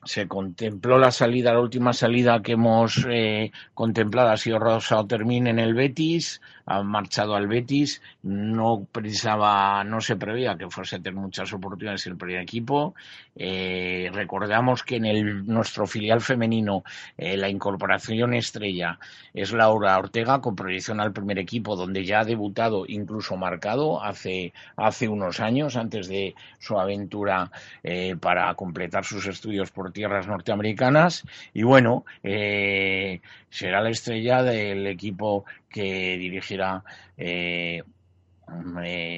[0.04, 5.48] se contempló la salida, la última salida que hemos eh, contemplado ha sido Rosa Otermin
[5.48, 10.98] en el Betis, ha marchado al Betis, no pensaba, no se preveía que fuese a
[10.98, 12.94] tener muchas oportunidades el primer equipo.
[13.34, 16.84] Eh, recordamos que en el, nuestro filial femenino
[17.16, 18.98] eh, la incorporación estrella
[19.32, 24.52] es Laura Ortega con proyección al primer equipo donde ya ha debutado, incluso marcado hace,
[24.76, 27.50] hace unos años antes de su aventura
[27.82, 33.20] eh, para completar sus estudios por tierras norteamericanas y bueno, eh,
[33.50, 36.84] será la estrella del equipo que dirigirá
[37.16, 37.82] eh,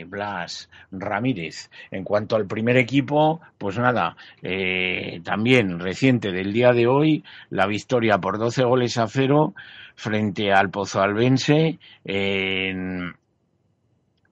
[0.06, 1.70] Blas Ramírez.
[1.90, 7.66] En cuanto al primer equipo, pues nada, eh, también reciente del día de hoy, la
[7.66, 9.55] victoria por 12 goles a cero
[9.94, 13.14] frente al Pozo Albense en,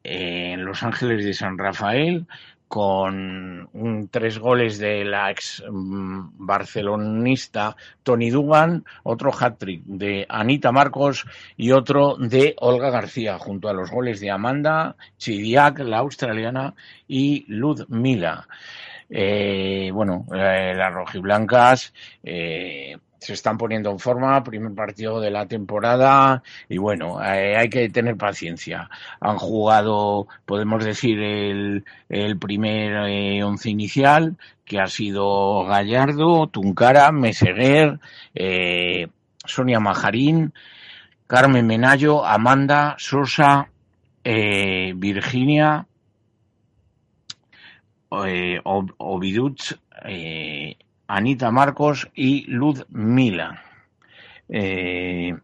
[0.03, 2.27] en Los Ángeles de San Rafael
[2.69, 11.25] con tres goles de la ex mm, barcelonista Tony Dugan, otro hat-trick de Anita Marcos
[11.57, 16.75] y otro de Olga García, junto a los goles de Amanda Chidiac, la australiana,
[17.07, 18.47] y Ludmila.
[19.11, 25.47] Eh, bueno, eh, las rojiblancas eh, se están poniendo en forma, primer partido de la
[25.47, 28.89] temporada y bueno, eh, hay que tener paciencia.
[29.21, 37.11] Han jugado, podemos decir, el, el primer eh, once inicial, que ha sido Gallardo, Tuncara,
[37.11, 37.99] Meseguer,
[38.35, 39.09] eh,
[39.45, 40.53] Sonia Majarín,
[41.27, 43.69] Carmen Menayo, Amanda, Sosa,
[44.25, 45.87] eh, Virginia,
[48.27, 49.75] eh, Oviduch,
[51.09, 53.63] Anita Marcos y Ludmila.
[54.47, 55.35] Eh,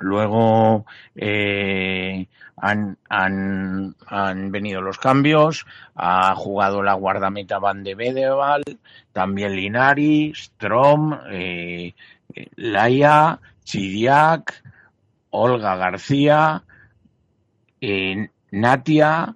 [0.00, 2.26] luego eh,
[2.56, 8.62] han, han, han, venido los cambios, ha jugado la guardameta Van de Bedeval,
[9.12, 11.94] también Linari, Strom, eh,
[12.56, 14.62] Laia, Chidiac,
[15.30, 16.64] Olga García,
[18.50, 19.34] Natia,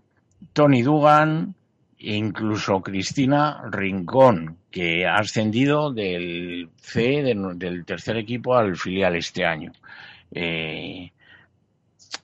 [0.54, 1.54] Tony Dugan,
[2.02, 9.44] incluso Cristina Rincón, que ha ascendido del C, de, del tercer equipo, al filial este
[9.44, 9.72] año.
[10.32, 11.12] Eh,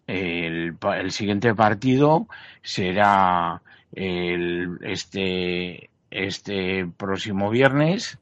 [0.07, 0.77] el,
[1.11, 2.27] siguiente partido
[2.63, 8.19] será el, este, este próximo viernes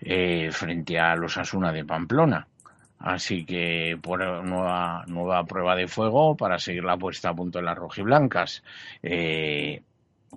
[0.00, 2.46] eh, frente a los Asuna de Pamplona.
[2.98, 7.66] Así que por nueva, nueva prueba de fuego para seguir la puesta a punto en
[7.66, 8.62] las rojiblancas.
[9.02, 9.82] Eh,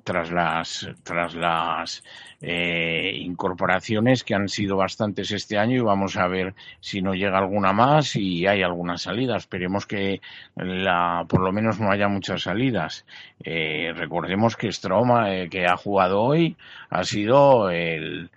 [0.03, 2.03] tras las tras las
[2.41, 7.39] eh, incorporaciones que han sido bastantes este año y vamos a ver si no llega
[7.39, 9.37] alguna más y hay alguna salida.
[9.37, 10.21] Esperemos que
[10.55, 13.05] la, por lo menos no haya muchas salidas.
[13.43, 16.55] Eh, recordemos que Stroma, eh, que ha jugado hoy,
[16.89, 18.29] ha sido el,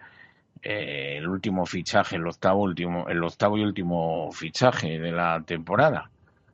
[0.62, 6.11] el último fichaje, el octavo, último, el octavo y último fichaje de la temporada.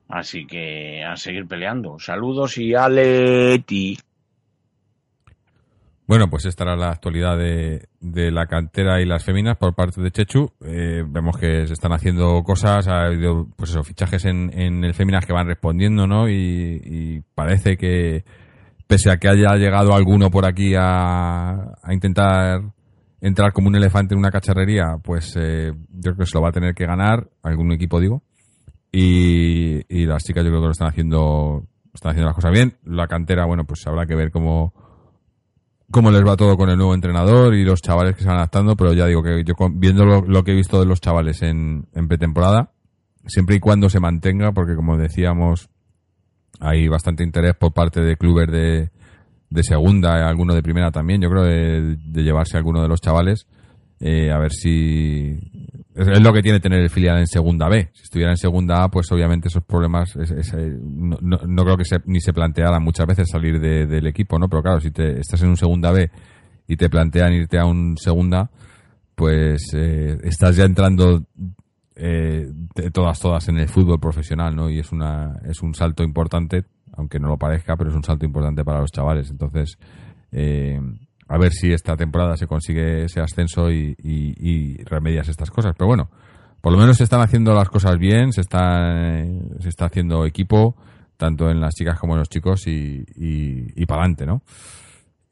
[0.09, 1.99] Así que a seguir peleando.
[1.99, 3.99] Saludos y Aleti.
[6.07, 10.01] Bueno, pues esta era la actualidad de, de, la cantera y las féminas por parte
[10.01, 10.53] de Chechu.
[10.65, 14.95] Eh, vemos que se están haciendo cosas, ha habido pues eso, fichajes en, en el
[14.95, 16.29] féminas que van respondiendo, ¿no?
[16.29, 18.25] Y, y, parece que,
[18.87, 22.63] pese a que haya llegado alguno por aquí a, a intentar
[23.21, 26.51] entrar como un elefante en una cacharrería, pues eh, yo creo que se lo va
[26.51, 28.23] a tener que ganar, algún equipo digo.
[28.93, 32.77] Y, y las chicas yo creo que lo están haciendo, están haciendo las cosas bien.
[32.85, 34.73] La cantera, bueno, pues habrá que ver cómo
[35.91, 38.77] cómo les va todo con el nuevo entrenador y los chavales que se van adaptando,
[38.77, 42.09] pero ya digo que yo viendo lo, que he visto de los chavales en, en,
[42.09, 42.73] pretemporada,
[43.27, 45.69] siempre y cuando se mantenga, porque como decíamos,
[46.61, 48.91] hay bastante interés por parte de clubes de,
[49.51, 53.01] de segunda, alguno de primera también, yo creo, de, de llevarse a alguno de los
[53.01, 53.47] chavales.
[54.01, 55.39] Eh, a ver si.
[55.97, 57.89] Es, lo que tiene tener el filial en segunda B.
[57.95, 61.85] Si estuviera en segunda A, pues obviamente esos problemas eh, no, no- no creo que
[61.87, 64.49] se- ni se planteara muchas veces salir de- del equipo, ¿no?
[64.49, 66.11] Pero claro, si te, estás en un segunda B
[66.69, 68.51] y te plantean irte a un segunda,
[69.15, 71.23] pues eh, estás ya entrando
[71.95, 74.69] eh, de todas todas en el fútbol profesional, ¿no?
[74.69, 78.27] Y es una es un salto importante, aunque no lo parezca, pero es un salto
[78.27, 79.31] importante para los chavales.
[79.31, 79.79] Entonces,
[80.31, 80.79] eh,
[81.29, 85.75] a ver si esta temporada se consigue ese ascenso y, remedias estas cosas.
[85.77, 86.11] Pero bueno,
[86.61, 89.25] por lo menos se están haciendo las cosas bien, se está
[89.61, 90.77] se está haciendo equipo
[91.17, 94.43] tanto en las chicas como en los chicos y, y, para adelante, ¿no?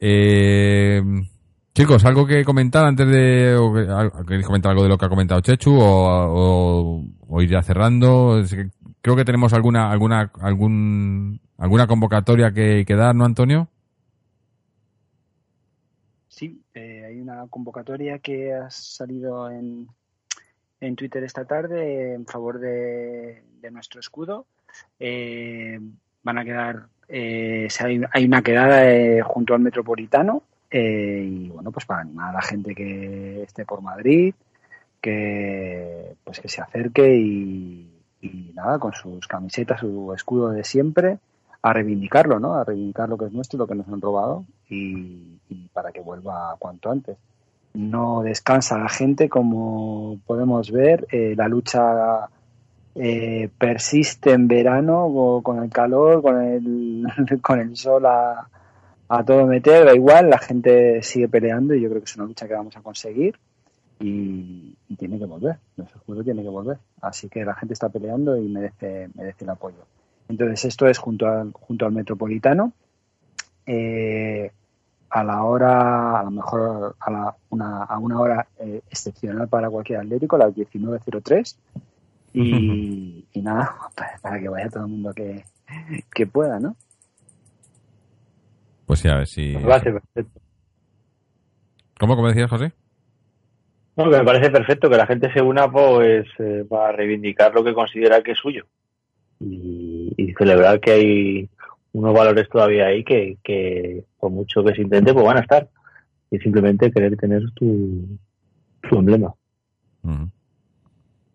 [0.01, 1.03] Eh,
[1.75, 3.55] chicos, ¿algo que comentar antes de...
[3.55, 3.71] o
[4.27, 8.43] ¿Queréis comentar algo de lo que ha comentado Chechu o, o, o ir ya cerrando?
[9.03, 13.69] Creo que tenemos alguna alguna algún alguna convocatoria que dar, ¿no, Antonio?
[16.35, 16.65] Sí,
[17.49, 19.89] convocatoria que ha salido en,
[20.81, 24.47] en Twitter esta tarde en favor de, nuestro escudo.
[24.99, 25.81] Eh,
[26.23, 27.69] van a quedar, eh,
[28.13, 32.43] hay, una quedada eh, junto al Metropolitano eh, y bueno, pues para animar a la
[32.43, 34.35] gente que esté por Madrid,
[35.01, 37.89] que pues que se acerque y,
[38.21, 41.19] y nada, con sus camisetas, su escudo de siempre,
[41.63, 42.55] a reivindicarlo, ¿no?
[42.55, 46.01] A reivindicar lo que es nuestro, lo que nos han robado y, y para que
[46.01, 47.17] vuelva cuanto antes.
[47.75, 52.29] No descansa la gente, como podemos ver, eh, la lucha
[52.95, 57.07] eh, persiste en verano con el calor, con el,
[57.43, 58.49] con el sol a,
[59.09, 62.27] a todo meter, da igual, la gente sigue peleando y yo creo que es una
[62.27, 63.37] lucha que vamos a conseguir
[64.01, 66.79] y, y tiene que volver, nuestro escudo tiene que volver.
[67.01, 69.87] Así que la gente está peleando y merece, merece el apoyo.
[70.29, 72.73] Entonces esto es junto al, junto al Metropolitano.
[73.67, 74.51] Eh,
[75.15, 79.71] a la hora, a lo mejor a, la, una, a una hora eh, excepcional para
[79.71, 81.57] cualquier atlético, las 19.03.
[82.33, 85.45] Y, y nada, para, para que vaya todo el mundo que,
[86.13, 86.75] que pueda, ¿no?
[88.87, 89.55] Pues sí, a ver si...
[89.55, 90.41] A ser perfecto.
[92.01, 92.73] ¿Cómo, cómo decías, José?
[93.97, 97.63] No, que me parece perfecto que la gente se una pues eh, para reivindicar lo
[97.63, 98.67] que considera que es suyo
[99.39, 101.51] y, y celebrar que hay
[101.95, 105.69] unos valores todavía ahí que, por mucho que se intente pues van a estar
[106.31, 108.19] y simplemente querer tener tu,
[108.93, 109.33] emblema.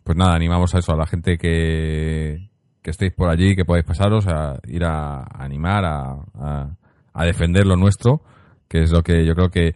[0.03, 2.49] Pues nada, animamos a eso, a la gente que,
[2.81, 6.75] que estéis por allí, que podáis pasaros, a ir a, a animar, a, a-
[7.13, 8.21] a defender lo nuestro,
[8.67, 9.73] que es lo que yo creo que,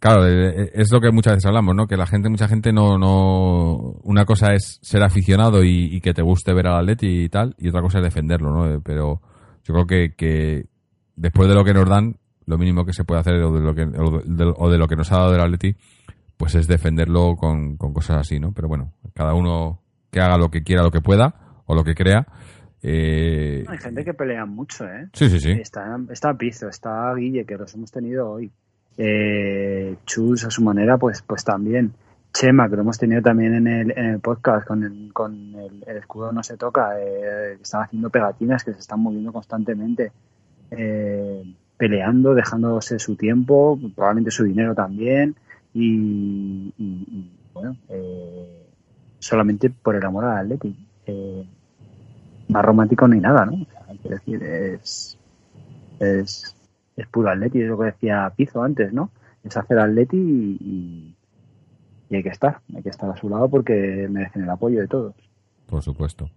[0.00, 1.86] claro, eh, es lo que muchas veces hablamos, ¿no?
[1.86, 6.14] Que la gente, mucha gente no, no, una cosa es ser aficionado y, y que
[6.14, 8.70] te guste ver al Atleti y tal, y otra cosa es defenderlo, ¿no?
[8.74, 9.20] Eh, Pero
[9.66, 10.66] yo creo que, que
[11.16, 12.16] después de lo que nos dan,
[12.46, 14.86] lo mínimo que se puede hacer o de lo que, o de, o de lo
[14.86, 15.74] que nos ha dado el Atleti,
[16.36, 18.52] pues es defenderlo con, con cosas así, ¿no?
[18.52, 19.80] Pero bueno, cada uno
[20.10, 22.26] que haga lo que quiera, lo que pueda, o lo que crea.
[22.82, 25.08] Eh, Hay gente que pelea mucho, ¿eh?
[25.12, 25.50] Sí, sí, sí.
[25.50, 28.52] Está, está Pizo, está Guille, que los hemos tenido hoy.
[28.96, 31.92] Eh, Chus, a su manera, pues, pues también.
[32.36, 35.96] Chema, que lo hemos tenido también en el, en el podcast, con el, con el,
[35.96, 40.12] escudo no se toca, eh, que están haciendo pegatinas que se están moviendo constantemente,
[40.70, 45.34] eh, peleando, dejándose su tiempo, probablemente su dinero también,
[45.72, 46.74] y,
[47.54, 48.66] bueno, eh,
[49.18, 50.76] solamente por el amor al Atleti.
[51.06, 51.46] Eh,
[52.48, 53.54] más romántico no hay nada, ¿no?
[53.54, 55.18] O sea, quiero decir, es,
[56.00, 56.54] es,
[56.96, 59.10] es puro Atleti, es lo que decía Pizo antes, ¿no?
[59.42, 61.15] Es hacer Atleti y,
[62.08, 64.88] y hay que estar, hay que estar a su lado porque merecen el apoyo de
[64.88, 65.14] todos.
[65.66, 66.30] Por supuesto.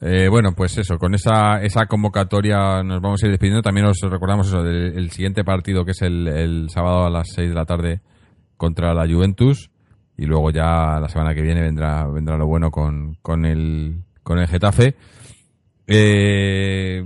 [0.00, 3.62] Eh, bueno, pues eso, con esa, esa convocatoria nos vamos a ir despidiendo.
[3.62, 7.28] También os recordamos eso, del, el siguiente partido que es el, el sábado a las
[7.34, 8.00] 6 de la tarde
[8.56, 9.70] contra la Juventus.
[10.16, 14.38] Y luego ya la semana que viene vendrá, vendrá lo bueno con, con, el, con
[14.38, 14.94] el Getafe.
[15.86, 16.97] Eh,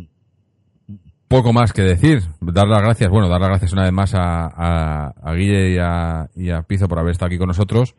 [1.33, 2.23] poco más que decir.
[2.41, 5.79] Dar las gracias, bueno, dar las gracias una vez más a, a, a Guille y
[5.79, 7.95] a, y a Pizo por haber estado aquí con nosotros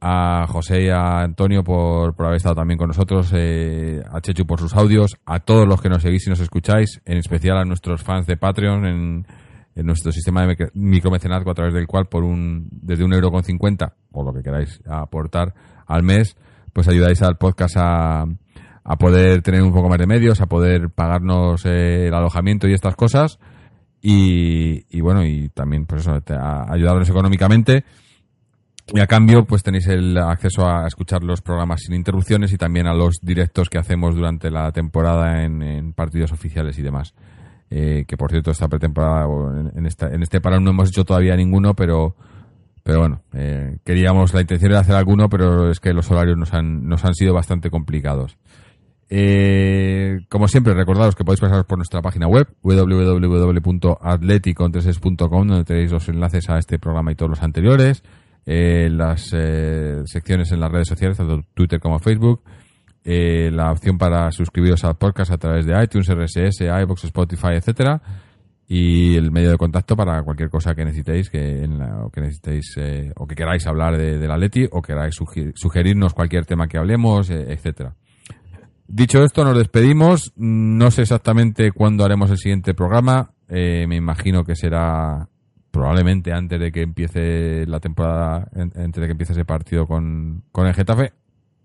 [0.00, 4.46] a José y a Antonio por, por haber estado también con nosotros, eh, a Chechu
[4.46, 7.64] por sus audios, a todos los que nos seguís y nos escucháis, en especial a
[7.64, 9.26] nuestros fans de Patreon en,
[9.74, 13.30] en nuestro sistema de micro- micromecenazgo a través del cual por un desde un euro
[13.30, 15.54] con cincuenta o lo que queráis aportar
[15.86, 16.36] al mes,
[16.72, 18.24] pues ayudáis al podcast a,
[18.88, 22.72] a poder tener un poco más de medios, a poder pagarnos eh, el alojamiento y
[22.72, 23.40] estas cosas
[24.00, 27.84] y, bueno y también pues eso, a ayudarnos económicamente.
[28.94, 32.86] Y a cambio, pues tenéis el acceso a escuchar los programas sin interrupciones y también
[32.86, 37.12] a los directos que hacemos durante la temporada en, en partidos oficiales y demás.
[37.70, 39.26] eh, que por cierto esta pretemporada
[39.60, 42.14] en, en, esta, en este parón no hemos hecho todavía ninguno, pero
[42.82, 46.54] pero bueno, eh, queríamos, la intención era hacer alguno, pero es que los horarios nos
[46.54, 48.38] han, nos han sido bastante complicados.
[49.08, 56.08] Eh, como siempre, recordaros que podéis pasaros por nuestra página web www.atleticontreses.com donde tenéis los
[56.08, 58.02] enlaces a este programa y todos los anteriores,
[58.46, 62.42] eh, las eh, secciones en las redes sociales, tanto Twitter como Facebook,
[63.04, 68.02] eh, la opción para suscribiros al podcast a través de iTunes, RSS, iBox, Spotify, etcétera
[68.68, 71.64] y el medio de contacto para cualquier cosa que necesitéis que
[72.02, 72.74] o que necesitéis
[73.14, 76.76] o que queráis hablar de, de la Leti o queráis sugerir, sugerirnos cualquier tema que
[76.76, 77.94] hablemos etcétera
[78.88, 84.44] dicho esto nos despedimos no sé exactamente cuándo haremos el siguiente programa eh, me imagino
[84.44, 85.28] que será
[85.70, 90.66] probablemente antes de que empiece la temporada antes de que empiece ese partido con, con
[90.66, 91.12] el Getafe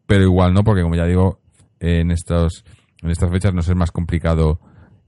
[0.05, 1.39] pero igual no porque como ya digo
[1.79, 2.63] en estos
[3.01, 4.59] en estas fechas nos es más complicado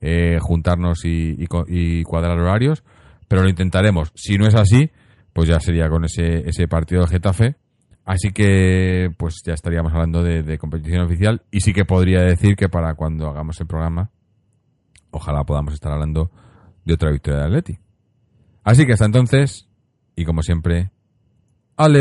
[0.05, 2.83] eh, juntarnos y, y, y, cuadrar horarios,
[3.29, 4.11] pero lo intentaremos.
[4.15, 4.91] Si no es así,
[5.31, 7.55] pues ya sería con ese, ese partido de Getafe.
[8.05, 12.67] Así que, pues ya estaríamos hablando de, competición oficial y sí que podría decir que
[12.67, 14.11] para cuando hagamos el programa,
[15.11, 16.29] ojalá podamos estar hablando
[16.83, 17.79] de otra victoria de Atleti.
[18.63, 19.69] Así que hasta entonces,
[20.15, 20.91] y como siempre,
[21.77, 21.93] Aleti.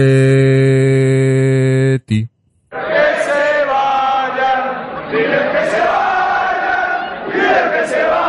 [2.68, 5.22] Que se vayan, que
[5.70, 7.32] se vayan.
[7.72, 8.21] que se va.